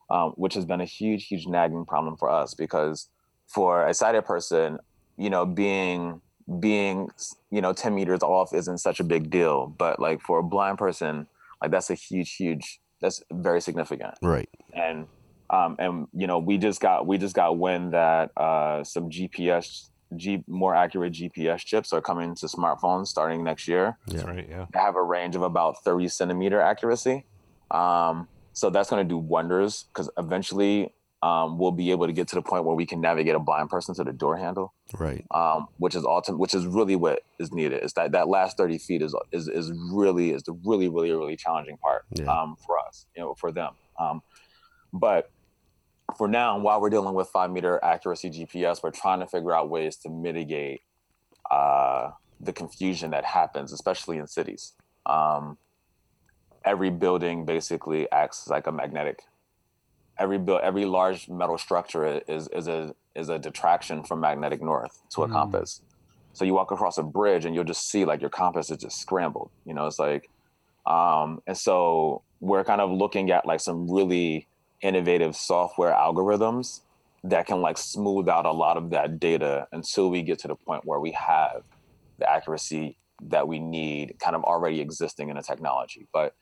um, 0.08 0.30
which 0.36 0.54
has 0.54 0.64
been 0.64 0.80
a 0.80 0.86
huge, 0.86 1.26
huge 1.26 1.46
nagging 1.46 1.84
problem 1.84 2.16
for 2.16 2.30
us 2.30 2.54
because 2.54 3.08
for 3.46 3.86
a 3.86 3.92
sighted 3.92 4.24
person, 4.24 4.78
you 5.18 5.28
know, 5.28 5.44
being 5.44 6.22
being 6.60 7.10
you 7.50 7.60
know 7.60 7.74
10 7.74 7.94
meters 7.94 8.22
off 8.22 8.54
isn't 8.54 8.78
such 8.78 9.00
a 9.00 9.04
big 9.04 9.28
deal, 9.28 9.66
but 9.66 10.00
like 10.00 10.22
for 10.22 10.38
a 10.38 10.42
blind 10.42 10.78
person, 10.78 11.26
like 11.60 11.70
that's 11.70 11.90
a 11.90 11.94
huge, 11.94 12.36
huge, 12.36 12.80
that's 13.02 13.22
very 13.30 13.60
significant 13.60 14.14
Right. 14.22 14.48
and 14.72 15.06
um, 15.52 15.76
and 15.78 16.06
you 16.14 16.26
know 16.26 16.38
we 16.38 16.58
just 16.58 16.80
got 16.80 17.06
we 17.06 17.18
just 17.18 17.34
got 17.34 17.58
wind 17.58 17.92
that 17.92 18.30
uh, 18.36 18.82
some 18.84 19.10
GPS 19.10 19.88
G 20.16 20.42
more 20.48 20.74
accurate 20.74 21.12
GPS 21.12 21.58
chips 21.60 21.92
are 21.92 22.00
coming 22.00 22.34
to 22.36 22.46
smartphones 22.46 23.06
starting 23.08 23.44
next 23.44 23.68
year. 23.68 23.96
That's 24.08 24.24
right. 24.24 24.46
Yeah. 24.48 24.66
They 24.72 24.78
have 24.80 24.96
a 24.96 25.02
range 25.02 25.36
of 25.36 25.42
about 25.42 25.84
30 25.84 26.08
centimeter 26.08 26.60
accuracy. 26.60 27.24
Um, 27.70 28.26
so 28.52 28.70
that's 28.70 28.90
going 28.90 29.06
to 29.06 29.08
do 29.08 29.16
wonders 29.18 29.84
because 29.92 30.10
eventually 30.18 30.92
um, 31.22 31.58
we'll 31.58 31.70
be 31.70 31.90
able 31.92 32.06
to 32.06 32.12
get 32.12 32.26
to 32.28 32.34
the 32.34 32.42
point 32.42 32.64
where 32.64 32.74
we 32.74 32.86
can 32.86 33.00
navigate 33.00 33.34
a 33.36 33.38
blind 33.38 33.68
person 33.70 33.94
to 33.94 34.02
the 34.02 34.12
door 34.12 34.36
handle, 34.36 34.72
Right. 34.98 35.24
um, 35.30 35.68
which 35.76 35.94
is 35.94 36.04
ultimate, 36.04 36.38
which 36.38 36.54
is 36.54 36.66
really 36.66 36.96
what 36.96 37.22
is 37.38 37.52
needed. 37.52 37.84
Is 37.84 37.92
that 37.92 38.10
that 38.12 38.26
last 38.26 38.56
30 38.56 38.78
feet 38.78 39.02
is 39.02 39.14
is 39.30 39.46
is 39.46 39.70
really 39.92 40.30
is 40.32 40.42
the 40.42 40.54
really 40.64 40.88
really 40.88 41.12
really 41.12 41.36
challenging 41.36 41.76
part 41.76 42.04
Yeah. 42.10 42.24
um, 42.24 42.56
for 42.66 42.78
us, 42.80 43.06
you 43.14 43.22
know, 43.22 43.34
for 43.34 43.52
them. 43.52 43.74
Um, 43.98 44.22
but 44.92 45.30
for 46.12 46.28
now, 46.28 46.58
while 46.58 46.80
we're 46.80 46.90
dealing 46.90 47.14
with 47.14 47.28
five 47.28 47.50
meter 47.50 47.78
accuracy 47.82 48.30
GPS, 48.30 48.82
we're 48.82 48.90
trying 48.90 49.20
to 49.20 49.26
figure 49.26 49.54
out 49.54 49.68
ways 49.68 49.96
to 49.98 50.08
mitigate 50.10 50.82
uh, 51.50 52.10
the 52.40 52.52
confusion 52.52 53.10
that 53.10 53.24
happens, 53.24 53.72
especially 53.72 54.18
in 54.18 54.26
cities. 54.26 54.72
Um, 55.06 55.58
every 56.64 56.90
building 56.90 57.44
basically 57.44 58.10
acts 58.12 58.48
like 58.48 58.66
a 58.66 58.72
magnetic. 58.72 59.22
Every 60.18 60.38
build, 60.38 60.60
every 60.62 60.84
large 60.84 61.28
metal 61.28 61.56
structure 61.58 62.20
is 62.28 62.48
is 62.48 62.68
a 62.68 62.94
is 63.14 63.28
a 63.28 63.38
detraction 63.38 64.04
from 64.04 64.20
magnetic 64.20 64.62
north 64.62 65.02
to 65.14 65.22
a 65.22 65.28
Mm. 65.28 65.32
compass. 65.32 65.82
So 66.32 66.44
you 66.44 66.54
walk 66.54 66.70
across 66.70 66.96
a 66.98 67.02
bridge 67.02 67.44
and 67.44 67.54
you'll 67.54 67.64
just 67.64 67.90
see 67.90 68.04
like 68.04 68.20
your 68.20 68.30
compass 68.30 68.70
is 68.70 68.78
just 68.78 69.00
scrambled. 69.00 69.50
You 69.64 69.74
know, 69.74 69.86
it's 69.86 69.98
like, 69.98 70.30
um, 70.86 71.42
and 71.46 71.56
so 71.58 72.22
we're 72.40 72.64
kind 72.64 72.80
of 72.80 72.90
looking 72.90 73.30
at 73.30 73.46
like 73.46 73.60
some 73.60 73.90
really 73.90 74.46
innovative 74.82 75.36
software 75.36 75.92
algorithms 75.92 76.80
that 77.24 77.46
can 77.46 77.60
like 77.60 77.76
smooth 77.76 78.28
out 78.28 78.46
a 78.46 78.52
lot 78.52 78.76
of 78.76 78.90
that 78.90 79.20
data 79.20 79.66
until 79.72 80.10
we 80.10 80.22
get 80.22 80.38
to 80.38 80.48
the 80.48 80.54
point 80.54 80.82
where 80.84 81.00
we 81.00 81.12
have 81.12 81.62
the 82.18 82.30
accuracy 82.30 82.96
that 83.22 83.46
we 83.46 83.58
need 83.58 84.16
kind 84.18 84.34
of 84.34 84.42
already 84.44 84.80
existing 84.80 85.28
in 85.28 85.36
the 85.36 85.42
technology. 85.42 86.06
But 86.12 86.34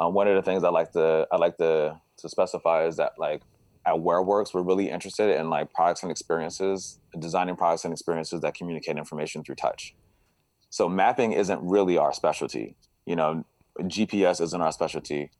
uh, 0.00 0.08
one 0.08 0.28
of 0.28 0.36
the 0.36 0.42
things 0.42 0.62
I 0.62 0.68
like 0.70 0.92
to 0.92 1.26
I 1.32 1.36
like 1.36 1.56
to 1.56 2.00
to 2.18 2.28
specify 2.28 2.84
is 2.84 2.96
that 2.96 3.12
like 3.18 3.42
at 3.86 3.94
WearWorks, 3.94 4.52
we're 4.52 4.62
really 4.62 4.90
interested 4.90 5.36
in 5.38 5.48
like 5.48 5.72
products 5.72 6.02
and 6.02 6.12
experiences, 6.12 6.98
designing 7.18 7.56
products 7.56 7.84
and 7.84 7.92
experiences 7.92 8.42
that 8.42 8.54
communicate 8.54 8.96
information 8.96 9.42
through 9.42 9.54
touch. 9.54 9.94
So 10.68 10.88
mapping 10.88 11.32
isn't 11.32 11.60
really 11.62 11.98
our 11.98 12.12
specialty. 12.12 12.76
You 13.06 13.16
know, 13.16 13.44
GPS 13.80 14.40
isn't 14.40 14.60
our 14.60 14.72
specialty. 14.72 15.30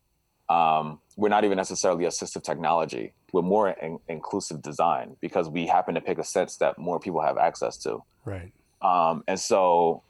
Um, 0.51 0.99
we're 1.15 1.29
not 1.29 1.45
even 1.45 1.55
necessarily 1.55 2.05
assistive 2.05 2.43
technology. 2.43 3.13
We're 3.31 3.41
more 3.41 3.69
in- 3.69 3.99
inclusive 4.09 4.61
design 4.61 5.15
because 5.21 5.47
we 5.47 5.65
happen 5.65 5.95
to 5.95 6.01
pick 6.01 6.17
a 6.17 6.23
sense 6.23 6.57
that 6.57 6.77
more 6.77 6.99
people 6.99 7.21
have 7.21 7.37
access 7.37 7.77
to. 7.77 8.03
Right. 8.25 8.51
Um, 8.81 9.23
and 9.27 9.39
so, 9.39 10.03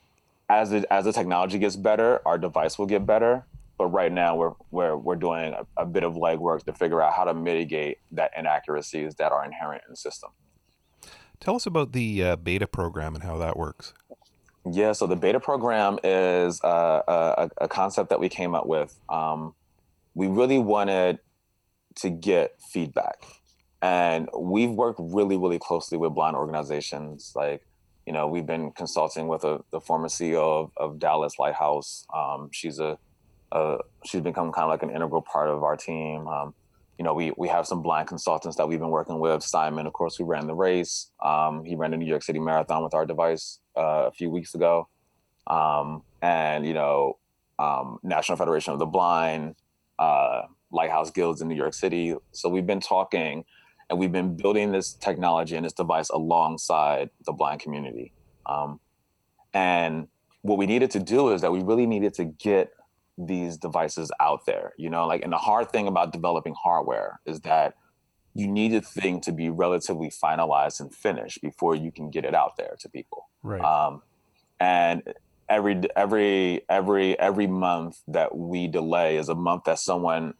as 0.50 0.72
the 0.72 0.92
as 0.92 1.06
the 1.06 1.14
technology 1.14 1.60
gets 1.60 1.76
better, 1.76 2.22
our 2.26 2.38
device 2.38 2.80
will 2.80 2.88
get 2.88 3.06
better. 3.06 3.46
But 3.78 3.88
right 3.88 4.12
now, 4.12 4.36
we're 4.36 4.54
we're 4.72 4.98
we're 4.98 5.16
doing 5.16 5.54
a, 5.54 5.66
a 5.78 5.86
bit 5.86 6.04
of 6.04 6.16
legwork 6.16 6.64
to 6.66 6.74
figure 6.74 7.02
out 7.02 7.14
how 7.14 7.26
to 7.26 7.34
mitigate 7.34 8.00
that 8.12 8.32
inaccuracies 8.36 9.16
that 9.16 9.32
are 9.32 9.46
inherent 9.46 9.84
in 9.88 9.92
the 9.92 9.98
system. 9.98 10.32
Tell 11.40 11.56
us 11.56 11.66
about 11.66 11.92
the 11.92 12.24
uh, 12.24 12.36
beta 12.36 12.68
program 12.68 13.16
and 13.16 13.24
how 13.24 13.38
that 13.38 13.58
works. 13.58 13.94
Yeah, 14.70 14.92
so 14.94 15.08
the 15.08 15.16
beta 15.16 15.40
program 15.40 15.98
is 16.04 16.64
uh, 16.64 17.02
a, 17.08 17.50
a 17.62 17.68
concept 17.68 18.10
that 18.10 18.20
we 18.20 18.30
came 18.30 18.54
up 18.54 18.68
with. 18.68 18.96
Um, 19.10 19.56
we 20.14 20.28
really 20.28 20.60
wanted 20.60 21.20
to 21.96 22.10
get 22.10 22.62
feedback, 22.62 23.26
and 23.82 24.30
we've 24.38 24.72
worked 24.72 25.00
really, 25.02 25.38
really 25.38 25.60
closely 25.60 25.98
with 25.98 26.14
blind 26.14 26.36
organizations 26.36 27.34
like 27.36 27.64
you 28.06 28.14
know, 28.14 28.28
we've 28.28 28.46
been 28.46 28.72
consulting 28.72 29.28
with 29.28 29.44
a, 29.44 29.60
the 29.72 29.80
former 29.80 30.08
CEO 30.08 30.42
of, 30.42 30.72
of 30.78 31.00
Dallas 31.00 31.38
Lighthouse. 31.38 32.06
Um, 32.14 32.50
she's 32.52 32.80
a, 32.80 32.98
a, 33.52 33.78
she's 34.04 34.22
become 34.22 34.52
kind 34.52 34.66
of 34.66 34.70
like 34.70 34.84
an 34.84 34.90
integral 34.90 35.22
part 35.22 35.50
of 35.50 35.64
our 35.64 35.78
team. 35.78 36.28
Um, 36.28 36.54
you 36.98 37.06
know, 37.06 37.14
we 37.14 37.32
we 37.38 37.48
have 37.48 37.66
some 37.66 37.82
blind 37.82 38.08
consultants 38.08 38.58
that 38.58 38.68
we've 38.68 38.80
been 38.80 38.90
working 38.90 39.20
with. 39.20 39.44
Simon, 39.44 39.88
of 39.88 39.94
course, 39.94 40.16
who 40.16 40.26
ran 40.26 40.46
the 40.46 40.54
race. 40.54 41.10
Um, 41.24 41.64
he 41.64 41.76
ran 41.76 41.92
the 41.92 41.98
New 41.98 42.06
York 42.06 42.22
City 42.22 42.40
Marathon 42.40 42.84
with 42.84 42.94
our 42.94 43.06
device 43.06 43.60
uh, 43.78 44.08
a 44.08 44.12
few 44.12 44.30
weeks 44.30 44.54
ago, 44.56 44.88
um, 45.48 46.04
and 46.22 46.66
you 46.66 46.74
know, 46.74 47.18
um, 47.60 47.98
National 48.04 48.38
Federation 48.38 48.74
of 48.74 48.80
the 48.80 48.86
Blind, 48.86 49.56
uh, 50.02 50.48
Lighthouse 50.72 51.12
Guilds 51.12 51.42
in 51.42 51.48
New 51.48 51.56
York 51.56 51.76
City. 51.76 52.16
So 52.32 52.50
we've 52.50 52.66
been 52.66 52.80
talking 52.80 53.46
and 53.90 54.00
we've 54.00 54.12
been 54.12 54.36
building 54.36 54.72
this 54.72 54.94
technology 54.94 55.56
and 55.56 55.66
this 55.66 55.74
device 55.74 56.10
alongside 56.10 57.12
the 57.26 57.34
blind 57.34 57.60
community. 57.62 58.14
Um, 58.48 58.80
and 59.54 60.08
what 60.42 60.58
we 60.58 60.66
needed 60.66 60.90
to 60.92 61.00
do 61.00 61.30
is 61.34 61.42
that 61.42 61.52
we 61.52 61.62
really 61.62 61.86
needed 61.86 62.14
to 62.16 62.26
get 62.26 62.72
these 63.18 63.58
devices 63.58 64.10
out 64.20 64.46
there, 64.48 64.74
you 64.78 64.90
know, 64.90 65.06
like, 65.06 65.22
and 65.22 65.32
the 65.32 65.38
hard 65.38 65.70
thing 65.70 65.88
about 65.88 66.12
developing 66.12 66.56
hardware 66.64 67.20
is 67.26 67.42
that 67.42 67.76
you 68.34 68.48
need 68.48 68.74
a 68.74 68.82
thing 68.82 69.22
to 69.22 69.32
be 69.32 69.50
relatively 69.50 70.10
finalized 70.10 70.80
and 70.80 70.96
finished 70.96 71.42
before 71.42 71.76
you 71.76 71.92
can 71.92 72.10
get 72.10 72.26
it 72.26 72.34
out 72.34 72.56
there 72.58 72.76
to 72.80 72.90
people. 72.90 73.30
Right. 73.44 73.62
Um, 73.62 74.02
and 74.60 75.04
every 75.52 75.82
every 75.96 76.62
every 76.70 77.20
every 77.20 77.48
month 77.48 78.00
that 78.08 78.36
we 78.36 78.68
delay 78.68 79.18
is 79.18 79.30
a 79.30 79.36
month 79.36 79.66
that 79.66 79.78
someone 79.78 80.34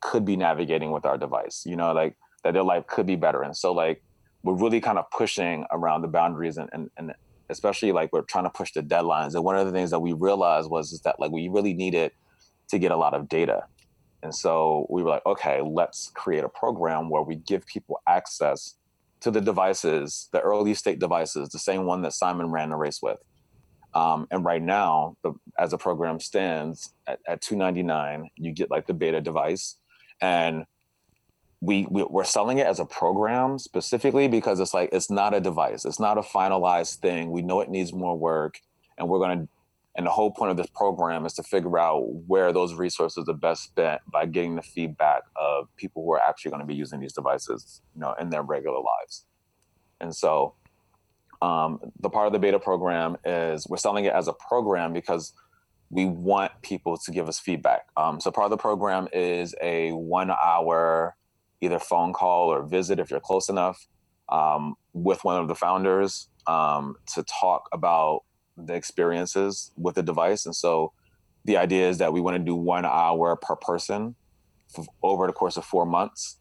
could 0.00 0.24
be 0.24 0.36
navigating 0.36 0.92
with 0.92 1.04
our 1.04 1.18
device. 1.18 1.64
You 1.66 1.76
know, 1.76 1.92
like 1.92 2.16
that 2.44 2.54
their 2.54 2.62
life 2.62 2.86
could 2.86 3.06
be 3.06 3.16
better. 3.16 3.42
And 3.42 3.56
so 3.56 3.72
like 3.72 4.02
we're 4.42 4.54
really 4.54 4.80
kind 4.80 4.98
of 4.98 5.10
pushing 5.10 5.66
around 5.70 6.02
the 6.02 6.08
boundaries 6.08 6.56
and, 6.56 6.68
and, 6.72 6.90
and 6.96 7.12
especially 7.48 7.92
like 7.92 8.12
we're 8.12 8.22
trying 8.22 8.44
to 8.44 8.50
push 8.50 8.72
the 8.72 8.82
deadlines. 8.82 9.34
And 9.34 9.44
one 9.44 9.56
of 9.56 9.66
the 9.66 9.72
things 9.72 9.90
that 9.90 10.00
we 10.00 10.12
realized 10.12 10.70
was 10.70 10.92
is 10.92 11.00
that 11.02 11.20
like 11.20 11.30
we 11.30 11.48
really 11.48 11.74
needed 11.74 12.12
to 12.68 12.78
get 12.78 12.90
a 12.90 12.96
lot 12.96 13.14
of 13.14 13.28
data. 13.28 13.64
And 14.22 14.34
so 14.34 14.86
we 14.88 15.02
were 15.02 15.10
like, 15.10 15.26
okay, 15.26 15.60
let's 15.64 16.10
create 16.14 16.44
a 16.44 16.48
program 16.48 17.10
where 17.10 17.22
we 17.22 17.36
give 17.36 17.66
people 17.66 18.00
access 18.08 18.76
to 19.20 19.30
the 19.30 19.40
devices, 19.40 20.28
the 20.32 20.40
early 20.40 20.74
state 20.74 20.98
devices, 20.98 21.48
the 21.50 21.58
same 21.58 21.84
one 21.84 22.02
that 22.02 22.12
Simon 22.12 22.50
ran 22.50 22.70
the 22.70 22.76
race 22.76 23.00
with. 23.02 23.18
Um, 23.94 24.26
and 24.30 24.44
right 24.44 24.62
now, 24.62 25.16
the, 25.22 25.32
as 25.58 25.70
the 25.70 25.78
program 25.78 26.18
stands 26.18 26.92
at, 27.06 27.20
at 27.26 27.42
299, 27.42 28.30
you 28.36 28.52
get 28.52 28.70
like 28.70 28.86
the 28.86 28.94
beta 28.94 29.20
device, 29.20 29.76
and 30.20 30.64
we, 31.60 31.86
we 31.90 32.02
we're 32.02 32.24
selling 32.24 32.58
it 32.58 32.66
as 32.66 32.80
a 32.80 32.84
program 32.84 33.58
specifically 33.58 34.26
because 34.26 34.58
it's 34.58 34.74
like 34.74 34.88
it's 34.92 35.10
not 35.10 35.32
a 35.32 35.40
device. 35.40 35.84
It's 35.84 36.00
not 36.00 36.18
a 36.18 36.22
finalized 36.22 36.96
thing. 36.96 37.30
We 37.30 37.42
know 37.42 37.60
it 37.60 37.70
needs 37.70 37.92
more 37.92 38.18
work. 38.18 38.58
And 38.98 39.08
we're 39.08 39.24
to 39.26 39.48
and 39.94 40.06
the 40.06 40.10
whole 40.10 40.30
point 40.30 40.50
of 40.50 40.56
this 40.56 40.68
program 40.68 41.26
is 41.26 41.34
to 41.34 41.42
figure 41.42 41.78
out 41.78 42.00
where 42.26 42.52
those 42.52 42.74
resources 42.74 43.28
are 43.28 43.34
best 43.34 43.64
spent 43.64 44.00
by 44.10 44.24
getting 44.24 44.56
the 44.56 44.62
feedback 44.62 45.22
of 45.36 45.68
people 45.76 46.02
who 46.02 46.12
are 46.12 46.22
actually 46.22 46.50
going 46.50 46.62
to 46.62 46.66
be 46.66 46.74
using 46.74 46.98
these 46.98 47.12
devices 47.12 47.82
you 47.94 48.00
know 48.00 48.14
in 48.20 48.30
their 48.30 48.42
regular 48.42 48.78
lives. 48.78 49.24
And 50.00 50.14
so 50.14 50.54
um, 51.42 51.78
the 52.00 52.08
part 52.08 52.26
of 52.26 52.32
the 52.32 52.38
beta 52.38 52.58
program 52.58 53.16
is 53.24 53.66
we're 53.68 53.76
selling 53.76 54.04
it 54.04 54.12
as 54.12 54.28
a 54.28 54.32
program 54.32 54.92
because 54.92 55.34
we 55.90 56.06
want 56.06 56.50
people 56.62 56.96
to 56.96 57.10
give 57.10 57.28
us 57.28 57.38
feedback 57.38 57.86
um, 57.96 58.20
so 58.20 58.30
part 58.30 58.46
of 58.46 58.50
the 58.50 58.56
program 58.56 59.08
is 59.12 59.54
a 59.60 59.90
one 59.92 60.30
hour 60.30 61.16
either 61.60 61.78
phone 61.78 62.12
call 62.12 62.52
or 62.52 62.62
visit 62.62 62.98
if 62.98 63.10
you're 63.10 63.20
close 63.20 63.48
enough 63.48 63.86
um, 64.28 64.74
with 64.92 65.22
one 65.24 65.40
of 65.40 65.48
the 65.48 65.54
founders 65.54 66.28
um, 66.46 66.96
to 67.14 67.22
talk 67.22 67.68
about 67.72 68.22
the 68.56 68.74
experiences 68.74 69.70
with 69.76 69.94
the 69.94 70.02
device. 70.02 70.46
And 70.46 70.54
so 70.54 70.92
the 71.44 71.56
idea 71.56 71.88
is 71.88 71.98
that 71.98 72.12
we 72.12 72.20
want 72.20 72.36
to 72.36 72.42
do 72.42 72.54
one 72.54 72.84
hour 72.84 73.36
per 73.36 73.56
person 73.56 74.14
over 75.02 75.26
the 75.26 75.32
course 75.32 75.56
of 75.56 75.64
four 75.64 75.86
months 75.86 76.38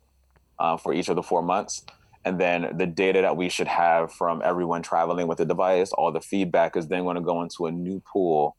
uh, 0.59 0.77
for 0.77 0.93
each 0.93 1.09
of 1.09 1.15
the 1.15 1.23
four 1.23 1.41
months. 1.41 1.83
And 2.23 2.39
then 2.39 2.77
the 2.77 2.85
data 2.85 3.21
that 3.21 3.35
we 3.35 3.49
should 3.49 3.67
have 3.67 4.13
from 4.13 4.41
everyone 4.43 4.83
traveling 4.83 5.27
with 5.27 5.39
the 5.39 5.45
device, 5.45 5.91
all 5.91 6.11
the 6.11 6.21
feedback 6.21 6.77
is 6.77 6.87
then 6.87 7.03
going 7.03 7.15
to 7.15 7.21
go 7.21 7.41
into 7.41 7.65
a 7.65 7.71
new 7.71 8.01
pool 8.01 8.55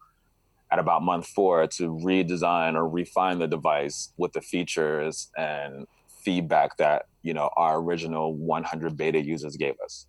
at 0.73 0.79
about 0.79 1.03
month 1.03 1.27
four 1.27 1.67
to 1.67 1.91
redesign 1.91 2.75
or 2.75 2.89
refine 2.89 3.39
the 3.39 3.47
device 3.47 4.13
with 4.17 4.33
the 4.33 4.41
features 4.41 5.31
and 5.37 5.87
feedback 6.25 6.77
that 6.79 7.07
you 7.23 7.35
know 7.35 7.51
our 7.57 7.81
original 7.81 8.35
100 8.35 8.97
beta 8.97 9.21
users 9.21 9.57
gave 9.57 9.75
us. 9.85 10.07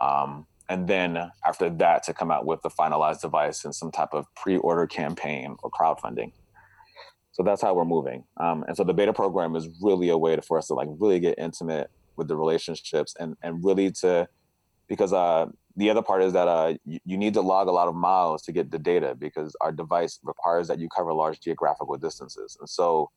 Um, 0.00 0.46
and 0.68 0.88
then 0.88 1.30
after 1.46 1.70
that 1.70 2.02
to 2.04 2.12
come 2.12 2.30
out 2.30 2.44
with 2.44 2.60
the 2.62 2.70
finalized 2.70 3.20
device 3.20 3.64
and 3.64 3.74
some 3.74 3.92
type 3.92 4.12
of 4.12 4.26
pre-order 4.34 4.86
campaign 4.86 5.56
or 5.62 5.70
crowdfunding. 5.70 6.32
So 7.30 7.42
that's 7.42 7.62
how 7.62 7.74
we're 7.74 7.84
moving. 7.84 8.24
Um, 8.38 8.64
and 8.66 8.76
so 8.76 8.82
the 8.82 8.94
beta 8.94 9.12
program 9.12 9.54
is 9.54 9.68
really 9.80 10.08
a 10.08 10.18
way 10.18 10.34
to, 10.34 10.42
for 10.42 10.58
us 10.58 10.66
to 10.66 10.74
like 10.74 10.88
really 10.98 11.20
get 11.20 11.38
intimate 11.38 11.90
with 12.16 12.28
the 12.28 12.36
relationships 12.36 13.14
and 13.18 13.36
and 13.42 13.64
really 13.64 13.90
to 13.90 14.28
because 14.88 15.12
uh, 15.12 15.46
the 15.76 15.90
other 15.90 16.02
part 16.02 16.22
is 16.22 16.32
that 16.32 16.46
uh, 16.46 16.74
you, 16.84 17.00
you, 17.04 17.16
need 17.18 17.34
to 17.34 17.40
log 17.40 17.66
a 17.66 17.72
lot 17.72 17.88
of 17.88 17.94
miles 17.94 18.40
to 18.42 18.52
get 18.52 18.70
the 18.70 18.78
data 18.78 19.16
because 19.18 19.56
our 19.60 19.72
device 19.72 20.20
requires 20.22 20.68
that 20.68 20.78
you 20.78 20.88
cover 20.88 21.12
large 21.12 21.40
geographical 21.40 21.96
distances 21.96 22.56
and 22.60 22.68
so 22.68 23.10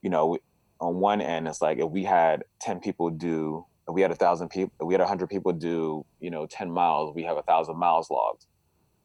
you 0.00 0.10
know 0.10 0.38
on 0.80 0.96
one 0.96 1.20
end, 1.20 1.48
it's 1.48 1.62
like 1.62 1.78
if 1.78 1.90
we 1.90 2.04
had 2.04 2.44
10 2.60 2.80
people 2.80 3.10
do, 3.10 3.64
if 3.88 3.94
we 3.94 4.02
had 4.02 4.10
a 4.10 4.16
thousand 4.16 4.48
people, 4.48 4.86
we 4.86 4.94
had 4.94 5.00
a 5.00 5.06
hundred 5.06 5.28
people 5.28 5.52
do, 5.52 6.04
you 6.20 6.30
know, 6.30 6.46
10 6.46 6.70
miles, 6.70 7.14
we 7.14 7.22
have 7.22 7.36
a 7.36 7.42
thousand 7.42 7.78
miles 7.78 8.10
logged. 8.10 8.46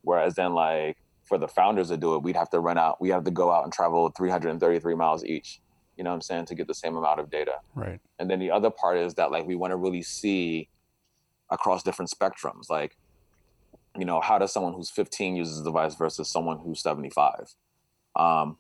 Whereas 0.02 0.36
then 0.36 0.54
like 0.54 0.98
for 1.24 1.38
the 1.38 1.48
founders 1.48 1.90
to 1.90 1.98
do 1.98 2.16
it, 2.16 2.24
we'd 2.24 2.36
have 2.36 2.50
to 2.50 2.60
run 2.60 2.78
out, 2.78 3.00
we 3.00 3.10
have 3.10 3.24
to 3.26 3.32
go 3.32 3.52
out 3.52 3.64
and 3.64 3.72
travel 3.72 4.10
333 4.10 4.96
miles 4.96 5.24
each, 5.24 5.62
you 6.02 6.04
know 6.04 6.10
what 6.10 6.16
I'm 6.16 6.22
saying, 6.22 6.46
to 6.46 6.56
get 6.56 6.66
the 6.66 6.74
same 6.74 6.96
amount 6.96 7.20
of 7.20 7.30
data. 7.30 7.58
Right. 7.76 8.00
And 8.18 8.28
then 8.28 8.40
the 8.40 8.50
other 8.50 8.72
part 8.72 8.98
is 8.98 9.14
that 9.14 9.30
like 9.30 9.46
we 9.46 9.54
want 9.54 9.70
to 9.70 9.78
really 9.78 10.02
see 10.02 10.68
across 11.52 11.84
different 11.84 12.10
spectrums. 12.10 12.72
Like, 12.72 12.98
you 13.96 14.04
know, 14.04 14.20
how 14.20 14.40
does 14.40 14.52
someone 14.52 14.74
who's 14.74 14.90
15 14.90 15.36
uses 15.36 15.60
the 15.60 15.64
device 15.64 15.94
versus 15.94 16.28
someone 16.28 16.58
who's 16.58 16.82
75? 16.82 17.54
Um, 18.16 18.58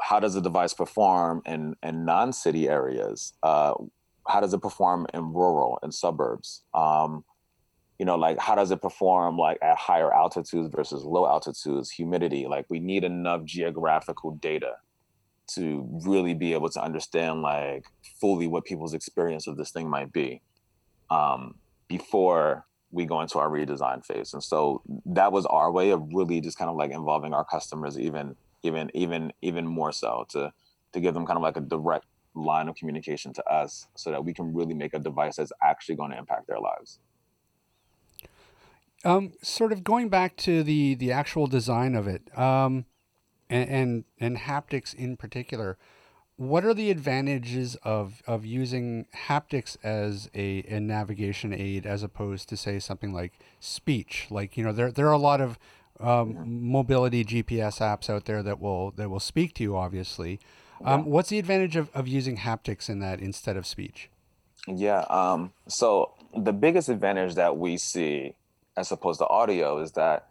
how 0.00 0.20
does 0.20 0.34
the 0.34 0.40
device 0.40 0.72
perform 0.72 1.42
in, 1.46 1.74
in 1.82 2.04
non-city 2.04 2.68
areas? 2.68 3.32
Uh, 3.42 3.74
how 4.28 4.38
does 4.38 4.54
it 4.54 4.62
perform 4.62 5.08
in 5.12 5.32
rural 5.32 5.80
and 5.82 5.92
suburbs? 5.92 6.62
Um, 6.74 7.24
you 7.98 8.06
know, 8.06 8.14
like 8.14 8.38
how 8.38 8.54
does 8.54 8.70
it 8.70 8.80
perform 8.80 9.36
like 9.36 9.58
at 9.62 9.78
higher 9.78 10.14
altitudes 10.14 10.72
versus 10.72 11.02
low 11.02 11.26
altitudes, 11.26 11.90
humidity? 11.90 12.46
Like 12.46 12.66
we 12.68 12.78
need 12.78 13.02
enough 13.02 13.42
geographical 13.42 14.36
data 14.36 14.76
to 15.46 15.86
really 16.04 16.34
be 16.34 16.52
able 16.52 16.68
to 16.70 16.82
understand 16.82 17.42
like 17.42 17.84
fully 18.20 18.46
what 18.46 18.64
people's 18.64 18.94
experience 18.94 19.46
of 19.46 19.56
this 19.56 19.70
thing 19.70 19.88
might 19.88 20.12
be 20.12 20.40
um, 21.10 21.56
before 21.88 22.66
we 22.90 23.04
go 23.04 23.20
into 23.20 23.38
our 23.38 23.48
redesign 23.48 24.04
phase. 24.04 24.32
And 24.32 24.42
so 24.42 24.82
that 25.06 25.32
was 25.32 25.44
our 25.46 25.70
way 25.70 25.90
of 25.90 26.02
really 26.12 26.40
just 26.40 26.56
kind 26.56 26.70
of 26.70 26.76
like 26.76 26.92
involving 26.92 27.34
our 27.34 27.44
customers 27.44 27.98
even 27.98 28.36
even 28.64 28.90
even 28.94 29.32
even 29.42 29.66
more 29.66 29.92
so 29.92 30.26
to 30.30 30.52
to 30.92 31.00
give 31.00 31.14
them 31.14 31.26
kind 31.26 31.36
of 31.36 31.42
like 31.42 31.56
a 31.56 31.60
direct 31.60 32.06
line 32.34 32.68
of 32.68 32.74
communication 32.74 33.32
to 33.32 33.44
us 33.44 33.86
so 33.94 34.10
that 34.10 34.24
we 34.24 34.32
can 34.32 34.52
really 34.52 34.74
make 34.74 34.94
a 34.94 34.98
device 34.98 35.36
that's 35.36 35.52
actually 35.62 35.94
going 35.94 36.10
to 36.10 36.18
impact 36.18 36.48
their 36.48 36.58
lives 36.58 36.98
um, 39.04 39.32
sort 39.42 39.70
of 39.70 39.84
going 39.84 40.08
back 40.08 40.36
to 40.36 40.62
the 40.62 40.94
the 40.94 41.12
actual 41.12 41.46
design 41.46 41.94
of 41.94 42.08
it 42.08 42.36
um, 42.36 42.86
and, 43.50 43.68
and 43.68 44.04
and 44.18 44.36
haptics 44.38 44.94
in 44.94 45.16
particular 45.16 45.76
what 46.36 46.64
are 46.64 46.74
the 46.74 46.90
advantages 46.90 47.76
of 47.84 48.22
of 48.26 48.44
using 48.44 49.06
haptics 49.28 49.76
as 49.82 50.28
a, 50.34 50.64
a 50.68 50.80
navigation 50.80 51.52
aid 51.52 51.86
as 51.86 52.02
opposed 52.02 52.48
to 52.48 52.56
say 52.56 52.78
something 52.78 53.12
like 53.12 53.32
speech 53.60 54.26
like 54.30 54.56
you 54.56 54.64
know 54.64 54.72
there 54.72 54.90
there 54.90 55.06
are 55.06 55.12
a 55.12 55.18
lot 55.18 55.40
of 55.40 55.58
um, 56.00 56.70
mobility 56.70 57.24
GPS 57.24 57.80
apps 57.80 58.10
out 58.10 58.24
there 58.24 58.42
that 58.42 58.60
will 58.60 58.90
that 58.92 59.08
will 59.08 59.20
speak 59.20 59.54
to 59.54 59.62
you. 59.62 59.76
Obviously, 59.76 60.40
um, 60.84 61.04
what's 61.04 61.28
the 61.28 61.38
advantage 61.38 61.76
of, 61.76 61.90
of 61.94 62.08
using 62.08 62.38
haptics 62.38 62.88
in 62.88 62.98
that 63.00 63.20
instead 63.20 63.56
of 63.56 63.66
speech? 63.66 64.10
Yeah. 64.66 65.00
Um, 65.10 65.52
so 65.68 66.12
the 66.36 66.52
biggest 66.52 66.88
advantage 66.88 67.34
that 67.34 67.56
we 67.56 67.76
see, 67.76 68.34
as 68.76 68.90
opposed 68.90 69.20
to 69.20 69.28
audio, 69.28 69.80
is 69.80 69.92
that 69.92 70.28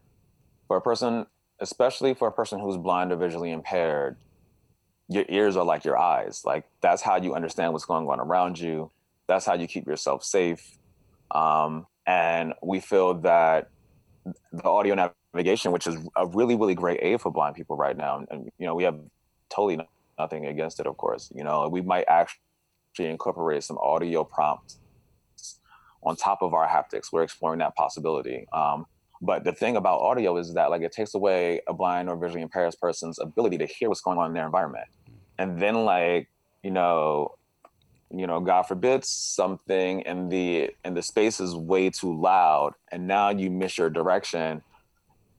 for 0.68 0.78
a 0.78 0.82
person, 0.82 1.28
especially 1.64 2.14
for 2.14 2.28
a 2.28 2.32
person 2.32 2.60
who's 2.60 2.78
blind 2.78 3.12
or 3.12 3.16
visually 3.16 3.52
impaired, 3.52 4.18
your 5.08 5.26
ears 5.30 5.56
are 5.56 5.64
like 5.64 5.86
your 5.86 5.98
eyes. 5.98 6.44
Like 6.46 6.66
that's 6.82 7.02
how 7.02 7.16
you 7.16 7.34
understand 7.34 7.72
what's 7.72 7.86
going 7.86 8.08
on 8.08 8.20
around 8.20 8.60
you. 8.60 8.92
That's 9.28 9.46
how 9.46 9.54
you 9.54 9.66
keep 9.66 9.88
yourself 9.88 10.24
safe. 10.24 10.78
Um, 11.32 11.88
and 12.06 12.54
we 12.62 12.82
feel 12.82 13.14
that 13.22 13.70
the 14.52 14.64
audio 14.64 14.94
navigation, 15.34 15.72
which 15.72 15.88
is 15.88 15.96
a 16.16 16.28
really, 16.28 16.56
really 16.56 16.76
great 16.76 17.00
aid 17.02 17.22
for 17.22 17.32
blind 17.32 17.56
people 17.56 17.78
right 17.78 17.96
now. 17.96 18.26
And, 18.30 18.52
you 18.58 18.68
know, 18.68 18.76
we 18.76 18.84
have 18.84 19.00
totally 19.50 19.80
nothing 20.20 20.46
against 20.46 20.80
it, 20.82 20.86
of 20.86 20.98
course. 20.98 21.32
You 21.34 21.44
know, 21.46 21.68
we 21.70 21.82
might 21.82 22.06
actually 22.10 23.10
incorporate 23.10 23.64
some 23.64 23.78
audio 23.78 24.26
prompts 24.26 24.80
on 26.04 26.18
top 26.18 26.42
of 26.42 26.54
our 26.54 26.68
haptics. 26.68 27.12
We're 27.12 27.24
exploring 27.24 27.60
that 27.60 27.76
possibility. 27.76 28.48
Um, 28.52 28.86
but 29.24 29.46
the 29.46 29.54
thing 29.54 29.78
about 29.78 30.02
audio 30.02 30.36
is 30.36 30.54
that 30.54 30.70
like 30.70 30.82
it 30.82 30.92
takes 30.92 31.16
away 31.16 31.62
a 31.68 31.74
blind 31.74 32.10
or 32.10 32.18
visually 32.18 32.42
impaired 32.42 32.76
person's 32.82 33.20
ability 33.20 33.58
to 33.58 33.66
hear 33.66 33.88
what's 33.88 34.02
going 34.02 34.18
on 34.18 34.28
in 34.28 34.34
their 34.34 34.46
environment. 34.46 34.86
Mm. 35.10 35.14
And 35.40 35.62
then 35.62 35.86
like, 35.86 36.30
you 36.62 36.72
know, 36.72 37.36
you 38.12 38.28
know, 38.28 38.42
God 38.42 38.64
forbid 38.64 39.06
something 39.06 40.02
in 40.02 40.28
the 40.28 40.72
in 40.84 40.94
the 40.94 41.02
space 41.02 41.40
is 41.40 41.56
way 41.56 41.90
too 41.90 42.14
loud 42.14 42.74
and 42.92 43.08
now 43.08 43.30
you 43.30 43.50
miss 43.50 43.78
your 43.78 43.90
direction. 43.90 44.62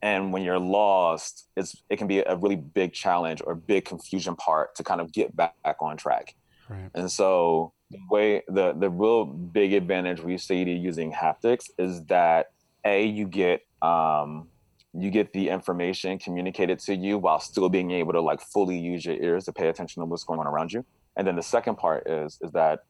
And 0.01 0.33
when 0.33 0.43
you're 0.43 0.59
lost, 0.59 1.47
it's 1.55 1.77
it 1.91 1.99
can 1.99 2.07
be 2.07 2.21
a 2.21 2.37
really 2.37 2.57
big 2.57 2.95
challenge 2.95 3.43
or 3.47 3.55
big 3.55 3.85
confusion 3.85 4.35
part 4.35 4.75
to 4.77 4.83
kind 4.83 5.03
of 5.03 5.13
get 5.13 5.37
back, 5.37 5.63
back 5.63 5.77
on 5.81 5.99
track. 5.99 6.35
Right. 6.71 6.91
And 6.95 7.13
so 7.13 7.75
the 7.91 7.99
way 8.11 8.43
the 8.49 8.73
the 8.73 8.89
real 8.89 9.27
big 9.27 9.75
advantage 9.75 10.23
we 10.23 10.39
see 10.39 10.65
to 10.65 10.71
using 10.71 11.13
haptics 11.13 11.71
is 11.79 12.03
that 12.07 12.53
a 12.85 13.05
you 13.05 13.27
get 13.27 13.63
um 13.85 14.49
you 14.97 15.11
get 15.11 15.33
the 15.33 15.49
information 15.49 16.19
communicated 16.19 16.79
to 16.79 16.95
you 16.95 17.19
while 17.19 17.41
still 17.41 17.69
being 17.69 17.91
able 17.91 18.13
to 18.13 18.21
like 18.21 18.41
fully 18.41 18.79
use 18.79 19.05
your 19.05 19.17
ears 19.17 19.45
to 19.45 19.53
pay 19.53 19.69
attention 19.69 20.01
to 20.01 20.07
what's 20.07 20.23
going 20.23 20.39
on 20.39 20.47
around 20.47 20.73
you. 20.73 20.85
And 21.17 21.27
then 21.27 21.35
the 21.35 21.43
second 21.43 21.77
part 21.77 22.09
is 22.09 22.39
is 22.41 22.53
that 22.53 22.85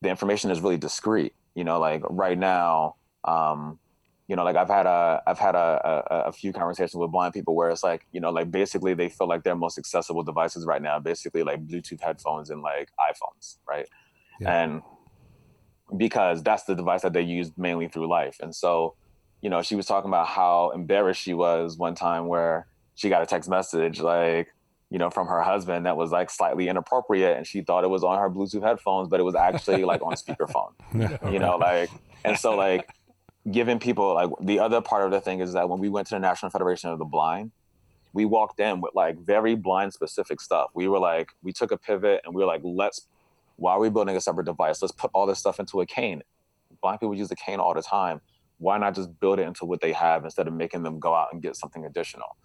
the 0.00 0.08
information 0.08 0.50
is 0.50 0.60
really 0.60 0.78
discreet. 0.78 1.34
You 1.54 1.64
know, 1.64 1.80
like 1.80 2.02
right 2.08 2.38
now, 2.38 2.94
um, 3.24 3.78
you 4.28 4.36
know, 4.36 4.44
like 4.44 4.54
I've 4.54 4.68
had 4.68 4.86
a 4.86 5.20
I've 5.26 5.40
had 5.40 5.56
a, 5.56 6.04
a, 6.10 6.14
a 6.28 6.32
few 6.32 6.52
conversations 6.52 6.94
with 6.94 7.10
blind 7.10 7.34
people 7.34 7.56
where 7.56 7.68
it's 7.68 7.82
like, 7.82 8.06
you 8.12 8.20
know, 8.20 8.30
like 8.30 8.50
basically 8.52 8.94
they 8.94 9.08
feel 9.08 9.26
like 9.26 9.42
their 9.42 9.56
most 9.56 9.76
accessible 9.76 10.22
devices 10.22 10.64
right 10.66 10.80
now, 10.80 11.00
basically 11.00 11.42
like 11.42 11.66
Bluetooth 11.66 12.00
headphones 12.00 12.50
and 12.50 12.62
like 12.62 12.90
iPhones, 13.00 13.56
right? 13.68 13.88
Yeah. 14.40 14.62
And 14.62 14.82
because 15.96 16.44
that's 16.44 16.62
the 16.62 16.76
device 16.76 17.02
that 17.02 17.12
they 17.12 17.22
use 17.22 17.50
mainly 17.56 17.88
through 17.88 18.08
life. 18.08 18.36
And 18.40 18.54
so, 18.54 18.94
you 19.40 19.50
know, 19.50 19.62
she 19.62 19.74
was 19.74 19.86
talking 19.86 20.10
about 20.10 20.26
how 20.26 20.70
embarrassed 20.70 21.20
she 21.20 21.34
was 21.34 21.76
one 21.76 21.94
time 21.94 22.26
where 22.26 22.66
she 22.94 23.08
got 23.08 23.22
a 23.22 23.26
text 23.26 23.48
message 23.48 24.00
like, 24.00 24.52
you 24.90 24.98
know, 24.98 25.08
from 25.08 25.26
her 25.28 25.40
husband 25.40 25.86
that 25.86 25.96
was 25.96 26.10
like 26.10 26.30
slightly 26.30 26.68
inappropriate 26.68 27.36
and 27.36 27.46
she 27.46 27.62
thought 27.62 27.84
it 27.84 27.90
was 27.90 28.02
on 28.02 28.18
her 28.18 28.28
Bluetooth 28.28 28.62
headphones, 28.62 29.08
but 29.08 29.20
it 29.20 29.22
was 29.22 29.34
actually 29.34 29.84
like 29.92 30.02
on 30.02 30.14
speakerphone. 30.14 30.72
You 31.32 31.38
know, 31.38 31.56
like 31.60 31.90
and 32.24 32.38
so 32.38 32.56
like 32.56 32.88
giving 33.50 33.78
people 33.78 34.14
like 34.14 34.30
the 34.42 34.58
other 34.58 34.80
part 34.80 35.04
of 35.04 35.10
the 35.10 35.20
thing 35.20 35.40
is 35.40 35.52
that 35.54 35.68
when 35.68 35.80
we 35.80 35.88
went 35.88 36.08
to 36.08 36.14
the 36.14 36.20
National 36.20 36.50
Federation 36.50 36.90
of 36.90 36.98
the 36.98 37.04
Blind, 37.04 37.52
we 38.12 38.24
walked 38.24 38.60
in 38.60 38.80
with 38.80 38.94
like 38.94 39.18
very 39.18 39.54
blind 39.54 39.94
specific 39.94 40.40
stuff. 40.40 40.70
We 40.74 40.88
were 40.88 40.98
like, 40.98 41.30
we 41.42 41.52
took 41.52 41.70
a 41.70 41.78
pivot 41.78 42.22
and 42.24 42.34
we 42.34 42.42
were 42.42 42.46
like, 42.46 42.60
let's 42.64 43.06
why 43.56 43.72
are 43.72 43.78
we 43.78 43.90
building 43.90 44.16
a 44.16 44.20
separate 44.20 44.44
device? 44.44 44.80
Let's 44.80 44.92
put 44.92 45.10
all 45.12 45.26
this 45.26 45.38
stuff 45.38 45.60
into 45.60 45.80
a 45.80 45.86
cane. 45.86 46.22
Blind 46.80 46.98
people 47.00 47.14
use 47.14 47.28
the 47.28 47.36
cane 47.36 47.60
all 47.60 47.74
the 47.74 47.82
time. 47.82 48.20
Why 48.60 48.78
not 48.78 48.94
just 48.94 49.18
build 49.18 49.40
it 49.40 49.46
into 49.48 49.64
what 49.64 49.80
they 49.80 49.92
have 49.92 50.24
instead 50.24 50.46
of 50.46 50.52
making 50.52 50.82
them 50.82 51.00
go 51.00 51.14
out 51.14 51.28
and 51.32 51.42
get 51.42 51.56
something 51.56 51.84
additional? 51.84 52.36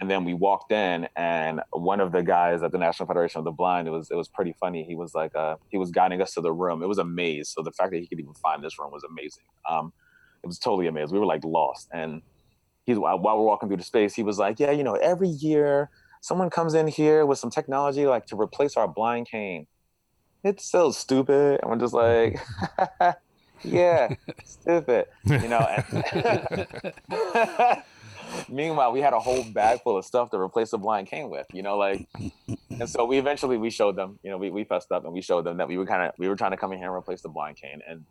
And 0.00 0.10
then 0.10 0.24
we 0.24 0.34
walked 0.34 0.72
in, 0.72 1.08
and 1.16 1.60
one 1.70 2.00
of 2.00 2.10
the 2.10 2.22
guys 2.22 2.62
at 2.62 2.72
the 2.72 2.78
National 2.78 3.06
Federation 3.06 3.38
of 3.38 3.44
the 3.44 3.52
Blind, 3.52 3.86
it 3.86 3.92
was 3.92 4.10
it 4.10 4.16
was 4.16 4.28
pretty 4.28 4.52
funny. 4.58 4.82
He 4.82 4.96
was 4.96 5.14
like, 5.14 5.34
uh, 5.36 5.56
he 5.68 5.78
was 5.78 5.90
guiding 5.90 6.20
us 6.20 6.34
to 6.34 6.40
the 6.40 6.52
room. 6.52 6.82
It 6.82 6.86
was 6.86 6.98
a 6.98 7.04
maze, 7.04 7.48
so 7.50 7.62
the 7.62 7.70
fact 7.70 7.92
that 7.92 7.98
he 7.98 8.06
could 8.08 8.18
even 8.18 8.34
find 8.34 8.62
this 8.62 8.78
room 8.78 8.90
was 8.90 9.04
amazing. 9.04 9.44
Um, 9.68 9.92
it 10.42 10.48
was 10.48 10.58
totally 10.58 10.88
amazing. 10.88 11.14
We 11.14 11.20
were 11.20 11.26
like 11.26 11.44
lost, 11.44 11.88
and 11.92 12.22
he's 12.84 12.98
while 12.98 13.18
we're 13.20 13.44
walking 13.44 13.68
through 13.68 13.78
the 13.78 13.84
space, 13.84 14.14
he 14.14 14.24
was 14.24 14.38
like, 14.38 14.58
"Yeah, 14.58 14.72
you 14.72 14.82
know, 14.82 14.94
every 14.94 15.28
year 15.28 15.90
someone 16.20 16.50
comes 16.50 16.74
in 16.74 16.88
here 16.88 17.24
with 17.24 17.38
some 17.38 17.50
technology 17.50 18.04
like 18.06 18.26
to 18.26 18.36
replace 18.40 18.76
our 18.76 18.88
blind 18.88 19.28
cane. 19.30 19.68
It's 20.42 20.68
so 20.68 20.90
stupid." 20.90 21.60
And 21.62 21.70
we're 21.70 21.78
just 21.78 21.94
like, 21.94 22.40
"Yeah, 23.64 24.14
stupid," 24.44 25.06
you 25.24 25.48
know. 25.48 25.66
Meanwhile, 28.48 28.92
we 28.92 29.00
had 29.00 29.12
a 29.12 29.20
whole 29.20 29.44
bag 29.44 29.82
full 29.82 29.96
of 29.96 30.04
stuff 30.04 30.30
to 30.30 30.38
replace 30.38 30.70
the 30.70 30.78
blind 30.78 31.08
cane 31.08 31.30
with, 31.30 31.46
you 31.52 31.62
know, 31.62 31.76
like, 31.76 32.06
and 32.70 32.88
so 32.88 33.04
we 33.04 33.18
eventually 33.18 33.56
we 33.56 33.70
showed 33.70 33.96
them, 33.96 34.18
you 34.22 34.30
know, 34.30 34.38
we, 34.38 34.50
we 34.50 34.64
fessed 34.64 34.90
up 34.90 35.04
and 35.04 35.12
we 35.12 35.20
showed 35.20 35.44
them 35.44 35.58
that 35.58 35.68
we 35.68 35.78
were 35.78 35.86
kind 35.86 36.02
of 36.02 36.12
we 36.18 36.28
were 36.28 36.36
trying 36.36 36.50
to 36.50 36.56
come 36.56 36.72
in 36.72 36.78
here 36.78 36.88
and 36.88 36.96
replace 36.96 37.22
the 37.22 37.28
blind 37.28 37.56
cane, 37.56 37.80
and 37.88 38.04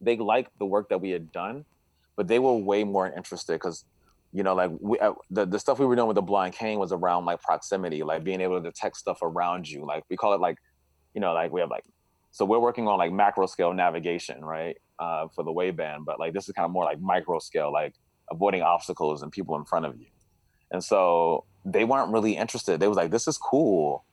they 0.00 0.16
liked 0.16 0.50
the 0.58 0.66
work 0.66 0.88
that 0.90 1.00
we 1.00 1.10
had 1.10 1.32
done, 1.32 1.64
but 2.16 2.28
they 2.28 2.38
were 2.38 2.54
way 2.54 2.84
more 2.84 3.10
interested 3.10 3.54
because, 3.54 3.84
you 4.32 4.42
know, 4.42 4.54
like 4.54 4.70
we 4.80 4.98
uh, 4.98 5.12
the 5.30 5.46
the 5.46 5.58
stuff 5.58 5.78
we 5.78 5.86
were 5.86 5.96
doing 5.96 6.08
with 6.08 6.16
the 6.16 6.22
blind 6.22 6.54
cane 6.54 6.78
was 6.78 6.92
around 6.92 7.24
like 7.24 7.40
proximity, 7.40 8.02
like 8.02 8.24
being 8.24 8.40
able 8.40 8.60
to 8.60 8.62
detect 8.62 8.96
stuff 8.96 9.18
around 9.22 9.68
you, 9.68 9.86
like 9.86 10.04
we 10.10 10.16
call 10.16 10.34
it 10.34 10.40
like, 10.40 10.58
you 11.14 11.20
know, 11.20 11.32
like 11.32 11.52
we 11.52 11.60
have 11.60 11.70
like, 11.70 11.84
so 12.36 12.44
we're 12.44 12.58
working 12.58 12.86
on 12.86 12.98
like 12.98 13.12
macro 13.12 13.46
scale 13.46 13.72
navigation, 13.72 14.44
right, 14.44 14.76
uh, 14.98 15.26
for 15.34 15.42
the 15.42 15.50
Wayband, 15.50 16.04
but 16.04 16.20
like 16.20 16.34
this 16.34 16.50
is 16.50 16.54
kind 16.54 16.66
of 16.66 16.70
more 16.70 16.84
like 16.84 17.00
micro 17.00 17.38
scale, 17.38 17.72
like 17.72 17.94
avoiding 18.30 18.60
obstacles 18.60 19.22
and 19.22 19.32
people 19.32 19.56
in 19.56 19.64
front 19.64 19.86
of 19.86 19.98
you. 19.98 20.04
And 20.70 20.84
so 20.84 21.46
they 21.64 21.84
weren't 21.84 22.12
really 22.12 22.36
interested. 22.36 22.78
They 22.78 22.88
was 22.88 22.98
like, 22.98 23.10
this 23.10 23.26
is 23.26 23.38
cool, 23.38 24.04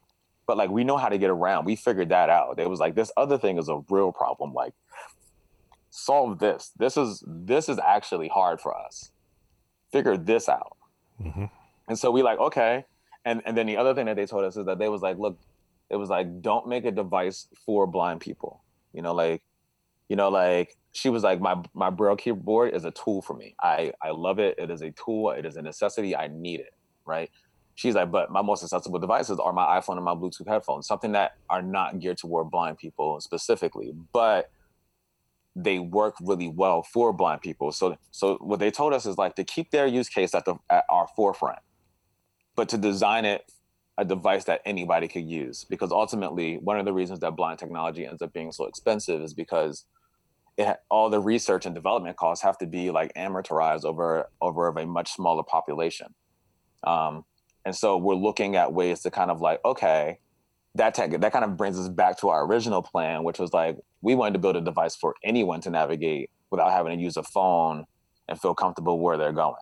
but 0.47 0.55
like 0.55 0.69
we 0.69 0.85
know 0.85 0.95
how 0.95 1.09
to 1.09 1.17
get 1.17 1.31
around. 1.31 1.65
We 1.65 1.75
figured 1.75 2.07
that 2.09 2.29
out. 2.29 2.55
They 2.55 2.65
was 2.65 2.79
like, 2.79 2.95
this 2.95 3.11
other 3.17 3.37
thing 3.37 3.57
is 3.57 3.67
a 3.67 3.81
real 3.89 4.13
problem. 4.13 4.53
Like, 4.53 4.73
solve 5.89 6.39
this. 6.39 6.71
This 6.77 6.95
is 6.95 7.25
this 7.27 7.67
is 7.67 7.77
actually 7.77 8.29
hard 8.29 8.61
for 8.61 8.73
us. 8.73 9.11
Figure 9.91 10.15
this 10.15 10.47
out. 10.47 10.77
Mhm. 11.21 11.49
And 11.89 11.99
so 11.99 12.09
we 12.09 12.23
like, 12.23 12.39
okay. 12.39 12.85
And 13.25 13.41
and 13.45 13.57
then 13.57 13.65
the 13.65 13.75
other 13.75 13.93
thing 13.93 14.05
that 14.05 14.15
they 14.15 14.25
told 14.25 14.45
us 14.45 14.55
is 14.55 14.65
that 14.65 14.79
they 14.79 14.87
was 14.87 15.01
like, 15.01 15.17
look, 15.17 15.37
it 15.93 15.97
was 15.97 16.09
like, 16.09 16.41
don't 16.41 16.67
make 16.67 16.85
a 16.85 16.91
device 16.91 17.47
for 17.65 17.85
blind 17.85 18.19
people. 18.19 18.63
You 18.93 19.03
know, 19.03 19.13
like, 19.13 19.43
you 20.09 20.15
know, 20.15 20.29
like 20.29 20.75
she 20.91 21.09
was 21.09 21.23
like, 21.23 21.39
my 21.39 21.55
my 21.75 21.91
braille 21.91 22.15
keyboard 22.15 22.73
is 22.73 22.83
a 22.83 22.91
tool 22.91 23.21
for 23.21 23.35
me. 23.35 23.55
I 23.61 23.93
I 24.01 24.09
love 24.09 24.39
it. 24.39 24.55
It 24.57 24.71
is 24.71 24.81
a 24.81 24.91
tool. 24.91 25.29
It 25.31 25.45
is 25.45 25.55
a 25.55 25.61
necessity. 25.61 26.15
I 26.15 26.29
need 26.29 26.61
it. 26.61 26.73
Right. 27.05 27.29
She's 27.75 27.93
like, 27.93 28.11
but 28.11 28.31
my 28.31 28.41
most 28.41 28.63
accessible 28.63 28.99
devices 28.99 29.39
are 29.39 29.53
my 29.53 29.79
iPhone 29.79 29.95
and 29.97 30.05
my 30.05 30.15
Bluetooth 30.15 30.47
headphones, 30.47 30.87
something 30.87 31.11
that 31.11 31.33
are 31.49 31.61
not 31.61 31.99
geared 31.99 32.17
toward 32.17 32.49
blind 32.49 32.77
people 32.79 33.19
specifically, 33.21 33.93
but 34.13 34.51
they 35.55 35.77
work 35.77 36.15
really 36.21 36.47
well 36.47 36.81
for 36.81 37.13
blind 37.13 37.41
people. 37.41 37.71
So 37.71 37.97
so 38.09 38.37
what 38.41 38.59
they 38.59 38.71
told 38.71 38.93
us 38.93 39.05
is 39.05 39.19
like 39.19 39.35
to 39.35 39.43
keep 39.43 39.69
their 39.69 39.85
use 39.85 40.09
case 40.09 40.33
at 40.33 40.45
the 40.45 40.55
at 40.71 40.85
our 40.89 41.07
forefront, 41.15 41.59
but 42.55 42.67
to 42.69 42.79
design 42.79 43.25
it 43.25 43.43
a 43.97 44.05
device 44.05 44.45
that 44.45 44.61
anybody 44.65 45.07
could 45.07 45.29
use. 45.29 45.65
Because 45.65 45.91
ultimately, 45.91 46.57
one 46.57 46.79
of 46.79 46.85
the 46.85 46.93
reasons 46.93 47.19
that 47.19 47.35
blind 47.35 47.59
technology 47.59 48.05
ends 48.05 48.21
up 48.21 48.33
being 48.33 48.51
so 48.51 48.65
expensive 48.65 49.21
is 49.21 49.33
because 49.33 49.85
it, 50.57 50.77
all 50.89 51.09
the 51.09 51.19
research 51.19 51.65
and 51.65 51.73
development 51.73 52.17
costs 52.17 52.43
have 52.43 52.57
to 52.59 52.67
be 52.67 52.91
like 52.91 53.13
amortized 53.15 53.85
over 53.85 54.29
over 54.41 54.67
a 54.67 54.85
much 54.85 55.11
smaller 55.11 55.43
population. 55.43 56.13
Um, 56.83 57.25
and 57.65 57.75
so 57.75 57.97
we're 57.97 58.15
looking 58.15 58.55
at 58.55 58.73
ways 58.73 59.01
to 59.01 59.11
kind 59.11 59.31
of 59.31 59.41
like, 59.41 59.63
okay, 59.63 60.19
that 60.75 60.93
tech, 60.93 61.11
that 61.19 61.31
kind 61.31 61.45
of 61.45 61.55
brings 61.55 61.79
us 61.79 61.87
back 61.87 62.19
to 62.19 62.29
our 62.29 62.45
original 62.45 62.81
plan, 62.81 63.23
which 63.23 63.39
was 63.39 63.53
like 63.53 63.77
we 64.01 64.15
wanted 64.15 64.33
to 64.33 64.39
build 64.39 64.55
a 64.55 64.61
device 64.61 64.95
for 64.95 65.15
anyone 65.23 65.61
to 65.61 65.69
navigate 65.69 66.29
without 66.49 66.71
having 66.71 66.97
to 66.97 67.03
use 67.03 67.17
a 67.17 67.23
phone 67.23 67.85
and 68.27 68.39
feel 68.39 68.53
comfortable 68.53 68.99
where 68.99 69.17
they're 69.17 69.31
going. 69.31 69.55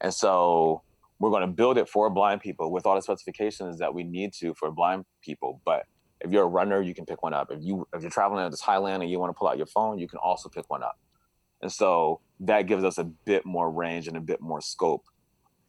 And 0.00 0.12
so 0.12 0.82
we're 1.22 1.30
going 1.30 1.42
to 1.42 1.46
build 1.46 1.78
it 1.78 1.88
for 1.88 2.10
blind 2.10 2.40
people 2.40 2.72
with 2.72 2.84
all 2.84 2.96
the 2.96 3.00
specifications 3.00 3.78
that 3.78 3.94
we 3.94 4.02
need 4.02 4.32
to 4.32 4.54
for 4.54 4.72
blind 4.72 5.04
people. 5.22 5.60
But 5.64 5.84
if 6.20 6.32
you're 6.32 6.42
a 6.42 6.48
runner, 6.48 6.82
you 6.82 6.94
can 6.94 7.06
pick 7.06 7.22
one 7.22 7.32
up. 7.32 7.52
If 7.52 7.62
you 7.62 7.86
if 7.94 8.02
you're 8.02 8.10
traveling 8.10 8.50
to 8.50 8.56
Thailand 8.56 9.02
and 9.02 9.08
you 9.08 9.20
want 9.20 9.30
to 9.30 9.38
pull 9.38 9.46
out 9.46 9.56
your 9.56 9.66
phone, 9.66 10.00
you 10.00 10.08
can 10.08 10.18
also 10.18 10.48
pick 10.48 10.68
one 10.68 10.82
up. 10.82 10.98
And 11.60 11.70
so 11.70 12.20
that 12.40 12.62
gives 12.62 12.82
us 12.82 12.98
a 12.98 13.04
bit 13.04 13.46
more 13.46 13.70
range 13.70 14.08
and 14.08 14.16
a 14.16 14.20
bit 14.20 14.40
more 14.40 14.60
scope 14.60 15.04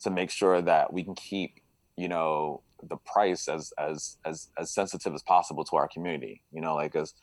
to 0.01 0.09
make 0.09 0.31
sure 0.31 0.59
that 0.59 0.91
we 0.91 1.03
can 1.03 1.13
keep, 1.13 1.59
you 1.97 2.07
know, 2.07 2.63
the 2.81 2.97
price 2.97 3.47
as 3.47 3.71
as 3.77 4.17
as 4.25 4.49
as 4.57 4.73
sensitive 4.73 5.13
as 5.13 5.21
possible 5.21 5.63
to 5.65 5.75
our 5.75 5.87
community. 5.87 6.41
You 6.51 6.61
know, 6.61 6.73
like 6.73 6.95
as 6.95 7.13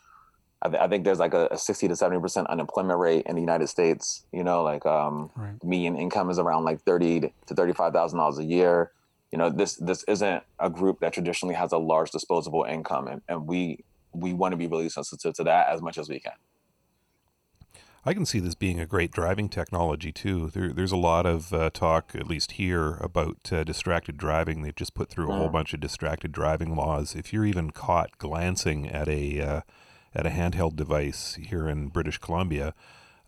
I, 0.62 0.68
th- 0.68 0.80
I 0.82 0.88
think 0.88 1.04
there's 1.04 1.18
like 1.18 1.32
a, 1.34 1.48
a 1.50 1.58
60 1.58 1.88
to 1.88 1.96
70 1.96 2.20
percent 2.20 2.46
unemployment 2.48 2.98
rate 2.98 3.24
in 3.26 3.34
the 3.34 3.40
United 3.40 3.68
States. 3.68 4.24
You 4.32 4.44
know, 4.44 4.62
like 4.62 4.84
um, 4.86 5.30
Right. 5.36 5.62
median 5.64 5.96
income 5.96 6.28
is 6.30 6.38
around 6.38 6.64
like 6.64 6.82
30 6.82 7.20
to 7.46 7.54
35 7.54 7.92
thousand 7.92 8.18
dollars 8.18 8.38
a 8.38 8.44
year. 8.44 8.92
You 9.32 9.38
know, 9.38 9.48
this 9.48 9.76
this 9.76 10.04
isn't 10.08 10.42
a 10.58 10.68
group 10.68 11.00
that 11.00 11.12
traditionally 11.12 11.54
has 11.54 11.72
a 11.72 11.78
large 11.78 12.10
disposable 12.10 12.64
income, 12.64 13.06
and, 13.08 13.22
and 13.28 13.46
we 13.46 13.84
we 14.12 14.32
want 14.32 14.52
to 14.52 14.56
be 14.56 14.66
really 14.66 14.88
sensitive 14.88 15.34
to 15.34 15.44
that 15.44 15.68
as 15.68 15.80
much 15.80 15.96
as 15.96 16.08
we 16.08 16.18
can. 16.20 16.32
I 18.04 18.14
can 18.14 18.24
see 18.24 18.40
this 18.40 18.54
being 18.54 18.80
a 18.80 18.86
great 18.86 19.10
driving 19.12 19.50
technology 19.50 20.10
too. 20.10 20.48
There, 20.48 20.72
there's 20.72 20.90
a 20.92 20.96
lot 20.96 21.26
of 21.26 21.52
uh, 21.52 21.68
talk, 21.70 22.12
at 22.14 22.26
least 22.26 22.52
here, 22.52 22.94
about 22.94 23.52
uh, 23.52 23.62
distracted 23.62 24.16
driving. 24.16 24.62
They've 24.62 24.74
just 24.74 24.94
put 24.94 25.10
through 25.10 25.30
a 25.30 25.36
whole 25.36 25.48
Mhm. 25.50 25.52
bunch 25.52 25.74
of 25.74 25.80
distracted 25.80 26.32
driving 26.32 26.74
laws. 26.74 27.14
If 27.14 27.32
you're 27.32 27.44
even 27.44 27.70
caught 27.72 28.16
glancing 28.16 28.88
at 28.88 29.06
a 29.06 29.40
uh, 29.42 29.60
at 30.14 30.26
a 30.26 30.30
handheld 30.30 30.76
device 30.76 31.34
here 31.34 31.68
in 31.68 31.88
British 31.88 32.18
Columbia, 32.18 32.74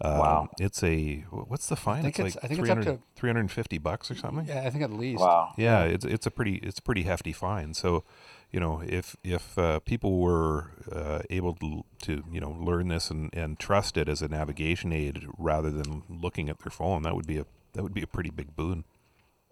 um, 0.00 0.18
Wow. 0.18 0.48
it's 0.58 0.82
a 0.82 1.24
what's 1.30 1.68
the 1.68 1.76
fine? 1.76 2.02
think 2.02 2.18
it's 2.18 2.34
it's- 2.34 2.34
like 2.36 2.44
I 2.44 2.48
think 2.48 2.60
it's 2.60 2.70
up 2.70 2.78
300 2.82 3.02
350 3.14 3.78
bucks 3.78 4.10
or 4.10 4.14
something. 4.16 4.46
Yeah, 4.46 4.62
I 4.66 4.70
think 4.70 4.82
at 4.82 4.92
least. 4.92 5.20
Wow. 5.22 5.52
Yeah, 5.56 5.84
it's 5.84 6.04
it's 6.04 6.26
a 6.26 6.30
pretty 6.30 6.56
it's 6.56 6.78
a 6.80 6.82
pretty 6.82 7.02
hefty 7.02 7.32
fine. 7.32 7.74
So, 7.74 8.02
you 8.50 8.58
know, 8.58 8.82
if 8.84 9.16
if 9.22 9.56
uh, 9.56 9.78
people 9.80 10.18
were 10.18 10.72
uh, 10.90 11.20
able 11.30 11.54
to, 11.56 11.84
to 12.02 12.24
you 12.32 12.40
know 12.40 12.50
learn 12.50 12.88
this 12.88 13.10
and, 13.10 13.30
and 13.32 13.58
trust 13.60 13.96
it 13.96 14.08
as 14.08 14.22
a 14.22 14.28
navigation 14.28 14.92
aid 14.92 15.24
rather 15.38 15.70
than 15.70 16.02
looking 16.08 16.48
at 16.48 16.58
their 16.58 16.70
phone, 16.72 17.02
that 17.02 17.14
would 17.14 17.26
be 17.28 17.38
a 17.38 17.46
that 17.74 17.82
would 17.84 17.94
be 17.94 18.02
a 18.02 18.06
pretty 18.08 18.30
big 18.30 18.56
boon. 18.56 18.84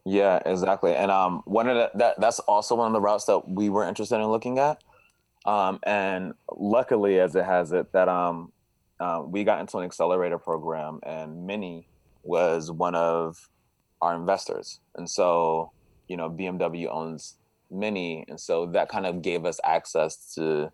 Yeah, 0.04 0.40
exactly. 0.44 0.94
And 0.96 1.10
um, 1.10 1.42
one 1.44 1.68
of 1.68 1.76
the, 1.76 1.90
that 1.98 2.18
that's 2.20 2.40
also 2.40 2.74
one 2.74 2.86
of 2.88 2.92
the 2.92 3.00
routes 3.00 3.26
that 3.26 3.48
we 3.48 3.68
were 3.68 3.84
interested 3.86 4.16
in 4.16 4.24
looking 4.26 4.58
at. 4.58 4.82
Um, 5.46 5.80
and 5.82 6.34
luckily, 6.54 7.18
as 7.18 7.34
it 7.34 7.44
has 7.44 7.72
it, 7.72 7.92
that 7.92 8.08
um, 8.08 8.52
uh, 8.98 9.22
we 9.24 9.44
got 9.44 9.60
into 9.60 9.78
an 9.78 9.84
accelerator 9.84 10.38
program, 10.38 11.00
and 11.02 11.46
Mini 11.46 11.88
was 12.22 12.70
one 12.70 12.94
of 12.94 13.48
our 14.02 14.14
investors. 14.14 14.80
And 14.94 15.08
so, 15.08 15.72
you 16.08 16.16
know, 16.16 16.30
BMW 16.30 16.88
owns 16.90 17.36
Mini, 17.70 18.24
and 18.28 18.38
so 18.38 18.66
that 18.66 18.88
kind 18.88 19.06
of 19.06 19.22
gave 19.22 19.44
us 19.44 19.60
access 19.64 20.34
to 20.34 20.72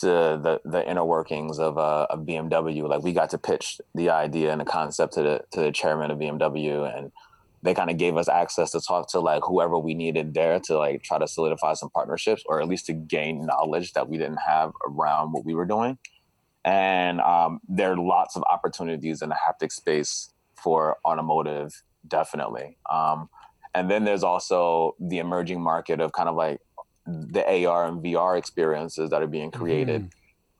to 0.00 0.06
the 0.42 0.60
the 0.64 0.88
inner 0.88 1.04
workings 1.04 1.58
of 1.60 1.78
uh, 1.78 2.06
of 2.10 2.20
BMW. 2.20 2.88
Like 2.88 3.02
we 3.02 3.12
got 3.12 3.30
to 3.30 3.38
pitch 3.38 3.80
the 3.94 4.10
idea 4.10 4.50
and 4.50 4.60
the 4.60 4.64
concept 4.64 5.14
to 5.14 5.22
the 5.22 5.44
to 5.52 5.60
the 5.60 5.72
chairman 5.72 6.10
of 6.10 6.18
BMW, 6.18 6.96
and 6.96 7.12
they 7.64 7.72
kind 7.72 7.90
of 7.90 7.96
gave 7.96 8.18
us 8.18 8.28
access 8.28 8.70
to 8.72 8.80
talk 8.80 9.08
to 9.08 9.20
like 9.20 9.42
whoever 9.42 9.78
we 9.78 9.94
needed 9.94 10.34
there 10.34 10.60
to 10.60 10.78
like 10.78 11.02
try 11.02 11.18
to 11.18 11.26
solidify 11.26 11.72
some 11.72 11.88
partnerships 11.88 12.42
or 12.46 12.60
at 12.60 12.68
least 12.68 12.84
to 12.86 12.92
gain 12.92 13.46
knowledge 13.46 13.94
that 13.94 14.06
we 14.06 14.18
didn't 14.18 14.40
have 14.46 14.70
around 14.86 15.32
what 15.32 15.46
we 15.46 15.54
were 15.54 15.64
doing. 15.64 15.96
And 16.66 17.22
um, 17.22 17.60
there 17.66 17.92
are 17.92 17.96
lots 17.96 18.36
of 18.36 18.44
opportunities 18.50 19.22
in 19.22 19.30
the 19.30 19.34
haptic 19.34 19.72
space 19.72 20.30
for 20.62 20.98
automotive, 21.06 21.82
definitely. 22.06 22.76
Um, 22.90 23.30
and 23.74 23.90
then 23.90 24.04
there's 24.04 24.22
also 24.22 24.94
the 25.00 25.18
emerging 25.18 25.62
market 25.62 26.00
of 26.00 26.12
kind 26.12 26.28
of 26.28 26.36
like 26.36 26.60
the 27.06 27.66
AR 27.66 27.86
and 27.86 28.04
VR 28.04 28.38
experiences 28.38 29.08
that 29.08 29.22
are 29.22 29.26
being 29.26 29.50
created. 29.50 30.02
Mm. 30.02 30.10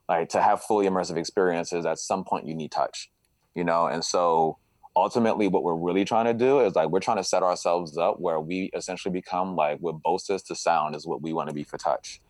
Like 0.09 0.29
to 0.31 0.41
have 0.41 0.63
fully 0.63 0.87
immersive 0.87 1.19
experiences, 1.19 1.85
at 1.85 1.99
some 1.99 2.25
point 2.25 2.47
you 2.47 2.55
need 2.55 2.73
touch, 2.73 3.11
you 3.55 3.65
know? 3.65 3.87
And 3.87 4.03
so 4.03 4.57
ultimately 4.97 5.49
what 5.49 5.63
we're 5.63 5.75
really 5.75 6.05
trying 6.05 6.27
to 6.27 6.35
do 6.35 6.61
is 6.61 6.75
like 6.75 6.89
we're 6.89 7.01
trying 7.01 7.17
to 7.17 7.25
set 7.25 7.43
ourselves 7.43 7.99
up 7.99 8.21
where 8.21 8.41
we 8.41 8.71
essentially 8.75 9.13
become 9.13 9.57
like 9.57 9.79
what 9.81 10.01
Bose 10.03 10.25
to 10.25 10.55
sound 10.55 10.95
is 10.95 11.07
what 11.07 11.21
we 11.21 11.33
want 11.33 11.49
to 11.49 11.55
be 11.55 11.65
for 11.65 11.79
touch. 11.79 12.21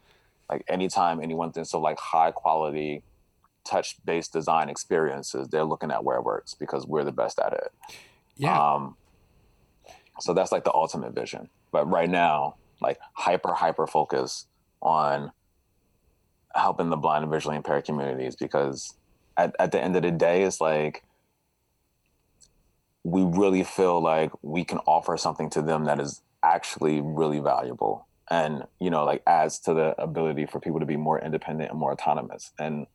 Like 0.49 0.65
anytime 0.69 1.21
anyone 1.23 1.53
thinks 1.53 1.75
of 1.75 1.83
like 1.83 1.99
high 1.99 2.31
quality 2.31 3.03
touch 3.65 3.97
based 4.05 4.33
design 4.33 4.69
experiences, 4.69 5.49
they're 5.49 5.65
looking 5.65 5.91
at 5.91 6.01
WearWorks 6.01 6.59
because 6.59 6.87
we're 6.87 7.05
the 7.05 7.13
best 7.13 7.39
at 7.39 7.53
it. 7.53 7.73
Yeah. 8.37 8.59
Um, 8.59 8.97
so 10.21 10.33
that's 10.33 10.53
like 10.53 10.65
the 10.65 10.75
ultimate 10.75 11.15
vision. 11.15 11.49
But 11.71 11.91
right 11.91 12.09
now, 12.09 12.57
like 12.81 12.99
hyper 13.15 13.55
hyper 13.55 13.87
focus 13.87 14.47
on 14.81 15.33
helping 16.55 16.91
the 16.91 16.97
blind 16.97 17.25
and 17.25 17.33
visually 17.33 17.57
impaired 17.57 17.85
communities 17.85 18.37
because 18.37 18.95
at, 19.37 19.55
at 19.59 19.73
the 19.73 19.83
end 19.83 19.97
of 19.97 20.03
the 20.03 20.11
day, 20.11 20.43
it's 20.43 20.61
like 20.61 21.04
we 23.05 23.23
really 23.23 23.63
feel 23.63 24.03
like 24.03 24.33
we 24.43 24.65
can 24.65 24.79
offer 24.87 25.17
something 25.17 25.51
to 25.51 25.63
them 25.63 25.85
that 25.85 26.01
is 26.01 26.23
actually 26.43 27.01
really 27.01 27.39
valuable. 27.39 28.09
And 28.31 28.65
you 28.81 28.91
know 28.91 29.05
like 29.05 29.23
adds 29.27 29.59
to 29.61 29.75
the 29.75 30.01
ability 30.03 30.47
for 30.47 30.59
people 30.59 30.81
to 30.81 30.87
be 30.87 30.97
more 30.97 31.21
independent 31.21 31.71
and 31.71 31.79
more 31.79 31.93
autonomous. 31.93 32.53
And 32.59 32.87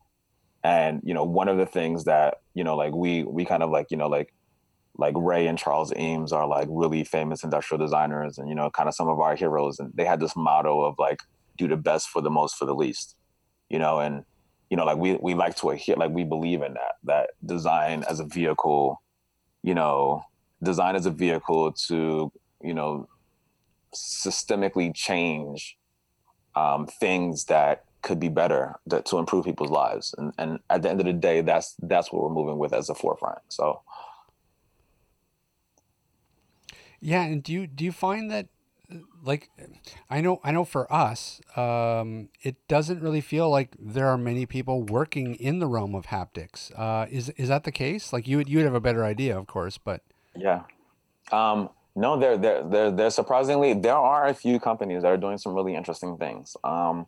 and 0.64 1.00
you 1.04 1.14
know 1.14 1.24
one 1.24 1.48
of 1.48 1.56
the 1.56 1.66
things 1.66 2.04
that 2.04 2.42
you 2.54 2.64
know 2.64 2.76
like 2.76 2.92
we 2.92 3.22
we 3.22 3.44
kind 3.44 3.62
of 3.62 3.70
like 3.70 3.86
you 3.90 3.96
know 3.96 4.08
like 4.08 4.34
like 4.98 5.14
ray 5.16 5.46
and 5.46 5.56
charles 5.56 5.94
eames 5.94 6.32
are 6.32 6.46
like 6.46 6.66
really 6.68 7.04
famous 7.04 7.44
industrial 7.44 7.78
designers 7.78 8.36
and 8.36 8.48
you 8.48 8.54
know 8.54 8.68
kind 8.70 8.88
of 8.88 8.94
some 8.94 9.08
of 9.08 9.20
our 9.20 9.36
heroes. 9.36 9.78
And 9.78 9.92
they 9.94 10.04
had 10.04 10.20
this 10.20 10.34
motto 10.36 10.80
of 10.80 10.96
like 10.98 11.20
do 11.56 11.68
the 11.68 11.76
best 11.76 12.08
for 12.08 12.20
the 12.20 12.30
most 12.30 12.56
for 12.56 12.64
the 12.64 12.74
least 12.74 13.16
you 13.70 13.78
know? 13.78 14.00
And 14.00 14.24
you 14.68 14.76
know 14.76 14.84
like 14.84 14.98
we 14.98 15.16
we 15.22 15.34
like 15.34 15.56
to 15.56 15.70
adhere 15.70 15.96
like 15.96 16.10
we 16.10 16.24
believe 16.24 16.62
in 16.62 16.74
that 16.74 16.94
that 17.04 17.30
design 17.46 18.04
as 18.08 18.20
a 18.20 18.24
vehicle 18.24 19.00
you 19.62 19.74
know, 19.74 20.24
design 20.62 20.96
as 20.96 21.06
a 21.06 21.10
vehicle 21.10 21.72
to, 21.72 22.32
you 22.62 22.74
know, 22.74 23.08
systemically 23.94 24.94
change 24.94 25.76
um, 26.54 26.86
things 26.86 27.44
that 27.46 27.84
could 28.02 28.18
be 28.18 28.28
better 28.28 28.76
to, 28.88 29.02
to 29.02 29.18
improve 29.18 29.44
people's 29.44 29.70
lives. 29.70 30.14
And, 30.16 30.32
and 30.38 30.58
at 30.70 30.82
the 30.82 30.90
end 30.90 31.00
of 31.00 31.06
the 31.06 31.12
day, 31.12 31.40
that's 31.42 31.74
that's 31.82 32.12
what 32.12 32.22
we're 32.22 32.34
moving 32.34 32.58
with 32.58 32.72
as 32.72 32.88
a 32.88 32.94
forefront. 32.94 33.40
So. 33.48 33.82
Yeah, 37.00 37.24
and 37.24 37.42
do 37.42 37.52
you 37.52 37.66
do 37.66 37.84
you 37.84 37.92
find 37.92 38.30
that 38.30 38.48
like 39.22 39.50
I 40.08 40.20
know 40.20 40.40
I 40.44 40.50
know 40.50 40.64
for 40.64 40.92
us, 40.92 41.40
um, 41.56 42.28
it 42.42 42.56
doesn't 42.68 43.02
really 43.02 43.20
feel 43.20 43.50
like 43.50 43.76
there 43.78 44.06
are 44.08 44.18
many 44.18 44.46
people 44.46 44.82
working 44.82 45.34
in 45.34 45.58
the 45.58 45.66
realm 45.66 45.94
of 45.94 46.06
haptics. 46.06 46.72
Uh, 46.78 47.06
is 47.10 47.28
is 47.30 47.48
that 47.48 47.64
the 47.64 47.72
case? 47.72 48.12
Like 48.12 48.26
you 48.26 48.36
would 48.38 48.48
you 48.48 48.58
would 48.58 48.64
have 48.64 48.74
a 48.74 48.80
better 48.80 49.04
idea, 49.04 49.38
of 49.38 49.46
course, 49.46 49.78
but 49.78 50.02
yeah. 50.36 50.62
Um, 51.32 51.70
no, 51.94 52.18
there 52.18 52.36
there 52.36 52.62
there 52.62 52.90
there 52.90 53.10
surprisingly 53.10 53.74
there 53.74 53.96
are 53.96 54.26
a 54.26 54.34
few 54.34 54.58
companies 54.58 55.02
that 55.02 55.08
are 55.08 55.16
doing 55.16 55.38
some 55.38 55.54
really 55.54 55.74
interesting 55.74 56.16
things. 56.16 56.56
Um, 56.64 57.06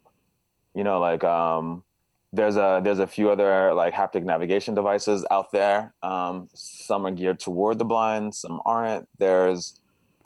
you 0.74 0.84
know, 0.84 1.00
like 1.00 1.24
um, 1.24 1.84
there's 2.32 2.56
a 2.56 2.80
there's 2.82 2.98
a 2.98 3.06
few 3.06 3.30
other 3.30 3.74
like 3.74 3.94
haptic 3.94 4.24
navigation 4.24 4.74
devices 4.74 5.24
out 5.30 5.52
there. 5.52 5.94
Um, 6.02 6.48
some 6.54 7.06
are 7.06 7.10
geared 7.10 7.40
toward 7.40 7.78
the 7.78 7.84
blind, 7.84 8.34
some 8.34 8.60
aren't. 8.64 9.08
There's 9.18 9.80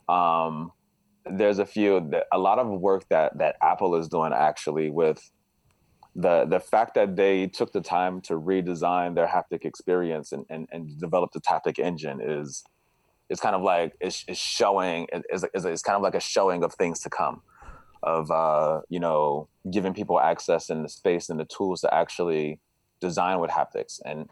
um, 0.09 0.73
there's 1.31 1.59
a 1.59 1.67
few 1.67 2.11
a 2.33 2.39
lot 2.39 2.59
of 2.59 2.69
work 2.69 3.09
that 3.09 3.37
that 3.39 3.57
Apple 3.63 3.97
is 3.97 4.09
doing 4.09 4.33
actually 4.33 4.91
with 4.91 5.31
the 6.15 6.45
the 6.47 6.61
fact 6.61 6.95
that 6.95 7.17
they 7.17 7.47
took 7.47 7.73
the 7.73 7.81
time 7.81 8.21
to 8.23 8.35
redesign 8.35 9.15
their 9.15 9.27
haptic 9.27 9.65
experience 9.65 10.33
and 10.33 10.45
and, 10.49 10.69
and 10.73 10.99
develop 10.99 11.33
the 11.33 11.41
haptic 11.41 11.79
engine 11.79 12.21
is 12.23 12.65
it's 13.29 13.41
kind 13.41 13.57
of 13.57 13.63
like 13.63 13.95
it's, 14.01 14.25
is 14.29 14.39
showing 14.39 15.09
it's, 15.13 15.45
is, 15.55 15.65
is 15.65 15.83
kind 15.83 15.97
of 15.97 16.03
like 16.03 16.15
a 16.15 16.21
showing 16.21 16.63
of 16.63 16.73
things 16.75 17.01
to 17.01 17.11
come 17.11 17.43
of 18.03 18.31
uh, 18.31 18.81
you 18.89 19.01
know 19.01 19.49
giving 19.71 19.93
people 19.93 20.21
access 20.21 20.71
and 20.71 20.85
the 20.85 20.89
space 20.89 21.29
and 21.29 21.41
the 21.41 21.45
tools 21.45 21.81
to 21.81 21.93
actually 21.93 22.61
design 23.01 23.41
with 23.41 23.51
haptics. 23.51 24.01
And 24.05 24.29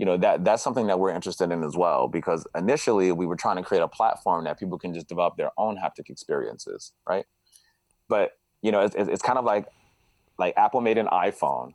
you 0.00 0.06
know 0.06 0.16
that 0.16 0.46
that's 0.46 0.62
something 0.62 0.86
that 0.86 0.98
we're 0.98 1.10
interested 1.10 1.52
in 1.52 1.62
as 1.62 1.76
well 1.76 2.08
because 2.08 2.46
initially 2.56 3.12
we 3.12 3.26
were 3.26 3.36
trying 3.36 3.56
to 3.56 3.62
create 3.62 3.82
a 3.82 3.88
platform 3.88 4.44
that 4.44 4.58
people 4.58 4.78
can 4.78 4.94
just 4.94 5.06
develop 5.06 5.36
their 5.36 5.50
own 5.58 5.76
haptic 5.76 6.08
experiences 6.08 6.92
right? 7.06 7.26
But 8.08 8.30
you 8.62 8.72
know 8.72 8.80
it's, 8.80 8.94
it's 8.96 9.20
kind 9.20 9.38
of 9.38 9.44
like 9.44 9.66
like 10.38 10.54
apple 10.56 10.80
made 10.80 10.96
an 10.96 11.06
iphone 11.08 11.72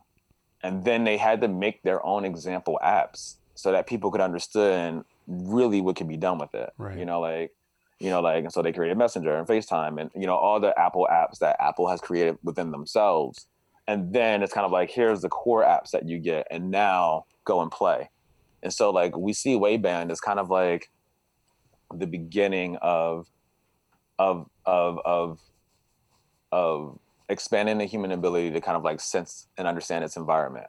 and 0.60 0.84
then 0.84 1.04
they 1.04 1.16
had 1.16 1.40
to 1.40 1.46
make 1.46 1.84
their 1.84 2.04
own 2.04 2.24
example 2.24 2.80
apps 2.82 3.36
so 3.54 3.70
that 3.70 3.86
people 3.86 4.10
could 4.10 4.20
understand 4.20 5.04
really 5.28 5.80
what 5.80 5.94
can 5.94 6.08
be 6.08 6.16
done 6.16 6.38
with 6.38 6.52
it 6.52 6.70
right. 6.78 6.98
you 6.98 7.04
know 7.04 7.20
like 7.20 7.52
you 8.00 8.10
know 8.10 8.20
like 8.20 8.42
and 8.42 8.52
so 8.52 8.60
they 8.60 8.72
created 8.72 8.98
messenger 8.98 9.36
and 9.36 9.46
facetime 9.46 10.00
and 10.00 10.10
you 10.16 10.26
know 10.26 10.34
all 10.34 10.58
the 10.58 10.76
apple 10.76 11.06
apps 11.10 11.38
that 11.38 11.56
apple 11.60 11.88
has 11.88 12.00
created 12.00 12.36
within 12.42 12.72
themselves. 12.72 13.46
And 13.88 14.12
then 14.12 14.42
it's 14.42 14.52
kind 14.52 14.66
of 14.66 14.72
like 14.72 14.90
here's 14.90 15.20
the 15.20 15.28
core 15.28 15.62
apps 15.62 15.92
that 15.92 16.08
you 16.08 16.18
get 16.18 16.48
and 16.50 16.72
now 16.72 17.26
go 17.44 17.62
and 17.62 17.70
play 17.70 18.10
and 18.66 18.72
so 18.72 18.90
like 18.90 19.16
we 19.16 19.32
see 19.32 19.54
Wayband 19.54 20.10
as 20.10 20.20
kind 20.20 20.40
of 20.40 20.50
like 20.50 20.90
the 21.94 22.06
beginning 22.08 22.74
of 22.82 23.28
of 24.18 24.48
of 24.64 24.98
of 25.04 25.38
of 26.50 26.98
expanding 27.28 27.78
the 27.78 27.84
human 27.84 28.10
ability 28.10 28.50
to 28.50 28.60
kind 28.60 28.76
of 28.76 28.82
like 28.82 28.98
sense 28.98 29.46
and 29.56 29.68
understand 29.68 30.02
its 30.02 30.16
environment. 30.16 30.66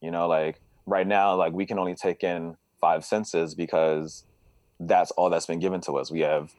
You 0.00 0.10
know, 0.10 0.26
like 0.26 0.60
right 0.84 1.06
now, 1.06 1.36
like 1.36 1.52
we 1.52 1.64
can 1.64 1.78
only 1.78 1.94
take 1.94 2.24
in 2.24 2.56
five 2.80 3.04
senses 3.04 3.54
because 3.54 4.24
that's 4.80 5.12
all 5.12 5.30
that's 5.30 5.46
been 5.46 5.60
given 5.60 5.80
to 5.82 5.98
us. 5.98 6.10
We 6.10 6.22
have, 6.22 6.52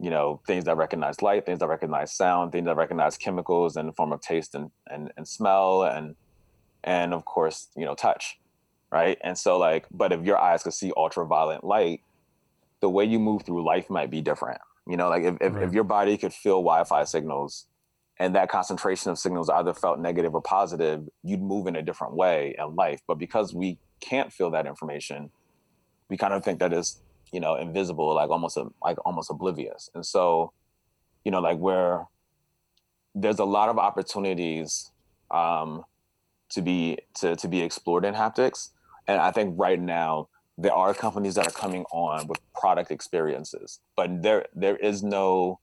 you 0.00 0.08
know, 0.08 0.40
things 0.46 0.64
that 0.64 0.78
recognize 0.78 1.20
light, 1.20 1.44
things 1.44 1.58
that 1.58 1.68
recognize 1.68 2.10
sound, 2.10 2.52
things 2.52 2.64
that 2.64 2.76
recognize 2.76 3.18
chemicals 3.18 3.76
in 3.76 3.84
the 3.84 3.92
form 3.92 4.14
of 4.14 4.22
taste 4.22 4.54
and, 4.54 4.70
and, 4.90 5.12
and 5.18 5.28
smell 5.28 5.82
and 5.82 6.16
and 6.84 7.12
of 7.12 7.26
course, 7.26 7.68
you 7.76 7.84
know, 7.84 7.94
touch 7.94 8.38
right? 8.96 9.18
And 9.22 9.36
so 9.36 9.58
like, 9.58 9.86
but 9.90 10.12
if 10.12 10.24
your 10.24 10.38
eyes 10.38 10.62
could 10.62 10.72
see 10.72 10.90
ultraviolet 10.96 11.62
light, 11.62 12.00
the 12.80 12.88
way 12.88 13.04
you 13.04 13.18
move 13.18 13.42
through 13.44 13.64
life 13.64 13.90
might 13.90 14.10
be 14.10 14.22
different. 14.22 14.60
You 14.88 14.96
know, 14.96 15.08
like 15.08 15.24
if, 15.24 15.36
if, 15.40 15.52
right. 15.52 15.64
if 15.64 15.72
your 15.74 15.84
body 15.84 16.16
could 16.16 16.32
feel 16.32 16.62
Wi-Fi 16.62 17.04
signals 17.04 17.66
and 18.18 18.34
that 18.34 18.48
concentration 18.48 19.10
of 19.10 19.18
signals 19.18 19.50
either 19.50 19.74
felt 19.74 19.98
negative 19.98 20.34
or 20.34 20.40
positive, 20.40 21.06
you'd 21.22 21.42
move 21.42 21.66
in 21.66 21.76
a 21.76 21.82
different 21.82 22.14
way 22.14 22.54
in 22.58 22.74
life. 22.74 23.00
But 23.06 23.18
because 23.18 23.52
we 23.52 23.78
can't 24.00 24.32
feel 24.32 24.50
that 24.52 24.66
information, 24.66 25.30
we 26.08 26.16
kind 26.16 26.32
of 26.32 26.42
think 26.42 26.60
that 26.60 26.72
is, 26.72 27.02
you 27.32 27.40
know, 27.40 27.56
invisible, 27.56 28.14
like 28.14 28.30
almost 28.30 28.56
a, 28.56 28.66
like 28.82 28.96
almost 29.04 29.30
oblivious. 29.30 29.90
And 29.94 30.06
so, 30.06 30.52
you 31.24 31.30
know, 31.30 31.40
like 31.40 31.58
where 31.58 32.06
there's 33.14 33.40
a 33.40 33.44
lot 33.44 33.68
of 33.68 33.78
opportunities 33.78 34.90
um, 35.30 35.84
to 36.50 36.62
be 36.62 36.98
to 37.14 37.34
to 37.36 37.48
be 37.48 37.60
explored 37.60 38.04
in 38.04 38.14
haptics 38.14 38.70
and 39.06 39.20
I 39.20 39.30
think 39.30 39.54
right 39.58 39.80
now 39.80 40.28
there 40.58 40.72
are 40.72 40.94
companies 40.94 41.34
that 41.34 41.46
are 41.46 41.52
coming 41.52 41.84
on 41.92 42.26
with 42.26 42.40
product 42.54 42.90
experiences, 42.90 43.80
but 43.96 44.22
there 44.22 44.46
there 44.54 44.76
is 44.76 45.02
no 45.02 45.60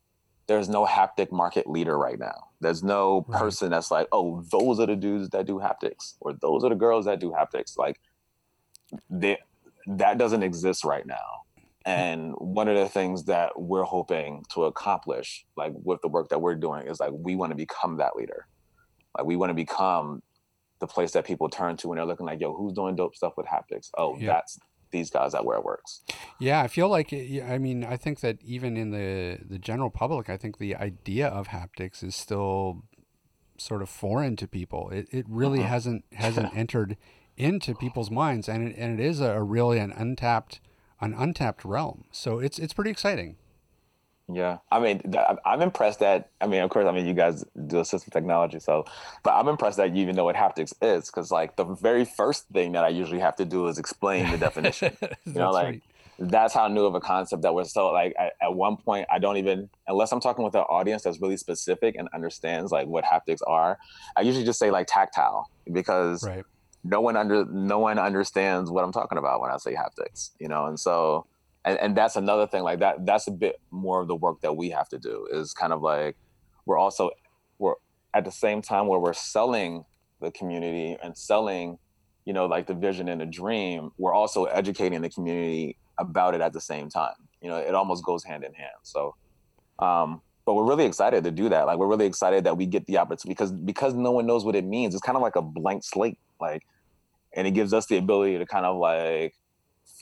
there's 0.48 0.70
no 0.70 0.86
haptic 0.86 1.32
market 1.32 1.70
leader 1.70 1.98
right 1.98 2.20
now. 2.20 2.50
There's 2.60 2.84
no 2.84 3.22
person 3.22 3.72
that's 3.72 3.92
like, 3.92 4.08
oh, 4.12 4.44
those 4.52 4.80
are 4.80 4.86
the 4.86 4.96
dudes 4.96 5.30
that 5.30 5.46
do 5.46 5.60
haptics, 5.60 6.16
or 6.20 6.34
those 6.34 6.64
are 6.64 6.70
the 6.70 6.76
girls 6.76 7.06
that 7.06 7.20
do 7.20 7.32
haptics. 7.32 7.78
Like, 7.78 8.00
they, 9.10 9.38
that 9.88 10.18
doesn't 10.18 10.44
exist 10.44 10.84
right 10.84 11.06
now. 11.06 11.44
And 11.86 12.34
one 12.38 12.68
of 12.68 12.78
the 12.78 12.88
things 12.88 13.26
that 13.26 13.60
we're 13.60 13.84
hoping 13.84 14.46
to 14.54 14.66
accomplish, 14.66 15.46
like 15.58 15.74
with 15.76 16.02
the 16.02 16.08
work 16.08 16.30
that 16.30 16.40
we're 16.40 16.56
doing, 16.56 16.88
is 16.88 17.00
like 17.00 17.12
we 17.14 17.36
want 17.36 17.52
to 17.52 17.56
become 17.56 17.98
that 17.98 18.16
leader. 18.16 18.48
Like 19.18 19.26
we 19.26 19.36
want 19.36 19.50
to 19.50 19.54
become 19.54 20.24
the 20.88 20.94
place 20.94 21.12
that 21.14 21.26
people 21.26 21.48
turn 21.50 21.78
to 21.78 21.88
when 21.88 21.96
they're 21.98 22.06
looking 22.06 22.26
like, 22.26 22.40
yo, 22.42 22.54
who's 22.54 22.74
doing 22.74 22.96
dope 22.96 23.16
stuff 23.16 23.34
with 23.38 23.46
haptics? 23.48 23.90
Oh, 23.98 24.18
Yeah. 24.18 24.34
that's 24.34 24.60
these 24.92 25.10
guys 25.10 25.34
at 25.34 25.44
Where 25.46 25.58
It 25.58 25.64
Works. 25.66 26.02
Yeah, 26.40 26.62
I 26.62 26.68
feel 26.68 26.90
like 26.90 27.12
it- 27.14 27.42
I 27.44 27.58
mean, 27.58 27.84
I 27.84 27.96
think 27.98 28.20
that 28.20 28.38
even 28.44 28.76
in 28.78 28.92
the 28.92 29.40
the 29.54 29.58
general 29.58 29.90
public, 29.90 30.30
I 30.30 30.38
think 30.38 30.58
the 30.58 30.76
idea 30.76 31.28
of 31.28 31.48
haptics 31.48 32.04
is 32.04 32.16
still 32.16 32.84
sort 33.58 33.82
of 33.82 33.90
foreign 33.90 34.36
to 34.36 34.48
people. 34.48 34.90
It 34.90 35.08
it 35.12 35.26
really 35.30 35.60
Mhm. 35.60 35.68
hasn't 35.76 36.06
hasn't 36.12 36.50
entered 36.64 36.98
into 37.38 37.74
people's 37.74 38.12
minds, 38.12 38.48
and 38.50 38.68
it, 38.68 38.76
and 38.78 39.00
it 39.00 39.04
is 39.06 39.20
a, 39.22 39.32
a 39.32 39.44
really 39.44 39.80
an 39.80 39.92
untapped 39.92 40.60
an 41.02 41.14
untapped 41.14 41.64
realm. 41.66 42.06
So 42.12 42.40
it's 42.40 42.60
it's 42.60 42.74
pretty 42.74 42.92
exciting. 42.92 43.38
Yeah, 44.32 44.60
I 44.72 44.80
mean, 44.80 45.02
I'm- 45.18 45.38
I'm 45.46 45.62
impressed 45.62 46.00
that. 46.00 46.30
I 46.40 46.48
mean, 46.48 46.62
of 46.62 46.70
course, 46.70 46.86
I 46.88 46.92
mean, 46.92 47.06
you 47.06 47.14
guys 47.14 47.44
do 47.68 47.78
assistive 47.78 48.12
technology, 48.14 48.60
so, 48.60 48.86
but 49.22 49.34
I'm 49.34 49.48
impressed 49.50 49.78
that 49.78 49.94
you 49.96 50.02
even 50.02 50.16
know 50.16 50.24
what 50.24 50.36
haptics 50.36 50.74
is, 50.82 51.08
because 51.08 51.30
like 51.30 51.58
the 51.58 51.66
very 51.66 52.06
first 52.06 52.48
thing 52.48 52.72
that 52.72 52.86
I 52.86 52.90
usually 52.90 53.20
have 53.20 53.36
to 53.38 53.46
do 53.46 53.68
is 53.68 53.78
explain 53.78 54.32
the 54.32 54.38
definition. 54.38 54.96
That's 55.02 55.26
you 55.26 55.34
know, 55.34 55.52
like 55.52 55.66
right. 55.66 55.84
that's 56.20 56.54
how 56.54 56.68
new 56.70 56.86
of 56.86 56.96
a 56.96 57.02
concept 57.02 57.42
that 57.42 57.54
we're 57.54 57.66
so 57.66 57.88
like. 57.92 58.14
At, 58.18 58.34
at 58.42 58.54
one 58.56 58.78
point, 58.78 59.08
I 59.12 59.20
don't 59.20 59.36
even 59.38 59.70
unless 59.88 60.14
I'm 60.14 60.22
talking 60.22 60.46
with 60.46 60.56
an 60.56 60.62
audience 60.62 61.04
that's 61.04 61.20
really 61.20 61.38
specific 61.38 61.96
and 61.98 62.08
understands 62.14 62.72
like 62.72 62.88
what 62.88 63.04
haptics 63.04 63.42
are. 63.46 63.78
I 64.16 64.22
usually 64.22 64.46
just 64.46 64.58
say 64.58 64.72
like 64.72 64.88
tactile 64.88 65.50
because 65.72 66.24
Right. 66.26 66.46
no 66.86 67.02
one 67.02 67.18
under 67.18 67.44
no 67.46 67.80
one 67.80 68.00
understands 68.00 68.72
what 68.72 68.86
I'm 68.86 68.94
talking 68.94 69.18
about 69.18 69.42
when 69.42 69.52
I 69.52 69.58
say 69.58 69.74
haptics, 69.76 70.30
you 70.40 70.48
know, 70.48 70.66
and 70.68 70.80
so 70.80 71.26
and, 71.66 71.80
and 71.80 71.96
that's 71.96 72.16
another 72.16 72.48
thing 72.48 72.64
like 72.64 72.80
that 72.80 73.06
that's 73.06 73.28
a 73.28 73.32
bit 73.32 73.60
more 73.72 74.02
of 74.02 74.08
the 74.08 74.16
work 74.16 74.42
that 74.42 74.56
we 74.56 74.70
have 74.70 74.90
to 74.90 74.98
do 74.98 75.28
is 75.32 75.54
kind 75.54 75.74
of 75.74 75.82
like 75.82 76.16
we're 76.66 76.78
also 76.78 77.12
we're 77.60 77.76
at 78.14 78.26
the 78.26 78.32
same 78.32 78.62
time 78.62 78.88
where 78.88 79.00
we're 79.00 79.14
selling 79.14 79.86
the 80.22 80.32
community 80.32 80.98
and 81.04 81.18
selling 81.18 81.78
you 82.26 82.34
know 82.34 82.46
like 82.46 82.68
the 82.68 82.74
vision 82.74 83.10
and 83.10 83.22
the 83.22 83.26
dream 83.26 83.92
we're 83.98 84.14
also 84.14 84.46
educating 84.46 85.02
the 85.02 85.10
community 85.10 85.78
about 86.00 86.34
it 86.34 86.42
at 86.42 86.54
the 86.54 86.62
same 86.62 86.90
time. 86.90 87.14
You 87.42 87.50
know 87.50 87.58
it 87.58 87.76
almost 87.76 88.04
goes 88.04 88.24
hand 88.24 88.44
in 88.44 88.54
hand. 88.54 88.76
So 88.84 89.16
um 89.80 90.22
but 90.46 90.56
we're 90.56 90.66
really 90.66 90.86
excited 90.86 91.24
to 91.24 91.32
do 91.32 91.48
that. 91.50 91.68
Like 91.68 91.78
we're 91.78 91.88
really 91.88 92.06
excited 92.06 92.44
that 92.44 92.58
we 92.58 92.66
get 92.66 92.86
the 92.86 92.98
opportunity 92.98 93.36
because 93.36 93.52
because 93.52 93.94
no 93.94 94.12
one 94.12 94.26
knows 94.26 94.44
what 94.44 94.56
it 94.56 94.66
means. 94.66 94.94
It's 94.94 95.04
kind 95.04 95.16
of 95.16 95.22
like 95.22 95.36
a 95.36 95.42
blank 95.42 95.84
slate 95.84 96.20
like 96.40 96.64
and 97.36 97.48
it 97.48 97.52
gives 97.52 97.74
us 97.74 97.86
the 97.88 97.98
ability 97.98 98.38
to 98.38 98.46
kind 98.46 98.66
of 98.66 98.78
like 98.78 99.34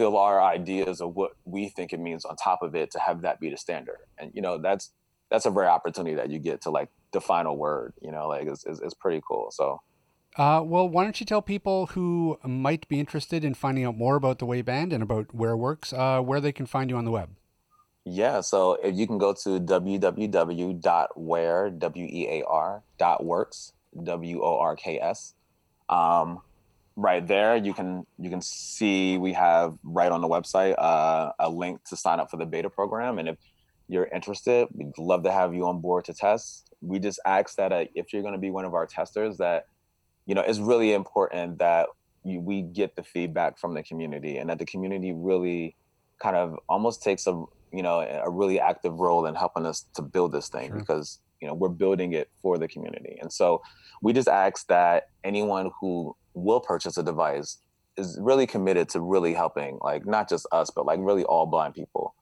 fill 0.02 0.16
our 0.18 0.38
ideas 0.58 0.95
of 1.06 1.10
what 1.20 1.32
we 1.45 1.62
think 1.76 1.88
it 1.95 1.99
means 2.08 2.22
on 2.30 2.34
top 2.36 2.60
of 2.68 2.72
it 2.82 2.88
to 2.93 2.99
have 3.08 3.18
that 3.26 3.36
be 3.43 3.49
the 3.54 3.60
standard 3.66 4.02
and 4.20 4.28
you 4.36 4.41
know 4.45 4.56
that's 4.68 4.86
that's 5.32 5.45
a 5.45 5.52
rare 5.60 5.72
opportunity 5.78 6.16
that 6.22 6.30
you 6.34 6.39
get 6.49 6.58
to 6.66 6.70
like 6.78 6.89
define 7.18 7.45
a 7.45 7.54
word 7.66 7.91
you 8.02 8.12
know 8.16 8.26
like 8.34 8.45
it's, 8.52 8.64
it's, 8.70 8.80
it's 8.86 8.95
pretty 9.04 9.22
cool 9.30 9.45
so 9.60 9.66
Uh, 10.38 10.62
well, 10.64 10.88
why 10.88 11.04
don't 11.04 11.20
you 11.20 11.26
tell 11.26 11.41
people 11.41 11.88
who 11.88 12.38
might 12.68 12.88
be 12.88 12.97
interested 13.04 13.43
in 13.43 13.54
finding 13.54 13.84
out 13.88 13.97
more 13.97 14.16
about 14.16 14.39
the 14.39 14.45
Wayband 14.52 14.93
and 14.95 15.04
about 15.04 15.26
where 15.36 15.52
it 15.52 15.58
works, 15.58 15.91
uh, 15.91 16.22
where 16.22 16.39
they 16.39 16.54
can 16.54 16.66
find 16.66 16.89
you 16.89 16.95
on 16.95 17.04
the 17.04 17.12
web? 17.12 17.30
Yeah, 18.06 18.39
so 18.52 18.78
if 18.82 18.95
you 18.95 19.06
can 19.08 19.18
go 19.20 19.34
to 19.43 19.60
www.where 19.60 21.70
w 21.70 22.06
e 22.20 22.22
a 22.38 22.43
r 22.47 22.84
dot 22.97 23.20
works 23.34 23.74
w 23.91 24.41
o 24.41 24.52
r 24.72 24.76
k 24.84 24.99
s, 24.99 25.36
um, 25.89 26.39
right 26.96 27.26
there 27.26 27.56
you 27.56 27.74
can 27.74 28.06
you 28.20 28.30
can 28.30 28.42
see 28.42 29.18
we 29.18 29.34
have 29.34 29.76
right 29.84 30.12
on 30.12 30.22
the 30.22 30.28
website 30.28 30.76
uh, 30.78 31.32
a 31.39 31.50
link 31.50 31.84
to 31.86 31.96
sign 31.96 32.20
up 32.20 32.30
for 32.30 32.38
the 32.38 32.46
beta 32.46 32.70
program, 32.70 33.18
and 33.20 33.30
if 33.30 33.38
you're 33.88 34.08
interested, 34.14 34.68
we'd 34.74 34.98
love 34.98 35.24
to 35.24 35.32
have 35.32 35.54
you 35.54 35.66
on 35.68 35.82
board 35.82 36.06
to 36.06 36.14
test. 36.14 36.70
We 36.82 36.98
just 37.00 37.20
ask 37.26 37.56
that 37.58 37.72
uh, 37.74 37.86
if 37.94 38.14
you're 38.14 38.22
going 38.22 38.34
to 38.34 38.39
be 38.39 38.50
one 38.50 38.64
of 38.66 38.74
our 38.74 38.86
testers, 38.86 39.38
that 39.38 39.68
you 40.26 40.36
know 40.36 40.42
it's 40.42 40.60
really 40.60 40.94
important 40.94 41.60
that 41.60 41.88
you, 42.24 42.39
we 42.39 42.62
get 42.62 42.96
the 42.96 43.04
feedback 43.04 43.58
from 43.58 43.74
the 43.74 43.84
community, 43.84 44.38
and 44.38 44.50
that 44.50 44.60
the 44.60 44.66
community 44.66 45.12
really 45.14 45.76
kind 46.22 46.36
of 46.36 46.58
almost 46.70 47.02
takes 47.04 47.26
a 47.28 47.32
you 47.74 47.84
know 47.84 48.00
a 48.02 48.30
really 48.30 48.60
active 48.60 49.00
role 49.00 49.26
in 49.26 49.36
helping 49.36 49.66
us 49.66 49.86
to 49.96 50.02
build 50.02 50.32
this 50.32 50.50
thing 50.50 50.70
Sure. 50.70 50.78
because 50.80 51.20
you 51.42 51.48
know 51.48 51.54
we're 51.54 51.70
building 51.70 52.14
it 52.14 52.30
for 52.42 52.58
the 52.58 52.68
community 52.68 53.18
and 53.22 53.32
so 53.32 53.62
we 54.02 54.14
just 54.14 54.28
ask 54.28 54.68
that 54.68 55.10
anyone 55.24 55.72
who 55.80 56.16
will 56.34 56.60
purchase 56.60 56.98
a 56.98 57.04
device 57.04 57.58
is 57.98 58.18
really 58.22 58.48
committed 58.48 58.88
to 58.89 59.02
really 59.02 59.34
helping 59.34 59.78
like 59.82 60.06
not 60.06 60.30
just 60.30 60.48
us 60.52 60.70
but 60.70 60.86
like 60.86 61.00
really 61.02 61.24
all 61.26 61.46
blind 61.46 61.74
people 61.74 62.16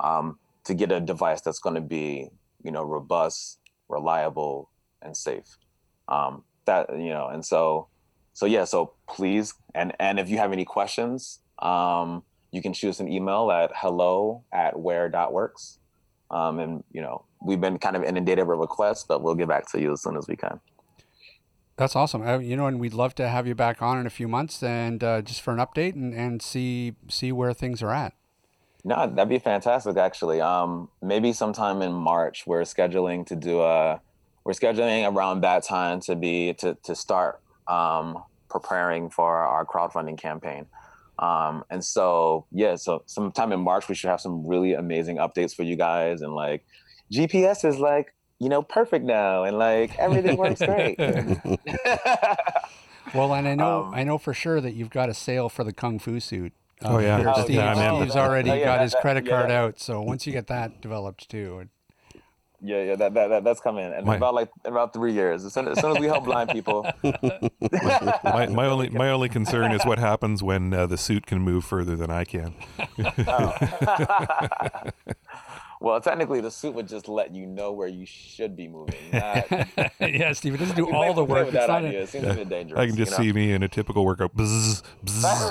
um, 0.00 0.38
to 0.64 0.74
get 0.74 0.90
a 0.90 1.00
device 1.00 1.40
that's 1.40 1.60
going 1.60 1.74
to 1.74 1.80
be 1.80 2.28
you 2.64 2.72
know 2.72 2.82
robust 2.82 3.58
reliable 3.88 4.70
and 5.02 5.16
safe 5.16 5.58
um, 6.08 6.42
that 6.64 6.88
you 6.90 7.10
know 7.10 7.28
and 7.28 7.44
so 7.44 7.88
so 8.32 8.46
yeah 8.46 8.64
so 8.64 8.94
please 9.08 9.54
and 9.74 9.92
and 10.00 10.18
if 10.18 10.28
you 10.28 10.38
have 10.38 10.52
any 10.52 10.64
questions 10.64 11.40
um, 11.60 12.24
you 12.52 12.60
can 12.60 12.72
shoot 12.72 12.90
us 12.90 13.00
an 13.00 13.10
email 13.10 13.50
at 13.50 13.70
hello 13.74 14.44
at 14.52 14.78
where.works. 14.78 15.78
Um, 16.32 16.58
and, 16.58 16.84
you 16.92 17.02
know, 17.02 17.24
we've 17.44 17.60
been 17.60 17.78
kind 17.78 17.94
of 17.94 18.02
inundated 18.02 18.46
with 18.46 18.58
requests, 18.58 19.04
but 19.04 19.22
we'll 19.22 19.34
get 19.34 19.48
back 19.48 19.70
to 19.72 19.80
you 19.80 19.92
as 19.92 20.02
soon 20.02 20.16
as 20.16 20.26
we 20.26 20.36
can. 20.36 20.60
That's 21.76 21.94
awesome. 21.94 22.22
Uh, 22.22 22.38
you 22.38 22.56
know, 22.56 22.66
and 22.66 22.80
we'd 22.80 22.94
love 22.94 23.14
to 23.16 23.28
have 23.28 23.46
you 23.46 23.54
back 23.54 23.82
on 23.82 23.98
in 23.98 24.06
a 24.06 24.10
few 24.10 24.28
months 24.28 24.62
and 24.62 25.02
uh, 25.02 25.22
just 25.22 25.40
for 25.40 25.52
an 25.52 25.58
update 25.58 25.94
and, 25.94 26.14
and 26.14 26.42
see 26.42 26.94
see 27.08 27.32
where 27.32 27.52
things 27.52 27.82
are 27.82 27.90
at. 27.90 28.14
No, 28.84 29.06
that'd 29.06 29.28
be 29.28 29.38
fantastic, 29.38 29.96
actually. 29.96 30.40
Um, 30.40 30.88
maybe 31.00 31.32
sometime 31.32 31.82
in 31.82 31.92
March, 31.92 32.46
we're 32.46 32.62
scheduling 32.62 33.24
to 33.26 33.36
do 33.36 33.62
a, 33.62 34.00
we're 34.44 34.54
scheduling 34.54 35.10
around 35.12 35.42
that 35.42 35.62
time 35.62 36.00
to 36.00 36.16
be, 36.16 36.52
to, 36.54 36.76
to 36.82 36.96
start 36.96 37.40
um, 37.68 38.24
preparing 38.50 39.08
for 39.08 39.38
our 39.38 39.64
crowdfunding 39.64 40.18
campaign. 40.18 40.66
Um, 41.22 41.64
and 41.70 41.84
so, 41.84 42.46
yeah, 42.50 42.74
so 42.74 43.02
sometime 43.06 43.52
in 43.52 43.60
March, 43.60 43.88
we 43.88 43.94
should 43.94 44.10
have 44.10 44.20
some 44.20 44.44
really 44.46 44.72
amazing 44.74 45.18
updates 45.18 45.54
for 45.54 45.62
you 45.62 45.76
guys. 45.76 46.20
And 46.20 46.34
like, 46.34 46.64
GPS 47.12 47.64
is 47.64 47.78
like, 47.78 48.12
you 48.40 48.48
know, 48.48 48.60
perfect 48.62 49.04
now. 49.04 49.44
And 49.44 49.56
like, 49.58 49.96
everything 49.98 50.36
works 50.36 50.60
great. 50.60 50.98
Well, 53.14 53.34
and 53.34 53.46
I 53.46 53.54
know 53.54 53.82
Um, 53.84 53.94
I 53.94 54.04
know 54.04 54.16
for 54.16 54.32
sure 54.32 54.60
that 54.60 54.72
you've 54.74 54.88
got 54.88 55.10
a 55.10 55.14
sale 55.14 55.48
for 55.50 55.64
the 55.64 55.72
kung 55.72 55.98
fu 55.98 56.18
suit. 56.18 56.52
Oh, 56.82 56.98
yeah. 56.98 57.18
here. 57.18 57.28
Oh, 57.34 57.42
Steve, 57.44 57.56
yeah, 57.56 57.74
Steve's 57.98 58.16
already 58.16 58.50
Oh, 58.50 58.54
yeah, 58.54 58.64
got 58.64 58.76
that- 58.76 58.82
his 58.84 58.94
credit 59.02 59.24
yeah, 59.26 59.30
card 59.30 59.50
that- 59.50 59.56
out. 59.56 59.80
So 59.80 60.00
once 60.00 60.26
you 60.26 60.32
get 60.32 60.46
that 60.46 60.80
developed 60.80 61.28
too, 61.28 61.58
it- 61.60 61.68
Yeah, 62.64 62.82
yeah, 62.82 62.96
that, 62.96 63.14
that, 63.14 63.28
that 63.28 63.44
that's 63.44 63.60
coming 63.60 63.92
in 63.92 64.04
My- 64.04 64.16
about 64.16 64.34
like 64.34 64.48
about 64.64 64.92
three 64.92 65.12
years. 65.12 65.44
As 65.44 65.52
soon, 65.52 65.66
as 65.66 65.80
soon 65.80 65.90
as 65.90 65.98
we 65.98 66.06
help 66.06 66.24
blind 66.24 66.50
people. 66.50 66.86
My, 68.24 68.46
my 68.46 68.66
only 68.66 68.88
my 68.90 69.10
only 69.10 69.28
concern 69.28 69.72
is 69.72 69.84
what 69.84 69.98
happens 69.98 70.42
when 70.42 70.72
uh, 70.72 70.86
the 70.86 70.96
suit 70.96 71.26
can 71.26 71.40
move 71.40 71.64
further 71.64 71.96
than 71.96 72.10
I 72.10 72.24
can. 72.24 72.54
well, 75.82 76.00
technically, 76.00 76.40
the 76.40 76.50
suit 76.50 76.74
would 76.74 76.88
just 76.88 77.08
let 77.08 77.34
you 77.34 77.46
know 77.46 77.72
where 77.72 77.88
you 77.88 78.06
should 78.06 78.56
be 78.56 78.68
moving. 78.68 78.94
Not, 79.12 79.50
yeah, 80.00 80.32
Steve, 80.32 80.54
it 80.54 80.58
doesn't 80.58 80.76
do 80.76 80.90
all 80.94 81.12
the 81.12 81.24
work. 81.24 81.48
It's 81.48 81.56
that 81.56 81.68
not 81.68 81.84
a- 81.84 82.02
It 82.02 82.08
seems 82.08 82.26
a 82.26 82.34
bit 82.34 82.48
dangerous. 82.48 82.78
I 82.78 82.86
can 82.86 82.96
just 82.96 83.12
you 83.12 83.18
know? 83.18 83.22
see 83.24 83.32
me 83.32 83.52
in 83.52 83.62
a 83.62 83.68
typical 83.68 84.04
workout. 84.04 84.34
Bzz, 84.36 84.82
bzz, 85.04 85.50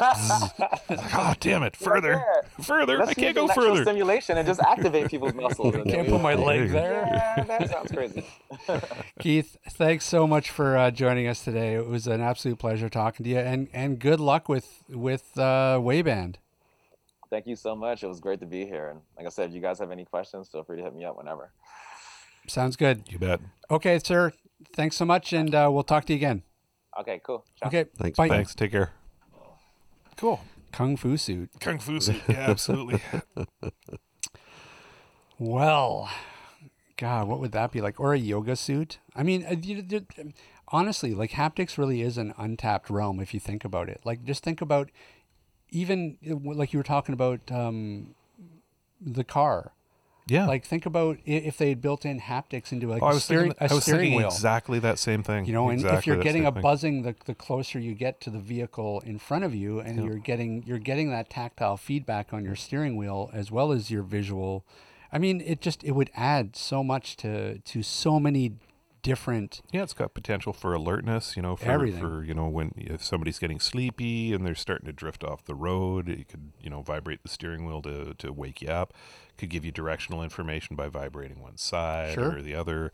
bzz. 0.57 1.09
oh, 1.13 1.33
damn 1.39 1.63
it! 1.63 1.75
Further, 1.75 2.11
Yeah. 2.13 2.63
further! 2.63 2.97
Let's 2.97 3.11
I 3.11 3.13
can't 3.13 3.27
use 3.27 3.35
go 3.35 3.43
electrical 3.45 3.69
further. 3.75 3.83
Stimulation 3.83 4.37
and 4.37 4.47
just 4.47 4.61
activate 4.61 5.09
people's 5.09 5.33
muscles. 5.33 5.75
and 5.75 5.85
then 5.85 5.93
Can't 5.93 6.07
put 6.09 6.21
my 6.21 6.33
leg 6.35 6.69
there. 6.69 7.07
Yeah, 7.11 7.43
that 7.43 7.69
sounds 7.69 7.91
crazy. 7.91 8.25
Keith, 9.19 9.57
thanks 9.71 10.05
so 10.05 10.25
much 10.25 10.49
for 10.49 10.77
uh, 10.77 10.91
joining 10.91 11.27
us 11.27 11.43
today. 11.43 11.75
It 11.75 11.87
was 11.87 12.07
an 12.07 12.21
absolute 12.21 12.57
pleasure 12.59 12.89
talking 12.89 13.23
to 13.25 13.29
you, 13.29 13.39
and 13.39 13.67
and 13.73 13.99
good 13.99 14.19
luck 14.19 14.47
with 14.49 14.83
with 14.89 15.37
uh, 15.37 15.77
Wayband. 15.81 16.35
Thank 17.31 17.47
you 17.47 17.55
so 17.55 17.75
much. 17.75 18.03
It 18.03 18.07
was 18.07 18.19
great 18.19 18.39
to 18.41 18.45
be 18.45 18.65
here. 18.65 18.89
And 18.89 18.99
like 19.17 19.25
I 19.25 19.29
said, 19.29 19.49
if 19.49 19.55
you 19.55 19.61
guys 19.61 19.79
have 19.79 19.89
any 19.89 20.05
questions, 20.05 20.49
feel 20.49 20.63
free 20.63 20.77
to 20.77 20.83
hit 20.83 20.93
me 20.93 21.05
up 21.05 21.17
whenever. 21.17 21.51
Sounds 22.47 22.75
good. 22.75 23.03
You 23.07 23.17
bet. 23.17 23.39
Okay, 23.71 23.97
sir. 24.03 24.33
Thanks 24.75 24.95
so 24.97 25.05
much, 25.05 25.33
and 25.33 25.55
uh, 25.55 25.69
we'll 25.71 25.83
talk 25.83 26.05
to 26.05 26.13
you 26.13 26.17
again. 26.17 26.43
Okay, 26.99 27.19
cool. 27.25 27.45
Ciao. 27.59 27.67
Okay. 27.69 27.85
Thanks, 27.97 28.17
Bye. 28.17 28.27
Thanks. 28.27 28.53
Take 28.53 28.71
care. 28.71 28.91
Cool. 30.17 30.41
Kung 30.71 30.97
Fu 30.97 31.15
suit. 31.17 31.49
Kung 31.59 31.79
Fu 31.79 31.99
suit. 31.99 32.21
Yeah, 32.27 32.49
absolutely. 32.49 33.01
Well, 35.39 36.07
God, 36.97 37.27
what 37.27 37.39
would 37.39 37.51
that 37.53 37.71
be 37.71 37.81
like? 37.81 37.99
Or 37.99 38.13
a 38.13 38.17
yoga 38.19 38.55
suit? 38.55 38.99
I 39.15 39.23
mean, 39.23 39.43
uh, 39.43 39.55
you- 39.59 39.83
you- 39.89 40.05
honestly, 40.67 41.15
like 41.15 41.31
haptics 41.31 41.77
really 41.79 42.01
is 42.03 42.17
an 42.19 42.33
untapped 42.37 42.91
realm 42.91 43.19
if 43.19 43.33
you 43.33 43.39
think 43.39 43.65
about 43.65 43.89
it. 43.89 44.01
Like, 44.03 44.23
just 44.23 44.43
think 44.43 44.61
about 44.61 44.91
even 45.71 46.17
uh, 46.29 46.35
like 46.53 46.73
you 46.73 46.79
were 46.79 46.83
talking 46.83 47.13
about 47.13 47.51
um, 47.51 48.13
the 48.99 49.23
car. 49.23 49.71
Yeah. 50.27 50.45
Like 50.45 50.63
think 50.65 50.85
about 50.85 51.17
if 51.25 51.57
they 51.57 51.69
had 51.69 51.81
built 51.81 52.05
in 52.05 52.21
haptics 52.21 52.71
into 52.71 52.87
like 52.87 53.01
Oh, 53.01 53.07
I 53.07 53.11
a 53.11 53.13
was 53.15 53.23
steering, 53.23 53.51
thinking, 53.51 53.67
a 53.67 53.71
I 53.71 53.73
was 53.73 53.83
steering 53.83 54.13
wheel. 54.13 54.27
exactly 54.27 54.79
that 54.79 54.99
same 54.99 55.23
thing. 55.23 55.45
You 55.45 55.53
know, 55.53 55.69
and 55.69 55.83
if 55.83 56.05
you're 56.07 56.17
getting 56.23 56.45
a 56.45 56.51
buzzing, 56.51 57.01
the, 57.01 57.15
the 57.25 57.33
closer 57.35 57.79
you 57.79 57.93
get 57.95 58.21
to 58.21 58.29
the 58.29 58.39
vehicle 58.39 59.01
in 59.05 59.17
front 59.19 59.43
of 59.43 59.53
you, 59.55 59.79
and 59.79 59.97
Yeah. 59.97 60.03
you're 60.05 60.19
getting 60.19 60.63
you're 60.65 60.77
getting 60.79 61.09
that 61.09 61.29
tactile 61.29 61.75
feedback 61.75 62.33
on 62.33 62.45
your 62.45 62.55
steering 62.55 62.95
wheel 62.95 63.29
as 63.33 63.51
well 63.51 63.71
as 63.71 63.89
your 63.91 64.03
visual. 64.03 64.63
I 65.11 65.17
mean, 65.17 65.41
it 65.41 65.59
just 65.59 65.83
it 65.83 65.91
would 65.91 66.11
add 66.15 66.55
so 66.55 66.83
much 66.83 67.17
to 67.17 67.57
to 67.57 67.83
so 67.83 68.19
many 68.19 68.53
different. 69.01 69.61
Yeah, 69.71 69.83
it's 69.83 69.93
got 69.93 70.13
potential 70.13 70.53
for 70.53 70.73
alertness, 70.73 71.35
you 71.35 71.41
know, 71.41 71.55
for, 71.55 71.65
Everything. 71.69 71.99
for 72.01 72.23
you 72.23 72.33
know 72.33 72.47
when 72.47 72.73
if 72.77 73.03
somebody's 73.03 73.39
getting 73.39 73.59
sleepy 73.59 74.33
and 74.33 74.45
they're 74.45 74.55
starting 74.55 74.85
to 74.85 74.93
drift 74.93 75.23
off 75.23 75.45
the 75.45 75.55
road, 75.55 76.09
it 76.09 76.27
could 76.27 76.51
you 76.61 76.69
know 76.69 76.81
vibrate 76.81 77.23
the 77.23 77.29
steering 77.29 77.65
wheel 77.65 77.81
to 77.83 78.13
to 78.15 78.31
wake 78.31 78.61
you 78.61 78.69
up. 78.69 78.93
Could 79.37 79.49
give 79.49 79.65
you 79.65 79.71
directional 79.71 80.21
information 80.23 80.75
by 80.75 80.87
vibrating 80.87 81.41
one 81.41 81.57
side 81.57 82.13
Sure. 82.13 82.37
or 82.37 82.41
the 82.41 82.55
other. 82.55 82.91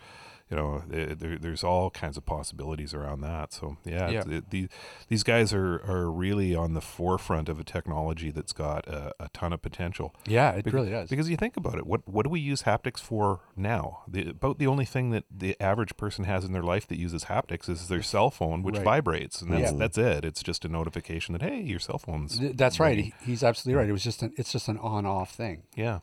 You 0.50 0.56
know, 0.56 0.84
eh, 0.93 1.14
there, 1.18 1.38
there's 1.38 1.64
all 1.64 1.89
kinds 1.89 2.16
of 2.16 2.26
possibilities 2.26 2.93
around 2.93 3.20
that. 3.22 3.52
So 3.54 3.78
yeah, 3.84 4.10
Yeah. 4.10 4.24
It, 4.30 4.50
the, 4.50 4.70
these 5.10 5.24
guys 5.24 5.54
are 5.54 5.82
are 5.86 6.10
really 6.10 6.56
on 6.56 6.74
the 6.74 6.82
forefront 6.82 7.50
of 7.50 7.60
a 7.60 7.64
technology 7.66 8.32
that's 8.32 8.54
got 8.54 8.88
a, 8.88 9.14
a 9.20 9.30
ton 9.34 9.52
of 9.52 9.62
potential. 9.62 10.16
Yeah, 10.26 10.52
it 10.52 10.66
really 10.72 10.89
does. 10.89 11.10
Because 11.10 11.30
you 11.30 11.36
think 11.38 11.58
about 11.58 11.76
it, 11.78 11.86
what 11.86 12.08
what 12.08 12.24
do 12.24 12.30
we 12.30 12.39
use 12.39 12.64
haptics 12.64 13.00
for 13.00 13.41
now? 13.58 14.04
The, 14.08 14.30
about 14.30 14.58
the 14.60 14.68
only 14.68 14.86
thing 14.86 15.10
that 15.12 15.26
the 15.30 15.56
average 15.62 15.98
person 15.98 16.24
has 16.24 16.45
in 16.45 16.54
their 16.54 16.64
life 16.64 16.88
that 16.88 16.98
uses 16.98 17.26
haptics 17.26 17.68
is 17.68 17.88
their 17.89 18.02
cell 18.04 18.30
phone, 18.30 18.64
which 18.64 18.76
Right. 18.76 18.84
vibrates, 18.86 19.41
and 19.41 19.52
that's 19.52 19.72
Yeah. 19.74 19.78
that's 19.78 19.98
it. 19.98 20.24
It's 20.24 20.41
just 20.43 20.64
a 20.64 20.70
notification 20.70 21.34
that 21.34 21.41
hey, 21.41 21.60
your 21.62 21.80
cell 21.80 21.98
phone's. 21.98 22.39
Th- 22.39 22.56
That's 22.56 22.80
right. 22.80 22.98
He, 22.98 23.14
he's 23.22 23.43
absolutely 23.43 23.80
right. 23.80 23.89
It 23.89 23.93
was 23.93 24.04
just 24.04 24.24
an 24.24 24.32
it's 24.38 24.52
just 24.54 24.70
an 24.70 24.78
on 24.78 25.06
off 25.06 25.32
thing. 25.36 25.64
Yeah, 25.76 26.00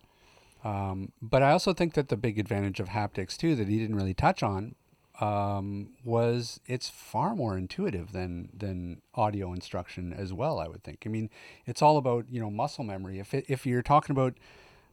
Um, 0.64 1.12
but 1.20 1.42
I 1.42 1.50
also 1.52 1.72
think 1.74 1.92
that 1.94 2.08
the 2.08 2.16
big 2.16 2.38
advantage 2.38 2.80
of 2.80 2.88
haptics 2.88 3.36
too 3.36 3.54
that 3.56 3.68
he 3.68 3.78
didn't 3.78 3.96
really 3.96 4.14
touch 4.14 4.42
on 4.42 4.74
um, 5.20 5.90
was 6.04 6.58
it's 6.66 6.88
far 6.88 7.36
more 7.36 7.56
intuitive 7.56 8.12
than 8.12 8.48
than 8.56 9.02
audio 9.14 9.52
instruction 9.52 10.12
as 10.12 10.32
well. 10.32 10.58
I 10.58 10.66
would 10.66 10.82
think. 10.82 11.02
I 11.06 11.08
mean, 11.08 11.30
it's 11.66 11.82
all 11.82 11.96
about 11.98 12.24
you 12.30 12.40
know 12.40 12.50
muscle 12.50 12.82
memory. 12.84 13.18
If 13.18 13.34
it, 13.34 13.44
if 13.46 13.66
you're 13.66 13.82
talking 13.82 14.16
about 14.16 14.34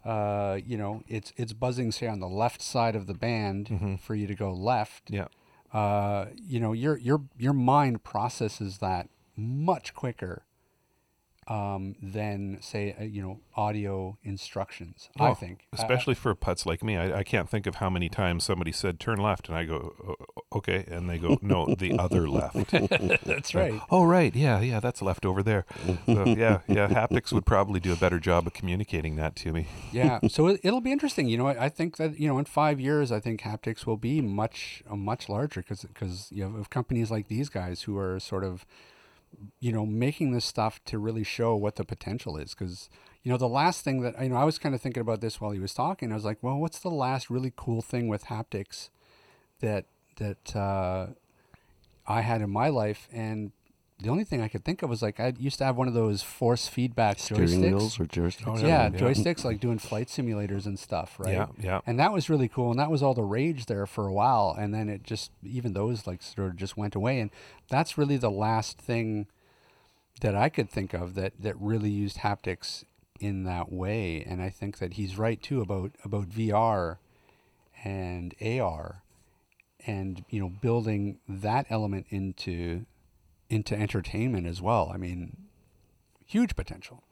uh, 0.06 0.60
you 0.64 0.78
know 0.78 1.04
it's 1.08 1.32
it's 1.38 1.54
buzzing 1.54 1.92
say 1.92 2.08
on 2.08 2.20
the 2.20 2.28
left 2.28 2.62
side 2.62 2.96
of 2.96 3.08
the 3.08 3.14
band 3.14 4.00
for 4.04 4.14
you 4.14 4.28
to 4.28 4.36
go 4.36 4.52
left. 4.52 5.10
yeah, 5.10 5.28
Uh, 5.74 6.26
you 6.36 6.60
know 6.60 6.74
your 6.74 6.98
your 6.98 7.22
your 7.38 7.54
mind 7.54 8.04
processes 8.04 8.80
that 8.80 9.08
much 9.38 9.94
quicker 9.96 10.44
um, 11.48 11.96
than 12.02 12.58
say 12.62 12.96
uh, 13.00 13.04
you 13.04 13.22
know 13.22 13.40
audio 13.56 14.18
instructions. 14.24 15.10
I 15.20 15.30
Oh, 15.30 15.34
think 15.34 15.66
I- 15.74 15.78
I- 15.78 15.82
especially 15.82 16.16
for 16.16 16.34
putts 16.36 16.66
like 16.66 16.84
me, 16.84 16.98
I, 16.98 17.20
I 17.20 17.24
can't 17.24 17.50
think 17.50 17.66
of 17.68 17.76
how 17.76 17.90
many 17.90 18.10
times 18.10 18.44
somebody 18.44 18.72
said 18.72 19.00
turn 19.00 19.18
left, 19.20 19.50
and 19.50 19.58
I 19.58 19.66
go 19.66 19.94
"O- 20.08 20.16
o- 20.38 20.58
okay, 20.58 20.86
and 20.88 21.10
they 21.10 21.18
go 21.18 21.38
no, 21.42 21.74
the 21.76 21.98
other 21.98 22.28
left. 22.30 22.72
that's 23.26 23.56
right. 23.56 23.82
Oh 23.90 24.04
right, 24.04 24.36
yeah, 24.36 24.60
yeah, 24.62 24.80
that's 24.80 25.02
left 25.02 25.26
over 25.26 25.42
there. 25.44 25.66
So, 26.06 26.26
yeah, 26.28 26.60
yeah, 26.68 26.88
haptics 26.88 27.32
would 27.34 27.46
probably 27.46 27.80
do 27.80 27.92
a 27.92 27.98
better 27.98 28.20
job 28.20 28.46
of 28.48 28.54
communicating 28.54 29.16
that 29.16 29.36
to 29.38 29.52
me. 29.52 29.66
yeah 29.92 30.20
so 30.28 30.48
it, 30.48 30.60
it'll 30.64 30.82
be 30.82 30.92
interesting 30.92 31.28
you 31.28 31.38
know 31.38 31.48
I, 31.48 31.66
I 31.66 31.70
think 31.70 31.98
that 31.98 32.20
you 32.20 32.28
know 32.28 32.38
in 32.38 32.46
five 32.46 32.80
years 32.80 33.12
i 33.12 33.20
think 33.20 33.42
haptics 33.42 33.86
will 33.86 33.98
be 33.98 34.22
much 34.22 34.84
uh, 34.90 34.96
much 34.96 35.28
larger 35.30 35.62
because 35.62 35.82
because 35.82 36.30
you 36.32 36.44
have 36.44 36.70
companies 36.70 37.10
like 37.12 37.28
these 37.28 37.50
guys 37.50 37.82
who 37.84 37.98
are 37.98 38.20
sort 38.20 38.44
of 38.44 38.66
you 39.60 39.72
know 39.72 39.86
making 39.86 40.32
this 40.32 40.46
stuff 40.46 40.84
to 40.86 40.98
really 40.98 41.24
show 41.24 41.56
what 41.56 41.76
the 41.76 41.84
potential 41.84 42.38
is 42.38 42.54
because 42.54 42.90
you 43.24 43.32
know 43.32 43.38
the 43.38 43.48
last 43.48 43.84
thing 43.84 44.02
that 44.02 44.22
you 44.22 44.30
know 44.30 44.36
i 44.36 44.44
was 44.44 44.58
kind 44.58 44.76
of 44.76 44.82
thinking 44.82 45.02
about 45.02 45.22
this 45.22 45.40
while 45.40 45.52
he 45.52 45.60
was 45.60 45.74
talking 45.74 46.12
i 46.12 46.16
was 46.16 46.26
like 46.26 46.38
well 46.42 46.58
what's 46.58 46.80
the 46.80 46.90
last 46.90 47.30
really 47.30 47.54
cool 47.56 47.82
thing 47.82 48.08
with 48.08 48.26
haptics 48.26 48.90
that 49.60 49.86
that 50.18 50.56
uh, 50.56 51.08
i 52.08 52.22
had 52.22 52.42
in 52.42 52.50
my 52.50 52.70
life? 52.70 53.08
And 53.12 53.52
the 54.02 54.10
only 54.10 54.24
thing 54.24 54.42
I 54.42 54.48
could 54.48 54.66
think 54.66 54.82
of 54.82 54.90
was 54.90 55.02
like 55.02 55.20
I 55.20 55.34
used 55.38 55.60
to 55.60 55.66
have 55.66 55.78
one 55.78 55.88
of 55.88 55.94
those 55.94 56.24
force 56.24 56.68
feedback 56.68 57.20
Steering 57.20 57.48
joysticks. 57.48 57.62
wheels 57.62 58.00
or 58.00 58.06
joysticks. 58.06 58.48
Oh, 58.48 58.58
yeah, 58.58 58.84
yeah. 58.84 58.90
joysticks 58.90 59.44
like 59.44 59.60
doing 59.60 59.78
flight 59.78 60.08
simulators 60.08 60.66
and 60.66 60.80
stuff, 60.80 61.20
right? 61.20 61.34
Yeah, 61.34 61.48
yeah. 61.60 61.82
And 61.86 62.00
that 62.00 62.12
was 62.12 62.30
really 62.30 62.48
cool, 62.48 62.72
and 62.72 62.80
that 62.80 62.90
was 62.90 63.04
all 63.04 63.14
the 63.14 63.24
rage 63.24 63.68
there 63.68 63.86
for 63.86 64.08
a 64.08 64.14
while, 64.14 64.56
and 64.58 64.74
then 64.74 64.90
it 64.90 65.04
just 65.04 65.32
even 65.44 65.74
those 65.74 66.08
like 66.08 66.22
sort 66.22 66.50
of 66.50 66.56
just 66.58 66.76
went 66.78 66.96
away, 66.96 67.20
and 67.20 67.30
that's 67.70 67.98
really 67.98 68.18
the 68.18 68.32
last 68.32 68.80
thing 68.80 69.28
that 70.22 70.36
I 70.36 70.50
could 70.50 70.70
think 70.70 70.94
of 70.94 71.14
that 71.16 71.34
that 71.40 71.60
really 71.60 71.92
used 71.92 72.18
haptics 72.18 72.84
in 73.20 73.44
that 73.44 73.72
way, 73.72 74.26
and 74.28 74.42
I 74.42 74.50
think 74.50 74.80
that 74.80 74.94
he's 74.94 75.18
right 75.18 75.42
too 75.42 75.62
about 75.62 75.92
about 76.04 76.30
VR 76.30 76.98
and 77.84 78.34
AR, 78.42 79.04
and 79.86 80.26
you 80.30 80.40
know 80.40 80.50
building 80.50 81.20
that 81.28 81.68
element 81.70 82.08
into 82.10 82.86
into 83.52 83.78
entertainment 83.78 84.48
as 84.48 84.62
well. 84.62 84.90
I 84.94 84.98
mean, 84.98 85.36
huge 86.26 86.56
potential. 86.56 87.04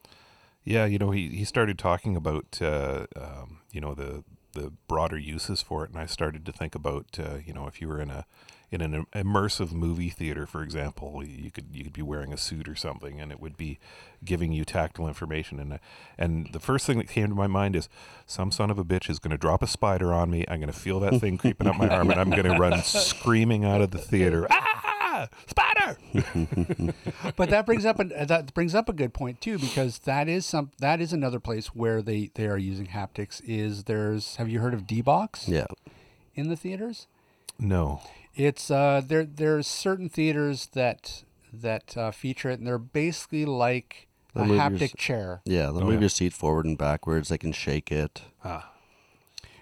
Yeah, 0.64 0.86
you 0.86 0.98
know, 0.98 1.12
he, 1.12 1.30
he 1.30 1.44
started 1.46 1.78
talking 1.78 2.16
about 2.16 2.60
uh, 2.62 3.06
um, 3.16 3.60
you 3.72 3.82
know 3.82 3.94
the 3.94 4.24
the 4.54 4.72
broader 4.88 5.18
uses 5.18 5.62
for 5.62 5.84
it, 5.84 5.92
and 5.92 6.00
I 6.00 6.06
started 6.06 6.46
to 6.46 6.52
think 6.52 6.76
about 6.76 7.20
uh, 7.20 7.38
you 7.46 7.54
know 7.54 7.68
if 7.68 7.82
you 7.82 7.88
were 7.88 8.02
in 8.02 8.10
a 8.10 8.26
in 8.72 8.82
an 8.82 9.08
immersive 9.14 9.72
movie 9.72 10.10
theater, 10.10 10.46
for 10.46 10.62
example, 10.62 11.24
you 11.26 11.50
could 11.50 11.68
you 11.72 11.84
could 11.84 11.94
be 11.94 12.02
wearing 12.02 12.32
a 12.32 12.38
suit 12.38 12.68
or 12.68 12.76
something, 12.76 13.20
and 13.20 13.32
it 13.32 13.40
would 13.40 13.58
be 13.58 13.80
giving 14.24 14.52
you 14.52 14.64
tactile 14.64 15.08
information. 15.08 15.60
And 15.60 15.80
and 16.18 16.50
the 16.54 16.60
first 16.60 16.86
thing 16.86 16.98
that 17.00 17.08
came 17.08 17.30
to 17.30 17.36
my 17.36 17.48
mind 17.48 17.76
is 17.76 17.90
some 18.26 18.52
son 18.52 18.70
of 18.70 18.78
a 18.78 18.86
bitch 18.86 19.10
is 19.10 19.20
going 19.20 19.32
to 19.32 19.38
drop 19.38 19.64
a 19.64 19.68
spider 19.68 20.14
on 20.14 20.30
me. 20.30 20.46
I'm 20.48 20.60
going 20.60 20.72
to 20.72 20.80
feel 20.80 21.00
that 21.02 21.20
thing 21.20 21.38
creeping 21.38 21.68
up 21.68 21.78
my 21.78 21.90
arm, 21.90 22.12
and 22.12 22.20
I'm 22.20 22.30
going 22.30 22.44
to 22.44 22.58
run 22.58 22.82
screaming 22.84 23.66
out 23.66 23.82
of 23.82 23.92
the 23.92 23.98
theater. 23.98 24.46
Ah, 24.50 24.84
spider! 25.48 25.98
but 27.36 27.50
that 27.50 27.66
brings 27.66 27.86
up 27.86 28.00
a, 28.00 28.04
that 28.26 28.54
brings 28.54 28.74
up 28.76 28.88
a 28.90 28.94
good 28.94 29.14
point 29.14 29.42
too 29.42 29.58
because 29.60 30.00
that 30.00 30.28
is 30.30 30.46
some 30.46 30.72
that 30.80 31.02
is 31.02 31.12
another 31.14 31.40
place 31.40 31.68
where 31.68 32.02
they 32.02 32.30
they 32.36 32.48
are 32.48 32.58
using 32.58 32.88
haptics 32.88 33.42
is 33.46 33.84
there's 33.86 34.36
have 34.38 34.50
you 34.50 34.60
heard 34.60 34.74
of 34.74 34.86
D-Box 34.88 35.48
Yeah. 35.48 35.68
in 36.36 36.50
the 36.50 36.56
theaters 36.56 37.08
No. 37.60 38.02
it's 38.36 38.70
uh 38.72 39.02
there 39.06 39.26
there's 39.26 39.68
certain 39.68 40.10
theaters 40.10 40.68
that 40.74 41.24
that 41.52 41.98
uh, 41.98 42.12
feature 42.12 42.50
it 42.50 42.60
and 42.60 42.68
they're 42.68 42.78
basically 42.78 43.46
like 43.46 44.08
a 44.36 44.40
They'll 44.40 44.48
move 44.48 44.56
your 44.58 44.70
haptic 44.70 44.84
s- 44.84 44.94
chair 44.98 45.42
Yeah, 45.46 45.68
they'll 45.68 45.80
Oh, 45.80 45.86
move 45.86 45.94
yeah. 45.96 46.00
your 46.02 46.10
seat 46.10 46.34
forward 46.34 46.66
and 46.66 46.78
backwards. 46.78 47.30
They 47.30 47.40
can 47.40 47.52
shake 47.52 47.92
it. 47.92 48.22
Ah. 48.46 48.72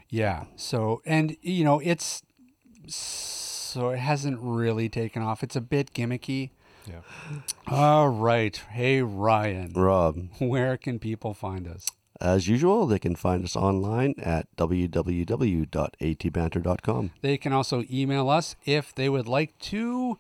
yeah 0.10 0.44
so 0.58 1.02
and 1.06 1.38
you 1.42 1.64
know 1.64 1.80
it's 1.80 2.22
so 3.78 3.90
it 3.90 4.00
hasn't 4.00 4.40
really 4.42 4.90
taken 4.90 5.22
off 5.22 5.44
it's 5.44 5.56
a 5.56 5.62
bit 5.62 5.94
gimmicky 5.94 6.50
Yeah. 6.88 7.02
all 7.68 8.10
right 8.10 8.56
hey 8.72 9.02
Ryan 9.04 9.72
Rob, 9.76 10.18
where 10.40 10.78
can 10.78 10.98
people 11.00 11.34
find 11.34 11.68
us 11.68 11.86
as 12.20 12.48
usual, 12.48 12.88
they 12.88 12.98
can 12.98 13.16
find 13.16 13.44
us 13.44 13.56
online 13.56 14.16
at 14.18 14.48
www.atbanter.com. 14.58 17.12
They 17.22 17.38
can 17.38 17.54
also 17.54 17.84
email 17.92 18.28
us 18.32 18.56
if 18.66 18.96
they 18.96 19.08
would 19.08 19.28
like 19.28 19.56
to. 19.60 20.18